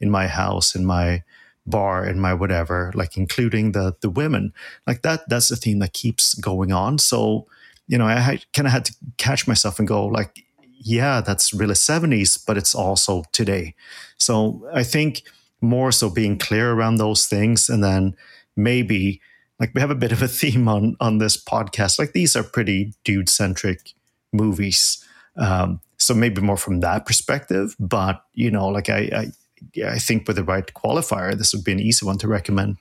in 0.00 0.08
my 0.08 0.28
house, 0.28 0.76
in 0.76 0.84
my 0.86 1.24
bar, 1.66 2.06
in 2.06 2.20
my 2.20 2.32
whatever, 2.32 2.92
like 2.94 3.16
including 3.16 3.72
the 3.72 3.96
the 4.00 4.08
women." 4.08 4.52
Like 4.86 5.02
that. 5.02 5.28
That's 5.28 5.50
a 5.50 5.56
theme 5.56 5.80
that 5.80 5.94
keeps 5.94 6.34
going 6.34 6.72
on. 6.72 6.98
So, 6.98 7.48
you 7.88 7.98
know, 7.98 8.06
I 8.06 8.38
kind 8.54 8.68
of 8.68 8.72
had 8.72 8.84
to 8.84 8.94
catch 9.16 9.48
myself 9.48 9.80
and 9.80 9.88
go, 9.88 10.06
like, 10.06 10.44
yeah, 10.80 11.20
that's 11.22 11.52
really 11.52 11.74
seventies, 11.74 12.38
but 12.38 12.56
it's 12.56 12.74
also 12.74 13.24
today. 13.32 13.74
So 14.16 14.62
I 14.72 14.84
think 14.84 15.22
more 15.60 15.90
so 15.90 16.08
being 16.08 16.38
clear 16.38 16.70
around 16.70 16.98
those 16.98 17.26
things, 17.26 17.68
and 17.68 17.82
then 17.82 18.14
maybe 18.56 19.20
like 19.60 19.72
we 19.74 19.80
have 19.80 19.90
a 19.90 19.96
bit 19.96 20.12
of 20.12 20.22
a 20.22 20.28
theme 20.28 20.68
on 20.68 20.96
on 21.00 21.18
this 21.18 21.42
podcast. 21.42 21.98
Like 21.98 22.12
these 22.12 22.36
are 22.36 22.42
pretty 22.42 22.94
dude 23.04 23.28
centric 23.28 23.92
movies, 24.32 25.04
um, 25.36 25.80
so 25.98 26.14
maybe 26.14 26.40
more 26.40 26.56
from 26.56 26.80
that 26.80 27.06
perspective. 27.06 27.74
But 27.78 28.22
you 28.34 28.50
know, 28.50 28.68
like 28.68 28.88
I, 28.88 28.98
I, 28.98 29.26
yeah, 29.74 29.92
I 29.92 29.98
think 29.98 30.26
with 30.26 30.36
the 30.36 30.44
right 30.44 30.66
qualifier, 30.74 31.36
this 31.36 31.52
would 31.54 31.64
be 31.64 31.72
an 31.72 31.80
easy 31.80 32.06
one 32.06 32.18
to 32.18 32.28
recommend. 32.28 32.76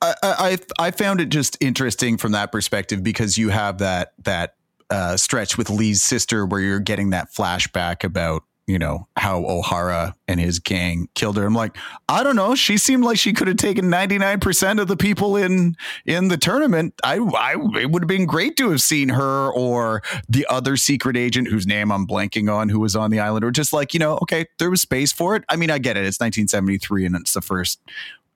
I, 0.00 0.14
I, 0.22 0.58
I 0.78 0.90
found 0.90 1.20
it 1.20 1.30
just 1.30 1.56
interesting 1.60 2.16
from 2.16 2.32
that 2.32 2.52
perspective 2.52 3.02
because 3.02 3.36
you 3.36 3.48
have 3.50 3.78
that 3.78 4.12
that 4.24 4.54
uh, 4.90 5.16
stretch 5.16 5.58
with 5.58 5.70
Lee's 5.70 6.02
sister 6.02 6.46
where 6.46 6.60
you're 6.60 6.80
getting 6.80 7.10
that 7.10 7.32
flashback 7.32 8.04
about 8.04 8.44
you 8.66 8.78
know, 8.78 9.06
how 9.16 9.44
O'Hara 9.44 10.14
and 10.26 10.40
his 10.40 10.58
gang 10.58 11.08
killed 11.14 11.36
her. 11.36 11.44
I'm 11.44 11.54
like, 11.54 11.76
I 12.08 12.22
don't 12.22 12.36
know. 12.36 12.54
She 12.54 12.78
seemed 12.78 13.04
like 13.04 13.18
she 13.18 13.34
could 13.34 13.46
have 13.46 13.58
taken 13.58 13.86
99% 13.86 14.80
of 14.80 14.88
the 14.88 14.96
people 14.96 15.36
in 15.36 15.76
in 16.06 16.28
the 16.28 16.38
tournament. 16.38 16.94
I, 17.04 17.18
I 17.18 17.56
it 17.78 17.90
would 17.90 18.02
have 18.02 18.08
been 18.08 18.24
great 18.24 18.56
to 18.56 18.70
have 18.70 18.80
seen 18.80 19.10
her 19.10 19.50
or 19.52 20.02
the 20.28 20.46
other 20.48 20.76
secret 20.76 21.16
agent 21.16 21.48
whose 21.48 21.66
name 21.66 21.92
I'm 21.92 22.06
blanking 22.06 22.52
on 22.52 22.70
who 22.70 22.80
was 22.80 22.96
on 22.96 23.10
the 23.10 23.20
island 23.20 23.44
or 23.44 23.50
just 23.50 23.72
like, 23.72 23.92
you 23.92 24.00
know, 24.00 24.18
okay, 24.22 24.46
there 24.58 24.70
was 24.70 24.80
space 24.80 25.12
for 25.12 25.36
it. 25.36 25.44
I 25.48 25.56
mean, 25.56 25.70
I 25.70 25.78
get 25.78 25.96
it. 25.96 26.06
It's 26.06 26.20
1973 26.20 27.06
and 27.06 27.16
it's 27.16 27.34
the 27.34 27.42
first, 27.42 27.80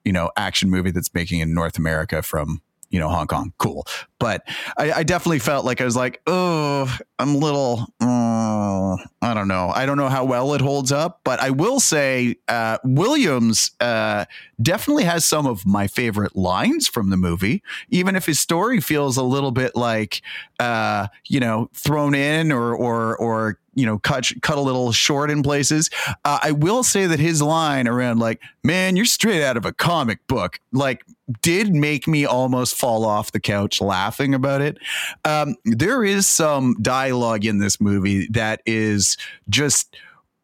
you 0.05 0.11
know, 0.11 0.29
action 0.37 0.69
movie 0.69 0.91
that's 0.91 1.13
making 1.13 1.39
in 1.39 1.55
North 1.55 1.77
America 1.77 2.21
from 2.21 2.61
you 2.89 2.99
know, 2.99 3.09
Hong 3.09 3.27
Kong. 3.27 3.53
Cool. 3.57 3.85
But 4.19 4.43
I, 4.77 4.91
I 4.91 5.03
definitely 5.03 5.39
felt 5.39 5.65
like 5.65 5.79
I 5.79 5.85
was 5.85 5.95
like, 5.95 6.21
oh, 6.27 6.93
I'm 7.19 7.35
a 7.35 7.37
little, 7.37 7.87
uh, 8.01 8.97
I 9.21 9.33
don't 9.33 9.47
know. 9.47 9.71
I 9.73 9.85
don't 9.85 9.97
know 9.97 10.09
how 10.09 10.25
well 10.25 10.53
it 10.53 10.61
holds 10.61 10.91
up, 10.91 11.21
but 11.23 11.39
I 11.39 11.51
will 11.51 11.79
say 11.79 12.35
uh, 12.47 12.79
Williams 12.83 13.71
uh, 13.79 14.25
definitely 14.61 15.03
has 15.05 15.23
some 15.25 15.45
of 15.45 15.65
my 15.65 15.87
favorite 15.87 16.35
lines 16.35 16.87
from 16.87 17.09
the 17.09 17.17
movie, 17.17 17.63
even 17.89 18.15
if 18.15 18.25
his 18.25 18.39
story 18.39 18.81
feels 18.81 19.17
a 19.17 19.23
little 19.23 19.51
bit 19.51 19.75
like, 19.75 20.21
uh, 20.59 21.07
you 21.27 21.39
know, 21.39 21.69
thrown 21.73 22.15
in 22.15 22.51
or, 22.51 22.75
or, 22.75 23.15
or, 23.17 23.59
you 23.79 23.85
know 23.85 23.97
cut 23.99 24.31
cut 24.41 24.57
a 24.57 24.61
little 24.61 24.91
short 24.91 25.31
in 25.31 25.41
places. 25.41 25.89
Uh, 26.25 26.39
I 26.43 26.51
will 26.51 26.83
say 26.83 27.07
that 27.07 27.19
his 27.19 27.41
line 27.41 27.87
around 27.87 28.19
like, 28.19 28.41
"Man, 28.63 28.95
you're 28.95 29.05
straight 29.05 29.43
out 29.43 29.57
of 29.57 29.65
a 29.65 29.73
comic 29.73 30.25
book," 30.27 30.59
like 30.71 31.03
did 31.41 31.73
make 31.73 32.07
me 32.07 32.25
almost 32.25 32.75
fall 32.75 33.05
off 33.05 33.31
the 33.31 33.39
couch 33.39 33.81
laughing 33.81 34.33
about 34.33 34.61
it. 34.61 34.77
Um, 35.25 35.55
there 35.65 36.03
is 36.03 36.27
some 36.27 36.75
dialogue 36.81 37.45
in 37.45 37.59
this 37.59 37.79
movie 37.79 38.27
that 38.31 38.61
is 38.65 39.17
just 39.49 39.95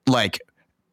like 0.08 0.40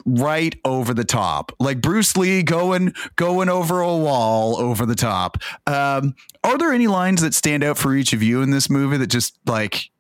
right 0.05 0.57
over 0.65 0.93
the 0.93 1.05
top 1.05 1.53
like 1.61 1.81
bruce 1.81 2.17
lee 2.17 2.43
going 2.43 2.93
going 3.15 3.49
over 3.49 3.81
a 3.81 3.97
wall 3.97 4.57
over 4.57 4.85
the 4.85 4.97
top 4.97 5.39
um, 5.69 6.13
are 6.43 6.59
there 6.59 6.73
any 6.73 6.89
lines 6.89 7.21
that 7.21 7.33
stand 7.33 7.63
out 7.63 7.79
for 7.79 7.95
each 7.95 8.13
of 8.13 8.21
you 8.21 8.43
in 8.43 8.51
this 8.51 8.69
movie 8.69 8.97
that 8.97 9.07
just 9.07 9.39
like 9.47 9.92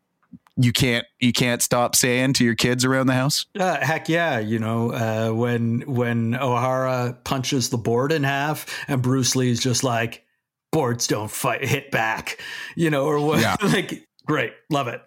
you 0.56 0.72
can't 0.72 1.06
you 1.20 1.32
can't 1.32 1.62
stop 1.62 1.96
saying 1.96 2.34
to 2.34 2.44
your 2.44 2.54
kids 2.54 2.84
around 2.84 3.06
the 3.06 3.14
house? 3.14 3.46
Uh, 3.58 3.78
heck 3.80 4.08
yeah, 4.08 4.38
you 4.38 4.58
know 4.58 4.92
uh, 4.92 5.32
when 5.32 5.80
when 5.82 6.34
O'Hara 6.34 7.18
punches 7.24 7.70
the 7.70 7.78
board 7.78 8.12
in 8.12 8.24
half 8.24 8.66
and 8.88 9.02
Bruce 9.02 9.34
Lee's 9.34 9.60
just 9.60 9.82
like 9.82 10.24
boards 10.70 11.06
don't 11.06 11.30
fight 11.30 11.64
hit 11.64 11.90
back, 11.90 12.38
you 12.76 12.90
know, 12.90 13.04
or 13.04 13.18
what? 13.20 13.40
Yeah. 13.40 13.56
like 13.62 14.06
great, 14.26 14.52
love 14.70 14.88
it. 14.88 15.02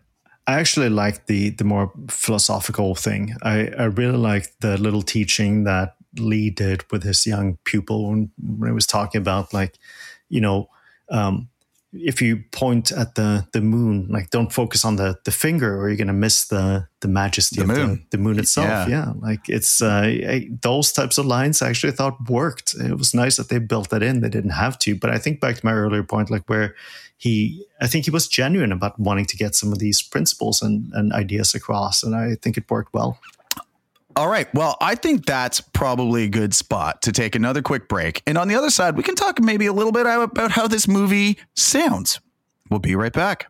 I 0.47 0.59
actually 0.59 0.89
like 0.89 1.25
the 1.27 1.51
the 1.51 1.63
more 1.63 1.91
philosophical 2.09 2.95
thing. 2.95 3.35
I 3.43 3.67
I 3.77 3.83
really 3.85 4.17
like 4.17 4.51
the 4.59 4.77
little 4.77 5.01
teaching 5.01 5.63
that 5.65 5.95
Lee 6.19 6.49
did 6.49 6.89
with 6.91 7.03
his 7.03 7.25
young 7.25 7.57
pupil 7.65 8.09
when, 8.09 8.31
when 8.37 8.69
he 8.69 8.73
was 8.73 8.87
talking 8.87 9.19
about 9.19 9.53
like, 9.53 9.77
you 10.29 10.41
know, 10.41 10.69
um, 11.09 11.49
if 11.97 12.21
you 12.21 12.43
point 12.51 12.91
at 12.91 13.15
the 13.15 13.47
the 13.53 13.61
moon, 13.61 14.07
like 14.09 14.29
don't 14.29 14.51
focus 14.51 14.85
on 14.85 14.95
the 14.95 15.17
the 15.25 15.31
finger, 15.31 15.79
or 15.79 15.89
you're 15.89 15.97
gonna 15.97 16.13
miss 16.13 16.47
the 16.47 16.87
the 17.01 17.07
majesty 17.07 17.57
The 17.57 17.61
of 17.63 17.67
moon. 17.67 18.05
The, 18.09 18.17
the 18.17 18.23
moon 18.23 18.39
itself. 18.39 18.67
Yeah. 18.67 18.87
Yeah, 18.87 19.13
like 19.19 19.49
it's 19.49 19.81
uh, 19.81 20.03
I, 20.05 20.49
those 20.61 20.91
types 20.91 21.17
of 21.17 21.25
lines. 21.25 21.61
I 21.61 21.69
actually 21.69 21.93
thought 21.93 22.29
worked. 22.29 22.73
It 22.75 22.97
was 22.97 23.13
nice 23.13 23.37
that 23.37 23.49
they 23.49 23.59
built 23.59 23.89
that 23.89 24.03
in. 24.03 24.21
They 24.21 24.29
didn't 24.29 24.51
have 24.51 24.77
to, 24.79 24.95
but 24.95 25.09
I 25.09 25.17
think 25.17 25.39
back 25.39 25.57
to 25.57 25.65
my 25.65 25.73
earlier 25.73 26.03
point, 26.03 26.29
like 26.29 26.47
where 26.49 26.75
he, 27.17 27.65
I 27.79 27.87
think 27.87 28.05
he 28.05 28.11
was 28.11 28.27
genuine 28.27 28.71
about 28.71 28.99
wanting 28.99 29.25
to 29.25 29.37
get 29.37 29.55
some 29.55 29.71
of 29.71 29.79
these 29.79 30.01
principles 30.01 30.61
and 30.61 30.91
and 30.93 31.13
ideas 31.13 31.55
across, 31.55 32.03
and 32.03 32.15
I 32.15 32.35
think 32.35 32.57
it 32.57 32.69
worked 32.69 32.93
well. 32.93 33.19
All 34.17 34.29
right. 34.29 34.51
Well, 34.53 34.77
I 34.79 34.95
think 34.95 35.25
that's 35.25 35.59
probably 35.59 36.23
a 36.23 36.29
good 36.29 36.53
spot 36.53 37.01
to 37.01 37.11
take 37.11 37.35
another 37.35 37.61
quick 37.61 37.89
break. 37.89 38.23
And 38.25 38.37
on 38.37 38.47
the 38.47 38.55
other 38.55 38.69
side, 38.69 38.95
we 38.95 39.03
can 39.03 39.15
talk 39.15 39.41
maybe 39.41 39.65
a 39.65 39.73
little 39.73 39.91
bit 39.91 40.05
about 40.05 40.51
how 40.51 40.67
this 40.67 40.87
movie 40.87 41.37
sounds. 41.53 42.21
We'll 42.69 42.79
be 42.79 42.95
right 42.95 43.11
back. 43.11 43.47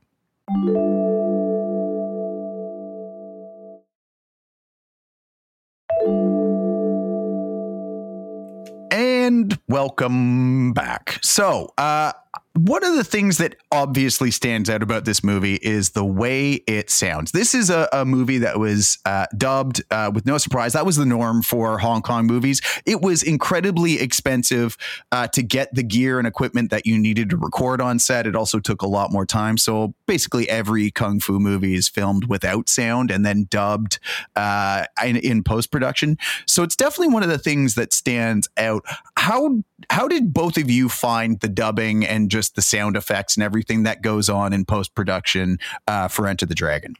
And 8.91 9.59
welcome 9.67 10.73
back. 10.73 11.19
So, 11.21 11.73
uh, 11.77 12.13
one 12.55 12.85
of 12.85 12.95
the 12.95 13.03
things 13.03 13.37
that 13.39 13.55
obviously 13.69 14.31
stands 14.31 14.69
out 14.69 14.81
about 14.81 15.03
this 15.03 15.23
movie 15.23 15.55
is 15.55 15.89
the 15.89 16.05
way 16.05 16.53
it 16.67 16.89
sounds. 16.89 17.33
This 17.33 17.53
is 17.53 17.69
a, 17.69 17.89
a 17.91 18.05
movie 18.05 18.37
that 18.37 18.57
was 18.57 18.97
uh, 19.05 19.25
dubbed 19.37 19.83
uh, 19.91 20.09
with 20.13 20.25
no 20.25 20.37
surprise. 20.37 20.71
That 20.71 20.85
was 20.85 20.95
the 20.95 21.05
norm 21.05 21.41
for 21.41 21.77
Hong 21.79 22.01
Kong 22.01 22.25
movies. 22.25 22.61
It 22.85 23.01
was 23.01 23.23
incredibly 23.23 23.99
expensive 23.99 24.77
uh, 25.11 25.27
to 25.29 25.43
get 25.43 25.73
the 25.75 25.83
gear 25.83 26.17
and 26.17 26.25
equipment 26.25 26.71
that 26.71 26.85
you 26.85 26.97
needed 26.97 27.29
to 27.31 27.37
record 27.37 27.81
on 27.81 27.99
set. 27.99 28.25
It 28.25 28.37
also 28.37 28.59
took 28.59 28.81
a 28.81 28.87
lot 28.87 29.11
more 29.11 29.25
time. 29.25 29.57
So 29.57 29.93
basically, 30.05 30.49
every 30.49 30.91
kung 30.91 31.19
fu 31.19 31.39
movie 31.39 31.73
is 31.73 31.89
filmed 31.89 32.25
without 32.25 32.69
sound 32.69 33.11
and 33.11 33.25
then 33.25 33.47
dubbed 33.49 33.99
uh, 34.37 34.85
in, 35.03 35.17
in 35.17 35.43
post 35.43 35.71
production. 35.71 36.17
So 36.47 36.63
it's 36.63 36.77
definitely 36.77 37.13
one 37.13 37.23
of 37.23 37.29
the 37.29 37.37
things 37.37 37.75
that 37.75 37.91
stands 37.91 38.47
out. 38.55 38.85
How 39.17 39.61
how 39.89 40.07
did 40.07 40.33
both 40.33 40.57
of 40.57 40.69
you 40.69 40.87
find 40.89 41.39
the 41.41 41.49
dubbing 41.49 42.05
and 42.05 42.31
just 42.31 42.44
the 42.49 42.61
sound 42.61 42.95
effects 42.95 43.35
and 43.35 43.43
everything 43.43 43.83
that 43.83 44.01
goes 44.01 44.29
on 44.29 44.53
in 44.53 44.65
post 44.65 44.95
production 44.95 45.57
uh, 45.87 46.07
for 46.07 46.27
Enter 46.27 46.45
the 46.45 46.55
Dragon? 46.55 46.95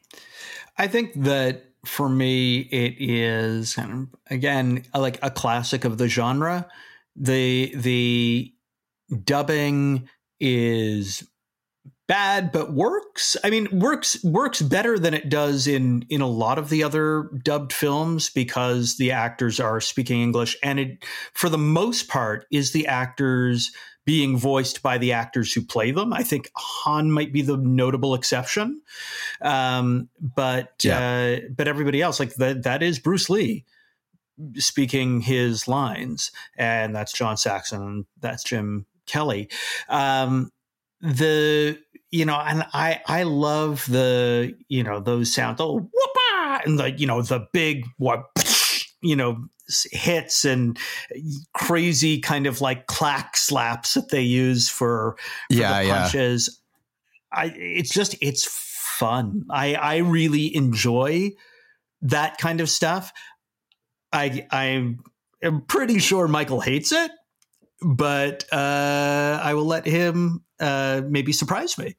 I 0.78 0.88
think 0.88 1.14
that 1.16 1.66
for 1.86 2.10
me, 2.10 2.60
it 2.60 2.96
is 3.00 3.78
again 4.30 4.84
like 4.94 5.20
a 5.22 5.30
classic 5.30 5.86
of 5.86 5.98
the 5.98 6.08
genre. 6.08 6.68
The 7.16 7.74
the 7.76 8.54
dubbing 9.24 10.10
is 10.40 11.24
bad 12.08 12.52
but 12.52 12.72
works 12.72 13.36
i 13.44 13.50
mean 13.50 13.68
works 13.80 14.24
works 14.24 14.62
better 14.62 15.00
than 15.00 15.14
it 15.14 15.30
does 15.30 15.66
in 15.66 16.06
in 16.10 16.22
a 16.22 16.28
lot 16.28 16.60
of 16.60 16.70
the 16.70 16.84
other 16.84 17.30
dubbed 17.44 17.74
films 17.74 18.30
because 18.30 18.98
the 18.98 19.12
actors 19.12 19.60
are 19.60 19.82
speaking 19.82 20.22
english 20.22 20.56
and 20.62 20.80
it 20.80 21.04
for 21.34 21.50
the 21.50 21.58
most 21.58 22.08
part 22.08 22.46
is 22.52 22.72
the 22.72 22.86
actors 22.86 23.72
being 24.06 24.38
voiced 24.38 24.82
by 24.84 24.98
the 24.98 25.12
actors 25.12 25.52
who 25.54 25.62
play 25.62 25.92
them. 25.92 26.14
I 26.14 26.24
think 26.24 26.50
han 26.56 27.12
might 27.12 27.34
be 27.34 27.42
the 27.42 27.58
notable 27.58 28.14
exception. 28.14 28.82
Um, 29.42 30.10
but 30.20 30.74
Yeah. 30.84 31.00
uh, 31.44 31.48
but 31.56 31.68
everybody 31.68 32.02
else 32.02 32.20
like 32.20 32.36
that 32.36 32.64
that 32.64 32.84
is 32.84 33.00
bruce 33.00 33.30
lee 33.30 33.66
speaking 34.56 35.22
his 35.22 35.68
lines. 35.68 36.32
And 36.58 36.96
that's 36.96 37.14
john 37.14 37.38
saxon 37.38 38.06
that's 38.22 38.44
jim 38.44 38.86
kelly. 39.08 39.50
Um, 39.90 40.52
the 41.02 41.78
you 42.12 42.26
know 42.26 42.36
and 42.38 42.66
i 42.74 43.02
i 43.08 43.24
love 43.24 43.86
the 43.90 44.56
you 44.70 44.82
know 44.84 45.00
those 45.00 45.34
sounds 45.34 45.60
oh 45.60 45.80
whoop 45.80 46.16
and 46.66 46.80
the 46.80 46.92
you 46.92 47.06
know 47.06 47.22
the 47.22 47.46
big 47.52 47.86
what 47.98 48.26
you 49.02 49.16
know 49.16 49.46
hits 49.92 50.46
and 50.46 50.78
crazy 51.54 52.20
kind 52.20 52.46
of 52.48 52.62
like 52.62 52.86
clack 52.88 53.36
slaps 53.38 53.96
that 53.96 54.10
they 54.10 54.22
use 54.22 54.70
for, 54.70 55.16
for 55.50 55.56
Yeah, 55.56 55.82
the 55.82 55.88
yeah. 55.88 56.02
punches. 56.04 56.62
I 57.32 57.46
it's 57.56 57.90
just 57.94 58.16
it's 58.22 58.46
fun. 58.46 59.46
I 59.50 59.74
i 59.76 59.98
really 59.98 60.56
enjoy 60.56 61.32
that 62.04 62.38
kind 62.38 62.62
of 62.62 62.70
stuff. 62.70 63.12
I 64.14 64.48
i'm 64.52 65.00
i'm 65.44 65.62
pretty 65.62 66.00
sure 66.00 66.28
mikael 66.28 66.62
hates 66.62 66.92
it 66.94 67.12
but 67.82 68.46
uh 68.54 69.40
i 69.44 69.54
will 69.54 69.66
let 69.66 69.86
him 69.86 70.44
uh 70.60 71.02
maybe 71.10 71.34
surprise 71.34 71.78
me. 71.78 71.96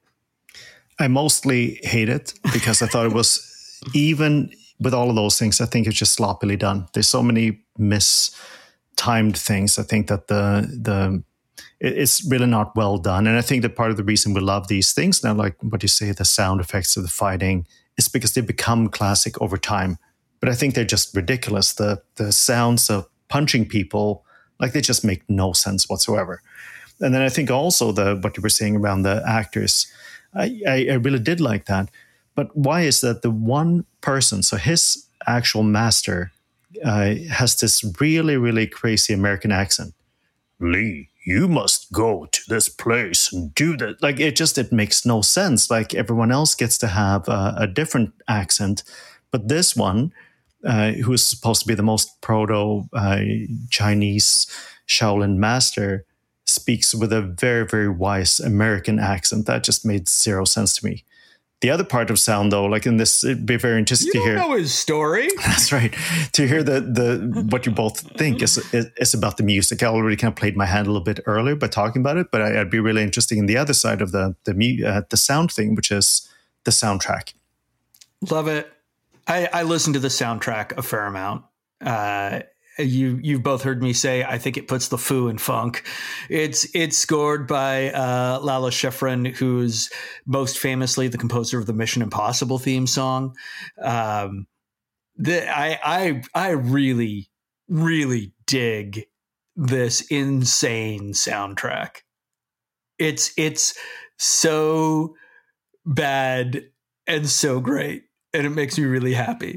I 0.99 1.09
mostly 1.09 1.79
hate 1.83 2.09
it 2.09 2.33
because 2.55 2.81
I 2.81 2.87
thought 2.87 3.05
it 3.05 3.12
was 3.12 3.79
even 3.93 4.51
with 4.81 4.95
all 4.95 5.11
of 5.11 5.16
those 5.16 5.39
things. 5.39 5.61
I 5.61 5.66
think 5.66 5.87
it's 5.87 5.97
just 5.97 6.12
sloppily 6.12 6.57
done. 6.57 6.87
There's 6.93 7.09
so 7.09 7.22
many 7.22 7.62
mistimed 7.79 9.37
things. 9.37 9.79
I 9.79 9.83
think 9.83 10.09
that 10.09 10.29
the 10.29 10.68
the 10.83 11.22
it's 11.79 12.24
really 12.31 12.47
not 12.47 12.74
well 12.74 12.97
done, 12.99 13.27
and 13.27 13.37
I 13.37 13.43
think 13.43 13.62
that 13.62 13.77
part 13.77 13.91
of 13.91 13.97
the 13.97 14.05
reason 14.05 14.33
we 14.35 14.41
love 14.41 14.68
these 14.68 14.93
things 14.93 15.22
now, 15.22 15.35
like 15.35 15.57
what 15.62 15.83
you 15.83 15.89
say, 15.89 16.11
the 16.12 16.24
sound 16.24 16.61
effects 16.61 16.97
of 16.97 17.03
the 17.03 17.09
fighting, 17.09 17.66
is 17.99 18.09
because 18.09 18.33
they 18.33 18.41
become 18.41 18.89
classic 18.89 19.41
over 19.43 19.59
time. 19.59 19.99
But 20.41 20.49
I 20.49 20.55
think 20.55 20.74
they're 20.74 20.85
just 20.85 21.14
ridiculous. 21.14 21.74
The 21.74 22.03
the 22.16 22.33
sounds 22.33 22.91
of 22.91 23.09
punching 23.29 23.68
people, 23.68 24.24
like 24.61 24.72
they 24.72 24.81
just 24.81 25.05
make 25.05 25.22
no 25.29 25.53
sense 25.53 25.89
whatsoever. 25.89 26.43
And 27.01 27.14
then 27.14 27.22
I 27.22 27.29
think 27.29 27.51
also 27.51 27.93
the 27.93 28.16
what 28.16 28.37
you 28.37 28.43
were 28.43 28.49
saying 28.49 28.77
around 28.77 29.03
the 29.03 29.22
actors. 29.27 29.87
I, 30.35 30.61
I, 30.66 30.87
I 30.91 30.95
really 30.95 31.18
did 31.18 31.41
like 31.41 31.66
that. 31.66 31.91
But 32.37 32.57
why 32.57 32.82
is 32.82 33.01
that 33.01 33.22
the 33.22 33.30
one 33.30 33.84
person, 34.01 34.45
so 34.45 34.57
his 34.57 35.09
actual 35.26 35.64
master, 35.64 36.30
uh, 36.84 37.14
has 37.30 37.57
this 37.57 37.82
really, 38.01 38.37
really 38.37 38.68
crazy 38.68 39.12
American 39.12 39.51
accent? 39.51 39.95
Lee, 40.61 41.09
you 41.26 41.49
must 41.49 41.91
go 41.93 42.26
to 42.26 42.41
this 42.49 42.68
place 42.68 43.32
and 43.32 43.55
do 43.55 43.76
that. 43.78 44.03
Like 44.03 44.20
it 44.20 44.37
just, 44.37 44.59
it 44.59 44.70
makes 44.70 45.05
no 45.05 45.22
sense. 45.22 45.70
Like 45.70 45.95
everyone 45.95 46.30
else 46.30 46.55
gets 46.55 46.78
to 46.78 46.87
have 46.87 47.26
a, 47.28 47.55
a 47.59 47.66
different 47.66 48.12
accent. 48.28 48.84
But 49.32 49.49
this 49.49 49.74
one, 49.74 50.12
uh, 50.64 50.93
who 50.93 51.12
is 51.12 51.26
supposed 51.26 51.62
to 51.62 51.68
be 51.68 51.74
the 51.74 51.82
most 51.82 52.20
proto 52.20 52.89
uh, 52.93 53.20
Chinese 53.70 54.47
Shaolin 54.87 55.37
master, 55.37 56.05
speaks 56.47 56.95
with 56.95 57.12
a 57.12 57.22
very, 57.22 57.66
very 57.66 57.89
wise 57.89 58.39
American 58.39 58.99
accent. 58.99 59.47
That 59.47 59.64
just 59.64 59.84
made 59.84 60.09
zero 60.09 60.45
sense 60.45 60.76
to 60.76 60.87
me. 60.87 61.05
The 61.62 61.70
other 61.70 61.84
part 61.84 62.11
of 62.11 62.18
sound, 62.18 62.52
though, 62.52 62.66
like 62.66 62.84
in 62.84 62.98
this, 62.98 63.24
it'd 63.24 63.46
be 63.46 63.57
very 63.57 63.78
interesting 63.78 64.11
you 64.12 64.20
to 64.20 64.26
hear. 64.26 64.36
know 64.36 64.52
his 64.57 64.74
story 64.74 65.28
That's 65.36 65.72
right. 65.72 65.94
To 66.32 66.46
hear 66.46 66.62
the 66.62 66.80
the 66.80 67.46
what 67.50 67.64
you 67.64 67.72
both 67.72 68.00
think 68.18 68.42
is, 68.42 68.59
is 68.74 68.86
is 68.98 69.14
about 69.14 69.38
the 69.38 69.42
music. 69.42 69.82
I 69.82 69.86
already 69.86 70.16
kind 70.16 70.32
of 70.32 70.36
played 70.36 70.54
my 70.57 70.66
hand 70.66 70.86
a 70.86 70.90
little 70.90 71.04
bit 71.04 71.20
earlier 71.24 71.57
by 71.57 71.68
talking 71.68 72.02
about 72.02 72.18
it, 72.18 72.30
but 72.30 72.42
I, 72.42 72.61
I'd 72.61 72.70
be 72.70 72.78
really 72.78 73.02
interested 73.02 73.38
in 73.38 73.46
the 73.46 73.57
other 73.57 73.72
side 73.72 74.02
of 74.02 74.12
the 74.12 74.36
the 74.44 74.84
uh, 74.84 75.02
the 75.09 75.16
sound 75.16 75.50
thing, 75.50 75.74
which 75.74 75.90
is 75.90 76.28
the 76.64 76.70
soundtrack. 76.72 77.32
love 78.30 78.48
it 78.48 78.70
i 79.28 79.48
i 79.52 79.62
listen 79.62 79.92
to 79.92 79.98
the 80.00 80.09
soundtrack 80.09 80.76
a 80.76 80.82
fair 80.82 81.07
amount 81.07 81.44
uh 81.80 82.40
you 82.79 83.18
you've 83.22 83.43
both 83.43 83.62
heard 83.62 83.83
me 83.83 83.93
say 83.93 84.24
I 84.24 84.39
think 84.39 84.57
it 84.57 84.68
puts 84.68 84.89
the 84.89 84.99
foo 84.99 85.29
in 85.29 85.39
funk. 85.39 85.85
It's 86.29 86.66
it's 86.74 86.97
scored 86.97 87.47
by 87.47 87.91
uh, 87.91 88.41
Lalo 88.43 88.70
Schifrin, 88.70 89.35
who's 89.35 89.91
most 90.27 90.59
famously 90.59 91.09
the 91.09 91.18
composer 91.18 91.59
of 91.59 91.66
the 91.66 91.72
Mission 91.72 92.03
Impossible 92.03 92.59
theme 92.59 92.87
song. 92.87 93.35
Um, 93.81 94.47
the, 95.16 95.49
I 95.49 95.79
I 95.83 96.22
I 96.35 96.51
really 96.51 97.31
really 97.68 98.33
dig 98.47 99.07
this 99.57 100.03
insane 100.03 101.12
soundtrack. 101.12 102.03
It's 102.99 103.33
it's 103.37 103.77
so 104.18 105.14
bad 105.85 106.64
and 107.07 107.29
so 107.29 107.61
great, 107.61 108.05
and 108.33 108.47
it 108.47 108.51
makes 108.51 108.79
me 108.79 108.85
really 108.85 109.14
happy. 109.14 109.57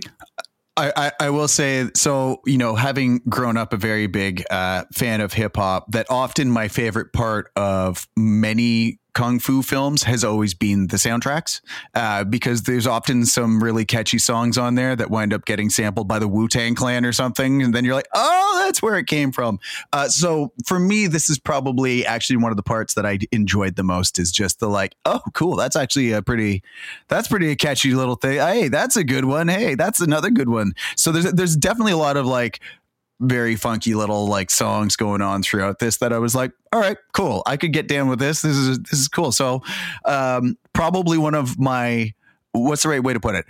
I, 0.80 1.12
I, 1.20 1.30
will 1.30 1.48
say 1.48 1.90
so 1.96 2.42
you 2.46 2.58
know 2.58 2.76
having 2.76 3.20
grown 3.30 3.58
up 3.58 3.74
a 3.74 3.78
very 3.78 4.08
big 4.08 4.44
uh, 4.50 4.86
fan 4.94 5.22
of 5.22 5.34
hip 5.34 5.58
hop 5.58 5.92
that 5.92 6.08
often 6.10 6.50
my 6.50 6.68
favorite 6.68 7.14
part 7.14 7.52
of 7.56 8.08
many 8.16 9.00
kung 9.20 9.38
fu 9.38 9.62
films 9.62 10.04
has 10.04 10.24
always 10.24 10.54
been 10.54 10.88
the 10.88 10.96
soundtracks 10.96 11.60
uh, 11.94 12.24
because 12.24 12.64
there's 12.64 12.88
often 12.88 13.26
some 13.26 13.62
really 13.62 13.84
catchy 13.84 14.18
songs 14.18 14.58
on 14.58 14.76
there 14.76 14.96
that 14.96 15.12
wind 15.12 15.34
up 15.34 15.44
getting 15.44 15.70
sampled 15.70 16.08
by 16.08 16.18
the 16.18 16.28
Wu 16.28 16.48
Tang 16.48 16.74
Clan 16.74 17.04
or 17.04 17.12
something 17.12 17.62
and 17.62 17.76
then 17.76 17.84
you're 17.84 17.96
like 17.96 18.08
oh 18.14 18.64
that's 18.64 18.82
where 18.82 18.98
it 18.98 19.08
came 19.08 19.34
from. 19.34 19.60
Uh, 19.92 20.08
so 20.08 20.54
for 20.66 20.80
me 20.80 21.06
this 21.08 21.30
is 21.30 21.38
probably 21.38 22.06
actually 22.06 22.38
one 22.38 22.50
of 22.50 22.56
the 22.56 22.64
parts 22.64 22.94
that 22.94 23.06
I 23.06 23.20
enjoyed 23.34 23.76
the 23.76 23.84
most 23.84 24.20
is 24.20 24.32
just 24.32 24.62
the 24.62 24.70
like 24.70 24.96
oh 25.04 25.20
cool 25.34 25.58
that's 25.58 25.76
actually 25.76 26.14
a 26.14 26.22
pretty 26.22 26.64
that's 27.10 27.28
pretty 27.28 27.52
a 27.52 27.58
catchy 27.58 27.94
little 27.94 28.16
thing. 28.16 28.38
Hey 28.38 28.70
that's 28.70 28.96
a 28.96 29.04
good 29.04 29.26
one. 29.26 29.50
Hey 29.50 29.76
that's 29.76 30.00
another 30.00 30.30
good 30.30 30.48
one. 30.48 30.72
So 30.96 31.12
there's 31.12 31.30
there's 31.34 31.58
definitely 31.58 31.92
a 31.92 31.98
lot 31.98 32.16
of 32.16 32.26
like 32.26 32.62
very 33.20 33.56
funky 33.56 33.96
little 33.96 34.28
like 34.28 34.50
songs 34.50 34.96
going 34.96 35.22
on 35.22 35.44
throughout 35.44 35.80
this 35.80 35.98
that 35.98 36.14
I 36.14 36.20
was 36.20 36.36
like, 36.36 36.52
all 36.72 36.80
right, 36.80 36.98
cool. 37.14 37.44
I 37.46 37.58
could 37.58 37.74
get 37.74 37.88
down 37.88 38.08
with 38.08 38.20
this. 38.20 38.42
This 38.42 38.56
is 38.56 38.80
this 38.80 39.00
is 39.00 39.08
cool. 39.08 39.32
So 39.32 39.62
um, 40.06 40.58
probably 40.74 41.18
one 41.18 41.36
of 41.36 41.60
my 41.60 42.14
what's 42.52 42.84
the 42.84 42.90
right 42.90 43.04
way 43.04 43.14
to 43.14 43.20
put 43.20 43.36
it? 43.36 43.46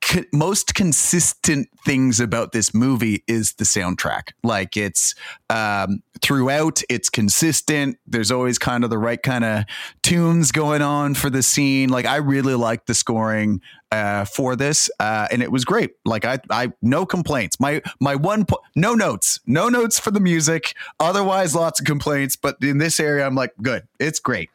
co- 0.00 0.24
most 0.32 0.74
consistent 0.74 1.68
things 1.84 2.20
about 2.20 2.52
this 2.52 2.74
movie 2.74 3.22
is 3.26 3.54
the 3.54 3.64
soundtrack. 3.64 4.30
Like 4.42 4.76
it's 4.76 5.14
um, 5.48 6.02
throughout, 6.20 6.82
it's 6.88 7.08
consistent. 7.10 7.98
There's 8.06 8.30
always 8.30 8.58
kind 8.58 8.84
of 8.84 8.90
the 8.90 8.98
right 8.98 9.22
kind 9.22 9.44
of 9.44 9.64
tunes 10.02 10.52
going 10.52 10.82
on 10.82 11.14
for 11.14 11.30
the 11.30 11.42
scene. 11.42 11.90
Like 11.90 12.06
I 12.06 12.16
really 12.16 12.54
like 12.54 12.86
the 12.86 12.94
scoring 12.94 13.60
uh, 13.92 14.24
for 14.24 14.56
this, 14.56 14.90
uh, 15.00 15.28
and 15.30 15.42
it 15.42 15.50
was 15.50 15.64
great. 15.64 15.92
Like 16.04 16.24
I, 16.24 16.38
I 16.50 16.72
no 16.82 17.06
complaints. 17.06 17.58
My 17.58 17.82
my 17.98 18.14
one 18.14 18.44
po- 18.44 18.62
no 18.74 18.94
notes, 18.94 19.40
no 19.46 19.68
notes 19.68 19.98
for 19.98 20.10
the 20.10 20.20
music. 20.20 20.74
Otherwise, 20.98 21.54
lots 21.54 21.80
of 21.80 21.86
complaints. 21.86 22.36
But 22.36 22.56
in 22.62 22.78
this 22.78 23.00
area, 23.00 23.26
I'm 23.26 23.34
like, 23.34 23.52
good. 23.62 23.86
It's 23.98 24.20
great. 24.20 24.50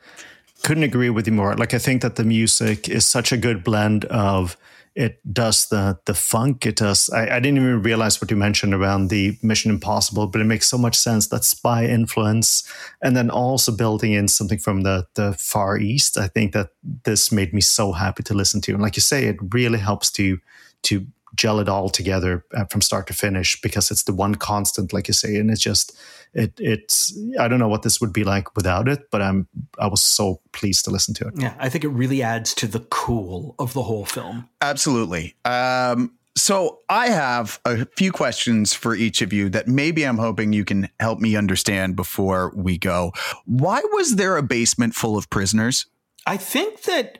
Couldn't 0.63 0.83
agree 0.83 1.09
with 1.09 1.27
you 1.27 1.33
more. 1.33 1.55
Like 1.55 1.73
I 1.73 1.79
think 1.79 2.01
that 2.01 2.15
the 2.15 2.23
music 2.23 2.89
is 2.89 3.05
such 3.05 3.31
a 3.31 3.37
good 3.37 3.63
blend 3.63 4.05
of 4.05 4.57
it 4.95 5.19
does 5.33 5.67
the 5.67 5.99
the 6.05 6.13
funk. 6.13 6.65
It 6.65 6.77
does. 6.77 7.09
I, 7.09 7.35
I, 7.35 7.39
didn't 7.39 7.57
even 7.57 7.81
realize 7.81 8.21
what 8.21 8.31
you 8.31 8.37
mentioned 8.37 8.73
around 8.73 9.09
the 9.09 9.37
Mission 9.43 9.69
Impossible, 9.69 10.27
but 10.27 10.39
it 10.39 10.45
makes 10.45 10.67
so 10.67 10.77
much 10.77 10.95
sense. 10.95 11.27
That 11.27 11.43
spy 11.43 11.85
influence, 11.85 12.63
and 13.03 13.15
then 13.15 13.29
also 13.29 13.73
building 13.73 14.13
in 14.13 14.29
something 14.29 14.57
from 14.57 14.81
the 14.81 15.05
the 15.15 15.33
Far 15.33 15.77
East. 15.77 16.17
I 16.17 16.27
think 16.29 16.53
that 16.53 16.69
this 17.03 17.31
made 17.31 17.53
me 17.53 17.61
so 17.61 17.91
happy 17.91 18.23
to 18.23 18.33
listen 18.33 18.61
to, 18.61 18.73
and 18.73 18.81
like 18.81 18.95
you 18.95 19.01
say, 19.01 19.25
it 19.25 19.37
really 19.53 19.79
helps 19.79 20.09
to 20.11 20.39
to 20.83 21.05
gel 21.35 21.59
it 21.59 21.69
all 21.69 21.89
together 21.89 22.45
uh, 22.53 22.65
from 22.65 22.81
start 22.81 23.07
to 23.07 23.13
finish 23.13 23.59
because 23.61 23.91
it's 23.91 24.03
the 24.03 24.13
one 24.13 24.35
constant, 24.35 24.93
like 24.93 25.07
you 25.07 25.13
say, 25.13 25.35
and 25.35 25.51
it's 25.51 25.61
just 25.61 25.97
it 26.33 26.53
it's 26.59 27.17
I 27.39 27.47
don't 27.47 27.59
know 27.59 27.67
what 27.67 27.83
this 27.83 28.01
would 28.01 28.13
be 28.13 28.23
like 28.23 28.55
without 28.55 28.87
it, 28.87 29.09
but 29.11 29.21
I'm 29.21 29.47
I 29.79 29.87
was 29.87 30.01
so 30.01 30.41
pleased 30.51 30.85
to 30.85 30.91
listen 30.91 31.13
to 31.15 31.27
it. 31.27 31.33
Yeah, 31.37 31.55
I 31.59 31.69
think 31.69 31.83
it 31.83 31.89
really 31.89 32.21
adds 32.21 32.53
to 32.55 32.67
the 32.67 32.81
cool 32.81 33.55
of 33.59 33.73
the 33.73 33.83
whole 33.83 34.05
film. 34.05 34.49
Absolutely. 34.61 35.35
Um, 35.45 36.11
so 36.37 36.79
I 36.89 37.07
have 37.07 37.61
a 37.63 37.85
few 37.97 38.11
questions 38.11 38.73
for 38.73 38.93
each 38.93 39.21
of 39.21 39.31
you 39.31 39.49
that 39.49 39.69
maybe 39.69 40.03
I'm 40.03 40.17
hoping 40.17 40.51
you 40.51 40.65
can 40.65 40.89
help 40.99 41.19
me 41.19 41.37
understand 41.37 41.95
before 41.95 42.51
we 42.55 42.77
go. 42.77 43.13
Why 43.45 43.81
was 43.93 44.17
there 44.17 44.35
a 44.35 44.43
basement 44.43 44.95
full 44.95 45.17
of 45.17 45.29
prisoners? 45.29 45.85
I 46.27 46.35
think 46.35 46.81
that 46.83 47.19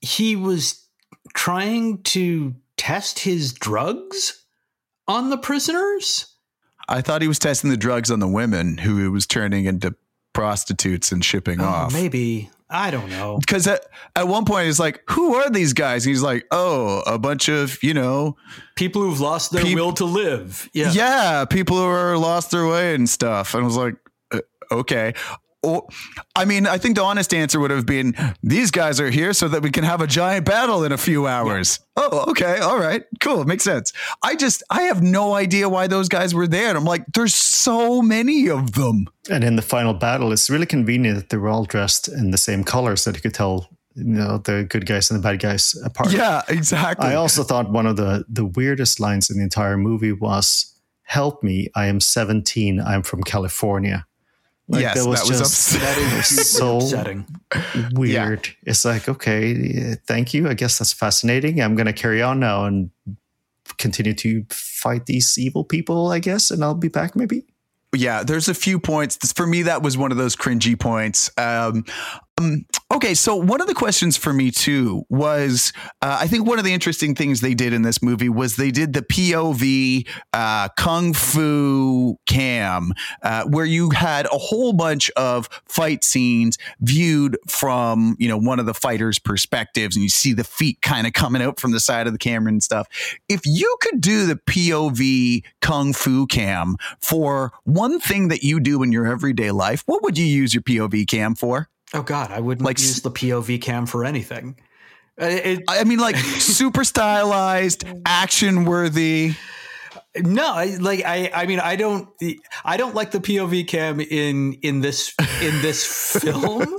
he 0.00 0.34
was 0.34 0.86
trying 1.34 2.02
to 2.02 2.54
test 2.76 3.20
his 3.20 3.52
drugs 3.52 4.44
on 5.06 5.30
the 5.30 5.38
prisoners. 5.38 6.26
I 6.88 7.00
thought 7.00 7.22
he 7.22 7.28
was 7.28 7.38
testing 7.38 7.70
the 7.70 7.76
drugs 7.76 8.10
on 8.10 8.18
the 8.18 8.28
women 8.28 8.78
who 8.78 8.98
he 8.98 9.08
was 9.08 9.26
turning 9.26 9.66
into 9.66 9.94
prostitutes 10.32 11.12
and 11.12 11.24
shipping 11.24 11.60
oh, 11.60 11.64
off. 11.64 11.92
Maybe. 11.92 12.50
I 12.68 12.90
don't 12.90 13.10
know. 13.10 13.38
Because 13.38 13.66
at, 13.66 13.84
at 14.16 14.26
one 14.26 14.46
point 14.46 14.66
he's 14.66 14.80
like, 14.80 15.02
Who 15.10 15.34
are 15.34 15.50
these 15.50 15.74
guys? 15.74 16.06
And 16.06 16.10
he's 16.10 16.22
like, 16.22 16.46
Oh, 16.50 17.02
a 17.06 17.18
bunch 17.18 17.48
of, 17.48 17.82
you 17.82 17.92
know, 17.92 18.36
people 18.76 19.02
who've 19.02 19.20
lost 19.20 19.52
their 19.52 19.62
peop- 19.62 19.76
will 19.76 19.92
to 19.94 20.06
live. 20.06 20.70
Yeah. 20.72 20.90
Yeah. 20.92 21.44
People 21.44 21.76
who 21.76 21.84
are 21.84 22.16
lost 22.16 22.50
their 22.50 22.66
way 22.66 22.94
and 22.94 23.08
stuff. 23.08 23.54
And 23.54 23.62
I 23.62 23.66
was 23.66 23.76
like, 23.76 23.96
uh, 24.32 24.40
Okay. 24.70 25.12
I 26.34 26.44
mean, 26.44 26.66
I 26.66 26.78
think 26.78 26.96
the 26.96 27.02
honest 27.02 27.32
answer 27.32 27.60
would 27.60 27.70
have 27.70 27.86
been 27.86 28.14
these 28.42 28.70
guys 28.70 29.00
are 29.00 29.10
here 29.10 29.32
so 29.32 29.48
that 29.48 29.62
we 29.62 29.70
can 29.70 29.84
have 29.84 30.00
a 30.00 30.06
giant 30.06 30.44
battle 30.44 30.82
in 30.84 30.92
a 30.92 30.98
few 30.98 31.26
hours. 31.26 31.78
Yeah. 31.96 32.08
Oh, 32.10 32.30
okay. 32.30 32.58
All 32.58 32.78
right. 32.78 33.04
Cool. 33.20 33.44
Makes 33.44 33.64
sense. 33.64 33.92
I 34.22 34.34
just, 34.34 34.62
I 34.70 34.82
have 34.82 35.02
no 35.02 35.34
idea 35.34 35.68
why 35.68 35.86
those 35.86 36.08
guys 36.08 36.34
were 36.34 36.48
there. 36.48 36.68
And 36.68 36.78
I'm 36.78 36.84
like, 36.84 37.04
there's 37.14 37.34
so 37.34 38.02
many 38.02 38.48
of 38.48 38.72
them. 38.72 39.06
And 39.30 39.44
in 39.44 39.56
the 39.56 39.62
final 39.62 39.94
battle, 39.94 40.32
it's 40.32 40.50
really 40.50 40.66
convenient 40.66 41.16
that 41.16 41.28
they 41.28 41.36
were 41.36 41.48
all 41.48 41.64
dressed 41.64 42.08
in 42.08 42.32
the 42.32 42.38
same 42.38 42.64
colors 42.64 43.04
that 43.04 43.14
you 43.14 43.20
could 43.20 43.34
tell 43.34 43.68
you 43.94 44.04
know 44.04 44.38
the 44.38 44.64
good 44.64 44.86
guys 44.86 45.10
and 45.10 45.18
the 45.18 45.22
bad 45.22 45.40
guys 45.40 45.74
apart. 45.84 46.12
Yeah, 46.12 46.42
exactly. 46.48 47.06
I 47.08 47.14
also 47.14 47.42
thought 47.42 47.70
one 47.70 47.86
of 47.86 47.96
the 47.96 48.24
the 48.28 48.46
weirdest 48.46 49.00
lines 49.00 49.30
in 49.30 49.36
the 49.36 49.42
entire 49.42 49.76
movie 49.76 50.12
was 50.12 50.74
"Help 51.02 51.42
me, 51.42 51.68
I 51.74 51.86
am 51.86 52.00
17. 52.00 52.80
I'm 52.80 53.02
from 53.02 53.22
California." 53.22 54.06
Like 54.72 54.80
yes, 54.80 54.94
that 54.94 55.06
was, 55.06 55.20
that 55.20 55.28
was 55.28 55.38
just 55.38 56.32
is 56.32 56.50
so 56.56 56.76
upsetting. 56.78 57.26
weird. 57.92 58.46
Yeah. 58.46 58.70
It's 58.70 58.86
like, 58.86 59.06
okay, 59.06 59.96
thank 60.06 60.32
you. 60.32 60.48
I 60.48 60.54
guess 60.54 60.78
that's 60.78 60.94
fascinating. 60.94 61.60
I'm 61.60 61.76
going 61.76 61.86
to 61.86 61.92
carry 61.92 62.22
on 62.22 62.40
now 62.40 62.64
and 62.64 62.90
continue 63.76 64.14
to 64.14 64.46
fight 64.48 65.04
these 65.04 65.38
evil 65.38 65.62
people, 65.62 66.10
I 66.10 66.20
guess, 66.20 66.50
and 66.50 66.64
I'll 66.64 66.74
be 66.74 66.88
back 66.88 67.14
maybe. 67.14 67.44
Yeah, 67.94 68.22
there's 68.22 68.48
a 68.48 68.54
few 68.54 68.80
points. 68.80 69.32
For 69.32 69.46
me, 69.46 69.62
that 69.62 69.82
was 69.82 69.98
one 69.98 70.10
of 70.10 70.16
those 70.16 70.34
cringy 70.34 70.80
points. 70.80 71.30
Um, 71.36 71.84
um, 72.42 72.66
okay, 72.90 73.14
so 73.14 73.36
one 73.36 73.60
of 73.60 73.66
the 73.66 73.74
questions 73.74 74.16
for 74.16 74.32
me 74.32 74.50
too 74.50 75.04
was 75.08 75.72
uh, 76.00 76.18
I 76.20 76.26
think 76.26 76.46
one 76.46 76.58
of 76.58 76.64
the 76.64 76.72
interesting 76.72 77.14
things 77.14 77.40
they 77.40 77.54
did 77.54 77.72
in 77.72 77.82
this 77.82 78.02
movie 78.02 78.28
was 78.28 78.56
they 78.56 78.70
did 78.70 78.92
the 78.92 79.02
POV 79.02 80.08
uh, 80.32 80.68
kung 80.76 81.14
fu 81.14 82.16
cam, 82.26 82.92
uh, 83.22 83.44
where 83.44 83.64
you 83.64 83.90
had 83.90 84.26
a 84.26 84.38
whole 84.38 84.72
bunch 84.72 85.10
of 85.10 85.48
fight 85.66 86.04
scenes 86.04 86.58
viewed 86.80 87.38
from 87.48 88.16
you 88.18 88.28
know 88.28 88.38
one 88.38 88.58
of 88.58 88.66
the 88.66 88.74
fighters' 88.74 89.18
perspectives, 89.18 89.96
and 89.96 90.02
you 90.02 90.08
see 90.08 90.32
the 90.32 90.44
feet 90.44 90.80
kind 90.82 91.06
of 91.06 91.12
coming 91.12 91.42
out 91.42 91.60
from 91.60 91.72
the 91.72 91.80
side 91.80 92.06
of 92.06 92.12
the 92.12 92.18
camera 92.18 92.50
and 92.50 92.62
stuff. 92.62 92.88
If 93.28 93.42
you 93.44 93.76
could 93.80 94.00
do 94.00 94.26
the 94.26 94.36
POV 94.36 95.44
kung 95.60 95.92
fu 95.92 96.26
cam 96.26 96.76
for 97.00 97.52
one 97.64 98.00
thing 98.00 98.28
that 98.28 98.42
you 98.42 98.60
do 98.60 98.82
in 98.82 98.92
your 98.92 99.06
everyday 99.06 99.50
life, 99.50 99.82
what 99.86 100.02
would 100.02 100.18
you 100.18 100.26
use 100.26 100.54
your 100.54 100.62
POV 100.62 101.06
cam 101.06 101.34
for? 101.34 101.68
Oh 101.94 102.02
God, 102.02 102.30
I 102.30 102.40
wouldn't 102.40 102.64
like, 102.64 102.78
use 102.78 103.02
the 103.02 103.10
POV 103.10 103.60
cam 103.60 103.86
for 103.86 104.04
anything. 104.04 104.56
Uh, 105.20 105.26
it, 105.26 105.64
I 105.68 105.84
mean, 105.84 105.98
like 105.98 106.16
super 106.16 106.84
stylized, 106.84 107.84
action 108.06 108.64
worthy. 108.64 109.34
No, 110.16 110.52
I, 110.54 110.76
like 110.78 111.04
I, 111.04 111.30
I 111.34 111.46
mean, 111.46 111.60
I 111.60 111.76
don't, 111.76 112.08
I 112.64 112.76
don't 112.76 112.94
like 112.94 113.10
the 113.12 113.20
POV 113.20 113.66
cam 113.66 114.00
in 114.00 114.54
in 114.62 114.80
this 114.80 115.14
in 115.40 115.62
this 115.62 116.16
film. 116.22 116.76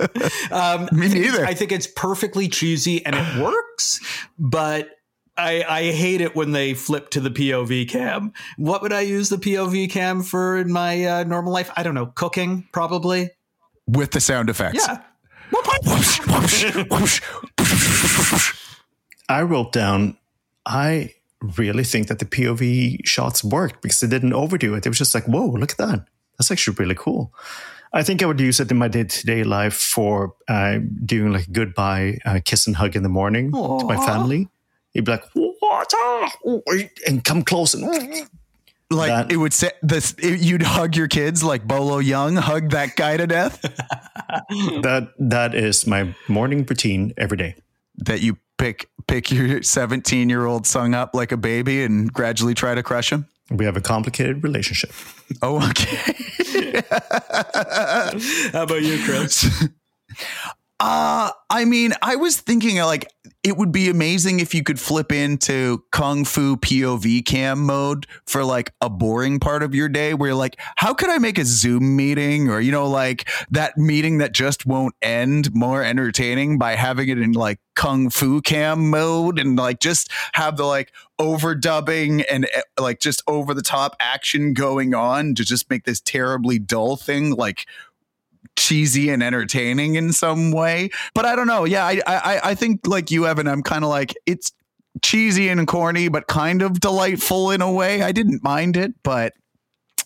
Um, 0.50 0.88
Me 0.92 1.08
neither. 1.08 1.44
I 1.44 1.54
think 1.54 1.72
it's 1.72 1.86
perfectly 1.86 2.48
cheesy 2.48 3.04
and 3.04 3.14
it 3.16 3.42
works, 3.42 4.00
but 4.38 4.90
I, 5.36 5.64
I 5.68 5.82
hate 5.92 6.20
it 6.20 6.36
when 6.36 6.52
they 6.52 6.74
flip 6.74 7.10
to 7.10 7.20
the 7.20 7.30
POV 7.30 7.88
cam. 7.88 8.32
What 8.56 8.82
would 8.82 8.92
I 8.92 9.00
use 9.00 9.28
the 9.28 9.36
POV 9.36 9.90
cam 9.90 10.22
for 10.22 10.56
in 10.58 10.72
my 10.72 11.04
uh, 11.04 11.24
normal 11.24 11.52
life? 11.52 11.72
I 11.76 11.82
don't 11.82 11.94
know. 11.94 12.06
Cooking, 12.06 12.68
probably 12.72 13.30
with 13.86 14.10
the 14.12 14.20
sound 14.20 14.50
effects. 14.50 14.86
Yeah. 14.86 15.02
I 19.28 19.42
wrote 19.42 19.72
down, 19.72 20.16
I 20.66 21.14
really 21.58 21.84
think 21.84 22.08
that 22.08 22.18
the 22.18 22.24
POV 22.24 23.06
shots 23.06 23.44
worked 23.44 23.82
because 23.82 24.00
they 24.00 24.08
didn't 24.08 24.32
overdo 24.32 24.74
it. 24.74 24.86
It 24.86 24.88
was 24.88 24.98
just 24.98 25.14
like, 25.14 25.26
whoa, 25.26 25.46
look 25.46 25.72
at 25.72 25.78
that. 25.78 26.06
That's 26.38 26.50
actually 26.50 26.76
really 26.78 26.94
cool. 26.94 27.32
I 27.92 28.02
think 28.02 28.22
I 28.22 28.26
would 28.26 28.40
use 28.40 28.58
it 28.58 28.70
in 28.70 28.76
my 28.76 28.88
day 28.88 29.04
to 29.04 29.26
day 29.26 29.44
life 29.44 29.74
for 29.74 30.34
uh, 30.48 30.78
doing 31.04 31.32
like 31.32 31.52
goodbye 31.52 32.18
uh, 32.24 32.40
kiss 32.44 32.66
and 32.66 32.74
hug 32.74 32.96
in 32.96 33.04
the 33.04 33.08
morning 33.08 33.52
Aww. 33.52 33.80
to 33.80 33.86
my 33.86 34.04
family. 34.04 34.48
You'd 34.92 35.04
be 35.04 35.12
like, 35.12 35.24
what? 35.34 35.94
And 37.06 37.22
come 37.24 37.42
close 37.42 37.74
and 37.74 38.28
like 38.90 39.08
that, 39.08 39.32
it 39.32 39.36
would 39.36 39.52
say 39.52 39.70
this 39.82 40.14
you'd 40.18 40.62
hug 40.62 40.96
your 40.96 41.08
kids 41.08 41.42
like 41.42 41.66
bolo 41.66 42.00
yeung 42.00 42.38
hug 42.38 42.70
that 42.70 42.96
guy 42.96 43.16
to 43.16 43.26
death? 43.26 43.60
That 44.82 45.10
that 45.18 45.54
is 45.54 45.86
my 45.86 46.14
morning 46.26 46.66
routine 46.68 47.12
every 47.16 47.36
day. 47.36 47.54
That 47.98 48.20
you 48.20 48.38
pick 48.58 48.88
pick 49.06 49.30
your 49.30 49.62
17 49.62 50.28
year 50.28 50.46
old 50.46 50.66
son 50.66 50.92
up 50.92 51.14
like 51.14 51.30
a 51.30 51.36
baby 51.36 51.84
and 51.84 52.12
gradually 52.12 52.54
try 52.54 52.74
to 52.74 52.82
crush 52.82 53.12
him? 53.12 53.28
We 53.50 53.64
have 53.64 53.76
a 53.76 53.80
complicated 53.80 54.42
relationship. 54.42 54.92
Oh 55.40 55.68
okay. 55.70 56.14
How 58.52 58.64
about 58.64 58.82
you 58.82 58.98
chris? 59.04 59.68
Uh, 60.80 61.30
I 61.48 61.64
mean, 61.64 61.92
I 62.02 62.16
was 62.16 62.38
thinking 62.38 62.76
like 62.78 63.10
it 63.44 63.58
would 63.58 63.70
be 63.70 63.90
amazing 63.90 64.40
if 64.40 64.54
you 64.54 64.64
could 64.64 64.80
flip 64.80 65.12
into 65.12 65.84
kung 65.92 66.24
fu 66.24 66.56
POV 66.56 67.24
cam 67.26 67.60
mode 67.66 68.06
for 68.26 68.42
like 68.42 68.72
a 68.80 68.88
boring 68.88 69.38
part 69.38 69.62
of 69.62 69.74
your 69.74 69.90
day 69.90 70.14
where 70.14 70.30
you're 70.30 70.36
like, 70.36 70.58
how 70.76 70.94
could 70.94 71.10
I 71.10 71.18
make 71.18 71.36
a 71.36 71.44
Zoom 71.44 71.94
meeting? 71.94 72.48
Or, 72.48 72.58
you 72.58 72.72
know, 72.72 72.88
like 72.88 73.28
that 73.50 73.76
meeting 73.76 74.16
that 74.18 74.32
just 74.32 74.64
won't 74.64 74.94
end 75.02 75.54
more 75.54 75.84
entertaining 75.84 76.58
by 76.58 76.74
having 76.74 77.10
it 77.10 77.18
in 77.18 77.32
like 77.32 77.60
kung 77.76 78.08
fu 78.08 78.40
cam 78.40 78.88
mode 78.88 79.38
and 79.38 79.56
like 79.56 79.78
just 79.78 80.10
have 80.32 80.56
the 80.56 80.64
like 80.64 80.90
overdubbing 81.20 82.24
and 82.30 82.48
eh, 82.54 82.62
like 82.80 82.98
just 82.98 83.22
over 83.26 83.52
the 83.52 83.62
top 83.62 83.94
action 84.00 84.54
going 84.54 84.94
on 84.94 85.34
to 85.34 85.44
just 85.44 85.68
make 85.68 85.84
this 85.84 86.00
terribly 86.00 86.58
dull 86.58 86.96
thing 86.96 87.32
like 87.32 87.66
cheesy 88.56 89.10
and 89.10 89.22
entertaining 89.22 89.96
in 89.96 90.12
some 90.12 90.50
way. 90.52 90.90
But 91.14 91.24
I 91.24 91.36
don't 91.36 91.46
know. 91.46 91.64
Yeah, 91.64 91.84
I 91.84 92.00
I, 92.06 92.40
I 92.50 92.54
think 92.54 92.86
like 92.86 93.10
you, 93.10 93.26
Evan. 93.26 93.48
I'm 93.48 93.62
kind 93.62 93.84
of 93.84 93.90
like 93.90 94.14
it's 94.26 94.52
cheesy 95.02 95.48
and 95.48 95.66
corny, 95.66 96.08
but 96.08 96.26
kind 96.26 96.62
of 96.62 96.80
delightful 96.80 97.50
in 97.50 97.60
a 97.60 97.72
way. 97.72 98.02
I 98.02 98.12
didn't 98.12 98.42
mind 98.42 98.76
it, 98.76 98.94
but 99.02 99.32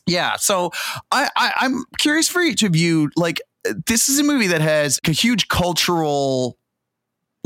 yeah. 0.07 0.36
So 0.36 0.70
I, 1.12 1.28
I 1.36 1.53
I'm 1.57 1.84
curious 1.99 2.28
for 2.28 2.41
each 2.41 2.62
of 2.62 2.74
you, 2.74 3.11
like 3.16 3.41
this 3.86 4.09
is 4.09 4.18
a 4.18 4.24
movie 4.24 4.47
that 4.49 4.61
has 4.61 4.99
a 5.07 5.11
huge 5.11 5.49
cultural 5.49 6.57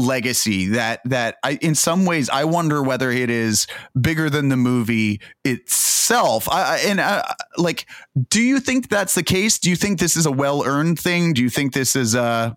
legacy 0.02 0.68
that 0.68 1.00
that 1.04 1.36
I 1.42 1.58
in 1.62 1.74
some 1.74 2.04
ways 2.04 2.28
I 2.28 2.44
wonder 2.44 2.82
whether 2.82 3.10
it 3.10 3.30
is 3.30 3.66
bigger 3.98 4.28
than 4.28 4.48
the 4.48 4.56
movie 4.56 5.20
itself. 5.44 6.48
I, 6.48 6.78
and 6.78 7.00
I, 7.00 7.34
like, 7.56 7.86
do 8.28 8.40
you 8.40 8.60
think 8.60 8.88
that's 8.88 9.14
the 9.14 9.22
case? 9.22 9.58
Do 9.58 9.70
you 9.70 9.76
think 9.76 9.98
this 9.98 10.16
is 10.16 10.26
a 10.26 10.32
well 10.32 10.64
earned 10.64 10.98
thing? 10.98 11.32
Do 11.32 11.42
you 11.42 11.50
think 11.50 11.72
this 11.72 11.96
is 11.96 12.14
a 12.14 12.56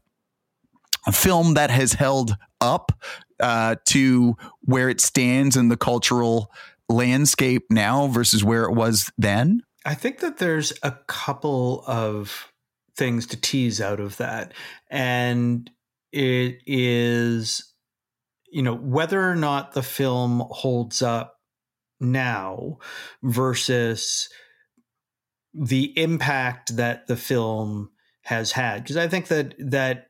a 1.07 1.11
film 1.11 1.53
that 1.53 1.69
has 1.69 1.93
held 1.93 2.35
up 2.61 2.91
uh, 3.39 3.75
to 3.85 4.35
where 4.61 4.89
it 4.89 5.01
stands 5.01 5.55
in 5.55 5.69
the 5.69 5.77
cultural 5.77 6.51
landscape 6.89 7.65
now 7.69 8.07
versus 8.07 8.43
where 8.43 8.63
it 8.63 8.73
was 8.73 9.11
then? 9.17 9.61
I 9.85 9.93
think 9.93 10.19
that 10.19 10.37
there's 10.37 10.73
a 10.81 10.91
couple 11.07 11.83
of 11.85 12.51
things 12.95 13.27
to 13.27 13.37
tease 13.37 13.81
out 13.81 13.99
of 13.99 14.17
that. 14.17 14.53
And 14.89 15.69
it 16.15 16.61
is, 16.65 17.73
you 18.49 18.63
know, 18.63 18.73
whether 18.73 19.21
or 19.21 19.35
not 19.35 19.73
the 19.73 19.83
film 19.83 20.43
holds 20.49 21.01
up 21.01 21.35
now 21.99 22.77
versus 23.21 24.29
the 25.53 25.97
impact 25.99 26.77
that 26.77 27.07
the 27.07 27.17
film 27.17 27.89
has 28.21 28.53
had. 28.53 28.83
Because 28.83 28.95
I 28.95 29.09
think 29.09 29.27
that 29.27 29.55
that 29.59 30.07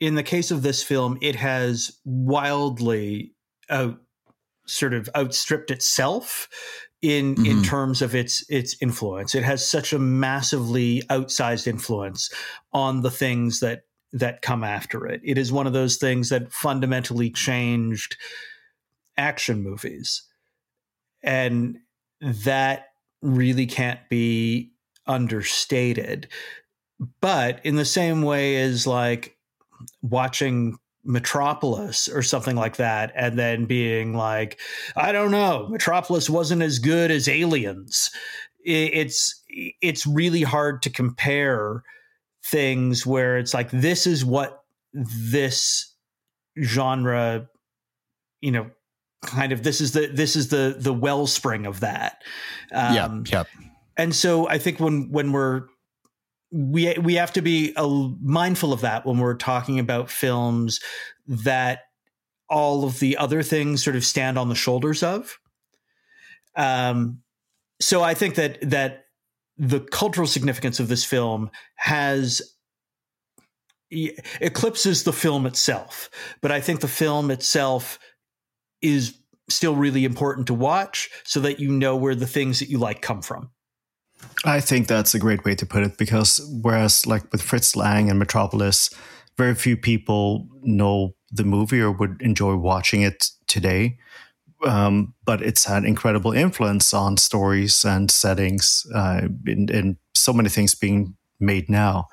in 0.00 0.14
the 0.14 0.22
case 0.22 0.50
of 0.50 0.62
this 0.62 0.82
film, 0.82 1.18
it 1.20 1.36
has 1.36 1.98
wildly 2.06 3.34
out 3.68 3.98
sort 4.66 4.94
of 4.94 5.10
outstripped 5.14 5.70
itself 5.70 6.48
in 7.02 7.34
mm-hmm. 7.34 7.44
in 7.44 7.62
terms 7.62 8.00
of 8.00 8.14
its 8.14 8.42
its 8.48 8.74
influence. 8.80 9.34
It 9.34 9.44
has 9.44 9.66
such 9.66 9.92
a 9.92 9.98
massively 9.98 11.02
outsized 11.10 11.66
influence 11.66 12.32
on 12.72 13.02
the 13.02 13.10
things 13.10 13.60
that 13.60 13.82
that 14.12 14.42
come 14.42 14.62
after 14.62 15.06
it. 15.06 15.20
It 15.24 15.38
is 15.38 15.52
one 15.52 15.66
of 15.66 15.72
those 15.72 15.96
things 15.96 16.28
that 16.28 16.52
fundamentally 16.52 17.30
changed 17.30 18.16
action 19.16 19.62
movies. 19.62 20.22
And 21.22 21.78
that 22.20 22.88
really 23.22 23.66
can't 23.66 24.00
be 24.08 24.72
understated. 25.06 26.28
But 27.20 27.64
in 27.64 27.76
the 27.76 27.84
same 27.84 28.22
way 28.22 28.60
as 28.60 28.86
like 28.86 29.36
watching 30.02 30.78
Metropolis 31.04 32.08
or 32.08 32.22
something 32.22 32.54
like 32.54 32.76
that, 32.76 33.12
and 33.16 33.38
then 33.38 33.64
being 33.64 34.14
like, 34.14 34.60
I 34.94 35.10
don't 35.12 35.30
know, 35.30 35.68
Metropolis 35.68 36.30
wasn't 36.30 36.62
as 36.62 36.78
good 36.78 37.10
as 37.10 37.28
Aliens. 37.28 38.10
It's 38.64 39.42
it's 39.48 40.06
really 40.06 40.42
hard 40.42 40.82
to 40.82 40.90
compare 40.90 41.82
things 42.44 43.06
where 43.06 43.38
it's 43.38 43.54
like 43.54 43.70
this 43.70 44.06
is 44.06 44.24
what 44.24 44.64
this 44.92 45.94
genre, 46.60 47.48
you 48.40 48.50
know, 48.50 48.70
kind 49.22 49.52
of 49.52 49.62
this 49.62 49.80
is 49.80 49.92
the 49.92 50.06
this 50.08 50.36
is 50.36 50.48
the 50.48 50.76
the 50.78 50.92
wellspring 50.92 51.66
of 51.66 51.80
that. 51.80 52.22
Um, 52.72 52.94
yeah, 52.94 53.22
yeah. 53.38 53.44
And 53.96 54.14
so 54.14 54.48
I 54.48 54.58
think 54.58 54.80
when 54.80 55.10
when 55.10 55.32
we're 55.32 55.66
we 56.50 56.92
we 56.98 57.14
have 57.14 57.32
to 57.34 57.42
be 57.42 57.72
uh, 57.76 58.08
mindful 58.20 58.72
of 58.72 58.82
that 58.82 59.06
when 59.06 59.18
we're 59.18 59.34
talking 59.34 59.78
about 59.78 60.10
films 60.10 60.80
that 61.26 61.80
all 62.50 62.84
of 62.84 62.98
the 63.00 63.16
other 63.16 63.42
things 63.42 63.82
sort 63.82 63.96
of 63.96 64.04
stand 64.04 64.38
on 64.38 64.48
the 64.48 64.54
shoulders 64.54 65.02
of. 65.02 65.38
Um, 66.54 67.22
so 67.80 68.02
I 68.02 68.12
think 68.14 68.34
that 68.34 68.58
that 68.70 69.01
the 69.62 69.78
cultural 69.78 70.26
significance 70.26 70.80
of 70.80 70.88
this 70.88 71.04
film 71.04 71.48
has 71.76 72.42
eclipses 74.40 75.04
the 75.04 75.12
film 75.12 75.46
itself, 75.46 76.10
but 76.40 76.50
I 76.50 76.60
think 76.60 76.80
the 76.80 76.88
film 76.88 77.30
itself 77.30 78.00
is 78.80 79.16
still 79.48 79.76
really 79.76 80.04
important 80.04 80.48
to 80.48 80.54
watch 80.54 81.10
so 81.22 81.38
that 81.40 81.60
you 81.60 81.70
know 81.70 81.94
where 81.94 82.16
the 82.16 82.26
things 82.26 82.58
that 82.58 82.70
you 82.70 82.78
like 82.78 83.02
come 83.02 83.22
from. 83.22 83.50
I 84.44 84.60
think 84.60 84.88
that's 84.88 85.14
a 85.14 85.20
great 85.20 85.44
way 85.44 85.54
to 85.54 85.66
put 85.66 85.84
it 85.84 85.96
because 85.96 86.40
whereas 86.62 87.06
like 87.06 87.30
with 87.30 87.42
Fritz 87.42 87.76
Lang 87.76 88.10
and 88.10 88.18
Metropolis, 88.18 88.90
very 89.38 89.54
few 89.54 89.76
people 89.76 90.48
know 90.62 91.14
the 91.30 91.44
movie 91.44 91.80
or 91.80 91.92
would 91.92 92.20
enjoy 92.20 92.56
watching 92.56 93.02
it 93.02 93.30
today. 93.46 93.98
Um, 94.64 95.14
but 95.24 95.42
it's 95.42 95.64
had 95.64 95.84
incredible 95.84 96.32
influence 96.32 96.94
on 96.94 97.16
stories 97.16 97.84
and 97.84 98.10
settings 98.10 98.86
uh, 98.94 99.28
in, 99.46 99.68
in, 99.68 99.98
so 100.14 100.32
many 100.32 100.48
things 100.48 100.74
being 100.74 101.16
made 101.40 101.68
now. 101.68 102.08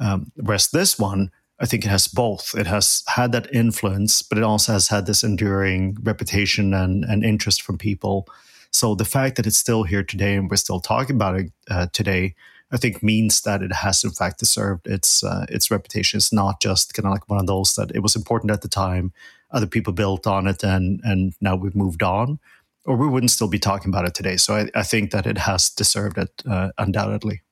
Um, 0.00 0.32
whereas 0.36 0.70
this 0.70 0.98
one, 0.98 1.30
I 1.60 1.66
think 1.66 1.84
it 1.84 1.88
has 1.88 2.06
both. 2.06 2.54
It 2.54 2.66
has 2.66 3.02
had 3.06 3.32
that 3.32 3.52
influence, 3.54 4.20
but 4.20 4.36
it 4.36 4.44
also 4.44 4.72
has 4.72 4.88
had 4.88 5.06
this 5.06 5.24
enduring 5.24 5.96
reputation 6.02 6.74
and, 6.74 7.04
and 7.04 7.24
interest 7.24 7.62
from 7.62 7.78
people 7.78 8.28
so 8.70 8.94
the 8.94 9.04
fact 9.04 9.36
that 9.36 9.46
it's 9.46 9.56
still 9.56 9.84
here 9.84 10.02
today 10.02 10.34
and 10.34 10.50
we're 10.50 10.56
still 10.56 10.80
talking 10.80 11.16
about 11.16 11.36
it 11.36 11.52
uh, 11.70 11.86
today, 11.92 12.34
I 12.70 12.76
think 12.76 13.02
means 13.02 13.42
that 13.42 13.62
it 13.62 13.72
has 13.72 14.04
in 14.04 14.10
fact 14.10 14.38
deserved 14.38 14.86
its 14.86 15.24
uh, 15.24 15.46
its 15.48 15.70
reputation. 15.70 16.18
It's 16.18 16.32
not 16.32 16.60
just 16.60 16.94
kind 16.94 17.06
of 17.06 17.12
like 17.12 17.28
one 17.28 17.40
of 17.40 17.46
those 17.46 17.74
that 17.76 17.90
it 17.94 18.00
was 18.00 18.14
important 18.14 18.50
at 18.50 18.62
the 18.62 18.68
time, 18.68 19.12
other 19.50 19.66
people 19.66 19.92
built 19.92 20.26
on 20.26 20.46
it, 20.46 20.62
and 20.62 21.00
and 21.04 21.34
now 21.40 21.56
we've 21.56 21.76
moved 21.76 22.02
on, 22.02 22.38
or 22.84 22.96
we 22.96 23.06
wouldn't 23.06 23.30
still 23.30 23.48
be 23.48 23.58
talking 23.58 23.90
about 23.90 24.06
it 24.06 24.14
today. 24.14 24.36
So 24.36 24.54
I, 24.54 24.68
I 24.74 24.82
think 24.82 25.10
that 25.10 25.26
it 25.26 25.38
has 25.38 25.70
deserved 25.70 26.18
it 26.18 26.42
uh, 26.48 26.70
undoubtedly. 26.78 27.42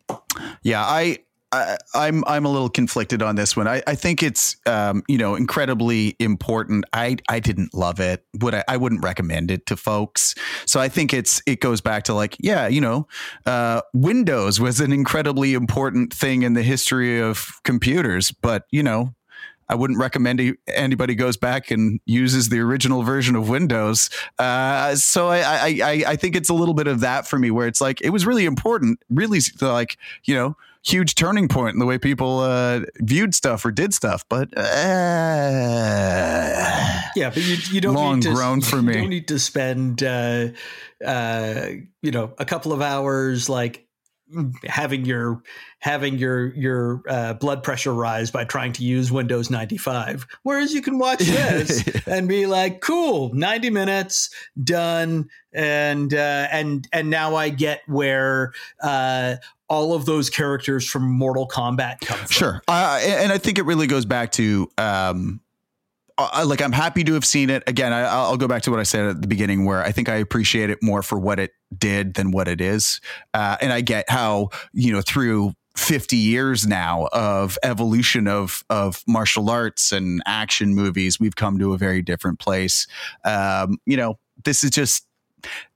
Yeah, 0.62 0.82
I 0.82 1.18
I, 1.52 1.72
am 1.72 1.78
I'm, 1.94 2.24
I'm 2.26 2.44
a 2.44 2.50
little 2.50 2.68
conflicted 2.68 3.22
on 3.22 3.36
this 3.36 3.56
one. 3.56 3.68
I, 3.68 3.82
I 3.86 3.94
think 3.94 4.22
it's 4.22 4.56
um, 4.66 5.02
you 5.08 5.18
know 5.18 5.34
incredibly 5.34 6.16
important. 6.18 6.84
I 6.92 7.16
I 7.28 7.40
didn't 7.40 7.74
love 7.74 8.00
it. 8.00 8.24
Would 8.40 8.54
I, 8.54 8.64
I 8.68 8.76
wouldn't 8.76 9.04
recommend 9.04 9.50
it 9.50 9.66
to 9.66 9.76
folks. 9.76 10.34
So 10.66 10.80
I 10.80 10.88
think 10.88 11.14
it's 11.14 11.42
it 11.46 11.60
goes 11.60 11.80
back 11.80 12.04
to 12.04 12.14
like 12.14 12.36
yeah 12.40 12.66
you 12.66 12.80
know 12.80 13.06
uh, 13.46 13.82
Windows 13.94 14.60
was 14.60 14.80
an 14.80 14.92
incredibly 14.92 15.54
important 15.54 16.12
thing 16.12 16.42
in 16.42 16.54
the 16.54 16.62
history 16.62 17.20
of 17.20 17.50
computers, 17.64 18.32
but 18.32 18.64
you 18.70 18.82
know 18.82 19.14
I 19.68 19.74
wouldn't 19.74 19.98
recommend 19.98 20.56
anybody 20.68 21.14
goes 21.14 21.36
back 21.36 21.70
and 21.70 22.00
uses 22.04 22.48
the 22.48 22.60
original 22.60 23.02
version 23.02 23.36
of 23.36 23.48
Windows. 23.48 24.10
Uh, 24.38 24.94
so 24.94 25.28
I, 25.28 25.40
I, 25.40 26.04
I 26.06 26.16
think 26.16 26.36
it's 26.36 26.48
a 26.48 26.54
little 26.54 26.74
bit 26.74 26.86
of 26.86 27.00
that 27.00 27.26
for 27.26 27.38
me, 27.38 27.50
where 27.50 27.66
it's 27.66 27.80
like 27.80 28.00
it 28.00 28.10
was 28.10 28.26
really 28.26 28.44
important, 28.44 29.00
really 29.10 29.40
like 29.60 29.96
you 30.24 30.34
know 30.34 30.56
huge 30.86 31.16
turning 31.16 31.48
point 31.48 31.74
in 31.74 31.80
the 31.80 31.86
way 31.86 31.98
people 31.98 32.38
uh, 32.40 32.80
viewed 32.98 33.34
stuff 33.34 33.64
or 33.64 33.72
did 33.72 33.92
stuff. 33.92 34.24
But 34.28 34.56
uh, 34.56 34.62
yeah, 37.16 37.30
but 37.30 37.38
you, 37.38 37.56
you 37.70 37.80
don't 37.80 37.94
long 37.94 38.16
need 38.16 38.22
to, 38.24 38.34
grown 38.34 38.60
for 38.60 38.80
me. 38.80 38.94
You 38.94 39.00
don't 39.00 39.10
need 39.10 39.28
to 39.28 39.38
spend 39.38 40.02
uh, 40.02 40.48
uh, 41.04 41.66
you 42.02 42.10
know 42.10 42.32
a 42.38 42.44
couple 42.44 42.72
of 42.72 42.80
hours 42.82 43.48
like 43.48 43.85
having 44.64 45.04
your 45.04 45.42
having 45.78 46.18
your 46.18 46.54
your 46.54 47.02
uh, 47.08 47.34
blood 47.34 47.62
pressure 47.62 47.94
rise 47.94 48.30
by 48.30 48.44
trying 48.44 48.72
to 48.72 48.84
use 48.84 49.12
Windows 49.12 49.50
95. 49.50 50.26
Whereas 50.42 50.72
you 50.74 50.82
can 50.82 50.98
watch 50.98 51.18
this 51.20 51.84
and 52.06 52.28
be 52.28 52.46
like, 52.46 52.80
"Cool, 52.80 53.32
90 53.34 53.70
minutes 53.70 54.30
done," 54.62 55.28
and 55.52 56.12
uh, 56.12 56.48
and 56.50 56.88
and 56.92 57.10
now 57.10 57.36
I 57.36 57.50
get 57.50 57.82
where 57.86 58.52
uh, 58.82 59.36
all 59.68 59.94
of 59.94 60.06
those 60.06 60.30
characters 60.30 60.88
from 60.88 61.10
Mortal 61.10 61.46
Kombat 61.48 62.00
come 62.00 62.18
from. 62.18 62.28
Sure, 62.28 62.62
and 62.68 63.32
I 63.32 63.38
think 63.38 63.58
it 63.58 63.64
really 63.64 63.86
goes 63.86 64.04
back 64.04 64.32
to. 64.32 64.68
Um, 64.78 65.40
like 66.18 66.62
I'm 66.62 66.72
happy 66.72 67.04
to 67.04 67.14
have 67.14 67.24
seen 67.24 67.50
it 67.50 67.62
again. 67.66 67.92
I, 67.92 68.30
will 68.30 68.36
go 68.36 68.48
back 68.48 68.62
to 68.62 68.70
what 68.70 68.80
I 68.80 68.84
said 68.84 69.06
at 69.06 69.22
the 69.22 69.28
beginning, 69.28 69.64
where 69.64 69.82
I 69.82 69.92
think 69.92 70.08
I 70.08 70.16
appreciate 70.16 70.70
it 70.70 70.82
more 70.82 71.02
for 71.02 71.18
what 71.18 71.38
it 71.38 71.52
did 71.76 72.14
than 72.14 72.30
what 72.30 72.48
it 72.48 72.60
is, 72.60 73.00
uh, 73.34 73.56
and 73.60 73.72
I 73.72 73.80
get 73.80 74.08
how 74.08 74.50
you 74.72 74.92
know 74.92 75.02
through 75.02 75.52
50 75.76 76.16
years 76.16 76.66
now 76.66 77.08
of 77.12 77.58
evolution 77.62 78.26
of 78.26 78.64
of 78.70 79.02
martial 79.06 79.50
arts 79.50 79.92
and 79.92 80.22
action 80.26 80.74
movies, 80.74 81.20
we've 81.20 81.36
come 81.36 81.58
to 81.58 81.74
a 81.74 81.78
very 81.78 82.02
different 82.02 82.38
place. 82.38 82.86
Um, 83.24 83.78
you 83.84 83.96
know, 83.96 84.18
this 84.44 84.64
is 84.64 84.70
just 84.70 85.05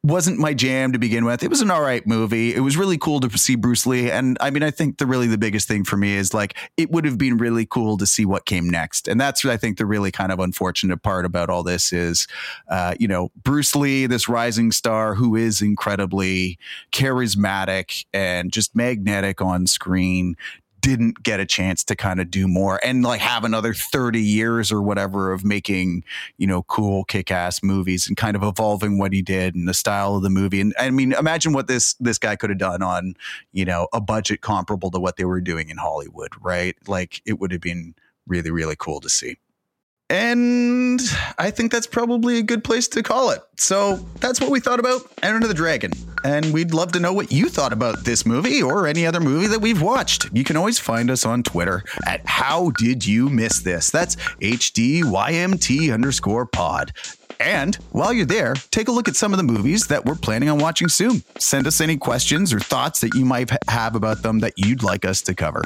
wasn't 0.02 0.38
my 0.38 0.54
jam 0.54 0.92
to 0.92 0.98
begin 0.98 1.24
with. 1.24 1.42
It 1.42 1.50
was 1.50 1.60
an 1.60 1.70
all 1.70 1.82
right 1.82 2.06
movie. 2.06 2.54
It 2.54 2.60
was 2.60 2.76
really 2.76 2.96
cool 2.96 3.20
to 3.20 3.38
see 3.38 3.54
Bruce 3.54 3.86
Lee. 3.86 4.10
And 4.10 4.38
I 4.40 4.50
mean, 4.50 4.62
I 4.62 4.70
think 4.70 4.98
the 4.98 5.06
really 5.06 5.26
the 5.26 5.38
biggest 5.38 5.68
thing 5.68 5.84
for 5.84 5.96
me 5.96 6.14
is 6.14 6.32
like 6.32 6.56
it 6.76 6.90
would 6.90 7.04
have 7.04 7.18
been 7.18 7.36
really 7.36 7.66
cool 7.66 7.98
to 7.98 8.06
see 8.06 8.24
what 8.24 8.46
came 8.46 8.68
next. 8.68 9.08
And 9.08 9.20
that's 9.20 9.44
I 9.44 9.56
think 9.56 9.78
the 9.78 9.86
really 9.86 10.10
kind 10.10 10.32
of 10.32 10.38
unfortunate 10.38 11.02
part 11.02 11.24
about 11.24 11.50
all 11.50 11.62
this 11.62 11.92
is, 11.92 12.26
uh, 12.68 12.94
you 12.98 13.08
know, 13.08 13.30
Bruce 13.42 13.76
Lee, 13.76 14.06
this 14.06 14.28
rising 14.28 14.72
star 14.72 15.14
who 15.14 15.36
is 15.36 15.60
incredibly 15.60 16.58
charismatic 16.92 18.06
and 18.14 18.52
just 18.52 18.74
magnetic 18.74 19.42
on 19.42 19.66
screen, 19.66 20.36
didn't 20.80 21.22
get 21.22 21.40
a 21.40 21.46
chance 21.46 21.84
to 21.84 21.96
kind 21.96 22.20
of 22.20 22.30
do 22.30 22.48
more 22.48 22.80
and 22.82 23.02
like 23.02 23.20
have 23.20 23.44
another 23.44 23.74
30 23.74 24.20
years 24.20 24.72
or 24.72 24.80
whatever 24.82 25.32
of 25.32 25.44
making, 25.44 26.04
you 26.38 26.46
know, 26.46 26.62
cool 26.64 27.04
kick-ass 27.04 27.62
movies 27.62 28.08
and 28.08 28.16
kind 28.16 28.36
of 28.36 28.42
evolving 28.42 28.98
what 28.98 29.12
he 29.12 29.22
did 29.22 29.54
and 29.54 29.68
the 29.68 29.74
style 29.74 30.16
of 30.16 30.22
the 30.22 30.30
movie. 30.30 30.60
And 30.60 30.74
I 30.78 30.90
mean, 30.90 31.12
imagine 31.12 31.52
what 31.52 31.66
this 31.66 31.94
this 31.94 32.18
guy 32.18 32.36
could 32.36 32.50
have 32.50 32.58
done 32.58 32.82
on, 32.82 33.14
you 33.52 33.64
know, 33.64 33.88
a 33.92 34.00
budget 34.00 34.40
comparable 34.40 34.90
to 34.90 35.00
what 35.00 35.16
they 35.16 35.24
were 35.24 35.40
doing 35.40 35.70
in 35.70 35.76
Hollywood, 35.76 36.32
right? 36.40 36.76
Like 36.86 37.22
it 37.24 37.38
would 37.40 37.52
have 37.52 37.60
been 37.60 37.94
really 38.26 38.50
really 38.50 38.76
cool 38.76 39.00
to 39.00 39.08
see. 39.08 39.36
And 40.10 41.00
I 41.38 41.52
think 41.52 41.70
that's 41.70 41.86
probably 41.86 42.38
a 42.38 42.42
good 42.42 42.64
place 42.64 42.88
to 42.88 43.02
call 43.02 43.30
it. 43.30 43.42
So 43.56 43.96
that's 44.18 44.40
what 44.40 44.50
we 44.50 44.58
thought 44.58 44.80
about 44.80 45.02
Enter 45.22 45.46
the 45.46 45.54
Dragon. 45.54 45.92
And 46.24 46.52
we'd 46.52 46.74
love 46.74 46.90
to 46.92 47.00
know 47.00 47.12
what 47.12 47.30
you 47.30 47.48
thought 47.48 47.72
about 47.72 48.04
this 48.04 48.26
movie 48.26 48.60
or 48.60 48.88
any 48.88 49.06
other 49.06 49.20
movie 49.20 49.46
that 49.46 49.60
we've 49.60 49.80
watched. 49.80 50.28
You 50.32 50.42
can 50.42 50.56
always 50.56 50.80
find 50.80 51.10
us 51.10 51.24
on 51.24 51.44
Twitter 51.44 51.84
at 52.06 52.26
How 52.26 52.70
Did 52.70 53.06
You 53.06 53.28
Miss 53.28 53.60
This? 53.60 53.90
That's 53.90 54.16
HDYMT 54.16 55.94
underscore 55.94 56.44
pod. 56.44 56.92
And 57.40 57.74
while 57.90 58.12
you're 58.12 58.26
there, 58.26 58.54
take 58.70 58.88
a 58.88 58.92
look 58.92 59.08
at 59.08 59.16
some 59.16 59.32
of 59.32 59.38
the 59.38 59.42
movies 59.42 59.86
that 59.86 60.04
we're 60.04 60.14
planning 60.14 60.48
on 60.48 60.58
watching 60.58 60.88
soon. 60.88 61.22
Send 61.38 61.66
us 61.66 61.80
any 61.80 61.96
questions 61.96 62.52
or 62.52 62.60
thoughts 62.60 63.00
that 63.00 63.14
you 63.14 63.24
might 63.24 63.50
have 63.68 63.94
about 63.94 64.22
them 64.22 64.40
that 64.40 64.52
you'd 64.56 64.82
like 64.82 65.04
us 65.04 65.22
to 65.22 65.34
cover. 65.34 65.62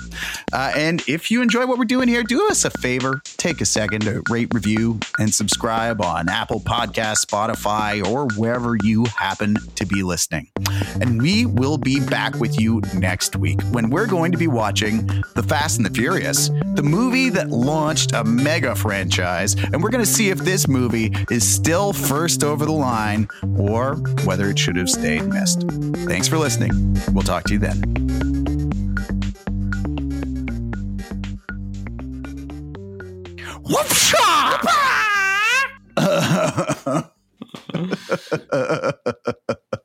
Uh, 0.53 0.73
and 0.77 1.03
if 1.09 1.31
you 1.31 1.43
enjoy 1.43 1.67
what 1.67 1.79
we're 1.79 1.85
doing 1.85 2.09
here, 2.09 2.23
do 2.23 2.47
us 2.49 2.65
a 2.65 2.71
favor 2.71 3.23
take 3.37 3.61
a 3.61 3.67
second 3.67 4.03
to 4.03 4.23
rate, 4.31 4.49
review, 4.55 4.99
and 5.19 5.33
subscribe 5.35 6.01
on 6.01 6.29
Apple 6.29 6.61
Podcasts, 6.61 7.27
Spotify, 7.27 8.05
or 8.07 8.27
wherever 8.39 8.77
you 8.83 9.05
happen 9.05 9.57
to 9.75 9.85
be 9.85 10.03
listening. 10.03 10.49
And 11.01 11.21
we 11.21 11.47
will 11.47 11.77
be 11.77 12.01
back 12.01 12.35
with 12.37 12.59
you 12.59 12.81
next 12.95 13.37
week 13.37 13.61
when 13.71 13.91
we're 13.91 14.07
going 14.07 14.33
to 14.33 14.39
be 14.39 14.47
watching 14.47 15.07
The 15.35 15.43
Fast 15.43 15.77
and 15.77 15.85
the 15.85 15.91
Furious, 15.91 16.49
the 16.75 16.83
movie 16.83 17.29
that 17.31 17.51
launched 17.51 18.13
a 18.13 18.25
mega 18.25 18.75
franchise. 18.75 19.55
And 19.55 19.83
we're 19.83 19.91
going 19.91 20.05
to 20.05 20.11
see 20.11 20.31
if 20.31 20.39
this 20.39 20.67
movie 20.67 21.13
is 21.31 21.47
still 21.65 21.95
first 21.95 22.45
over 22.45 22.67
the 22.67 22.73
line 22.73 23.27
or 23.57 23.95
whether 24.27 24.51
it 24.51 24.59
should 24.59 24.77
have 24.77 24.91
stayed 24.91 25.25
missed. 25.25 25.63
Thanks 26.07 26.29
for 26.29 26.37
listening. 26.37 26.95
We'll 27.13 27.23
talk 27.23 27.45
to 27.45 27.55
you 27.55 27.59
then. 27.59 27.81
Whoop 33.63 33.87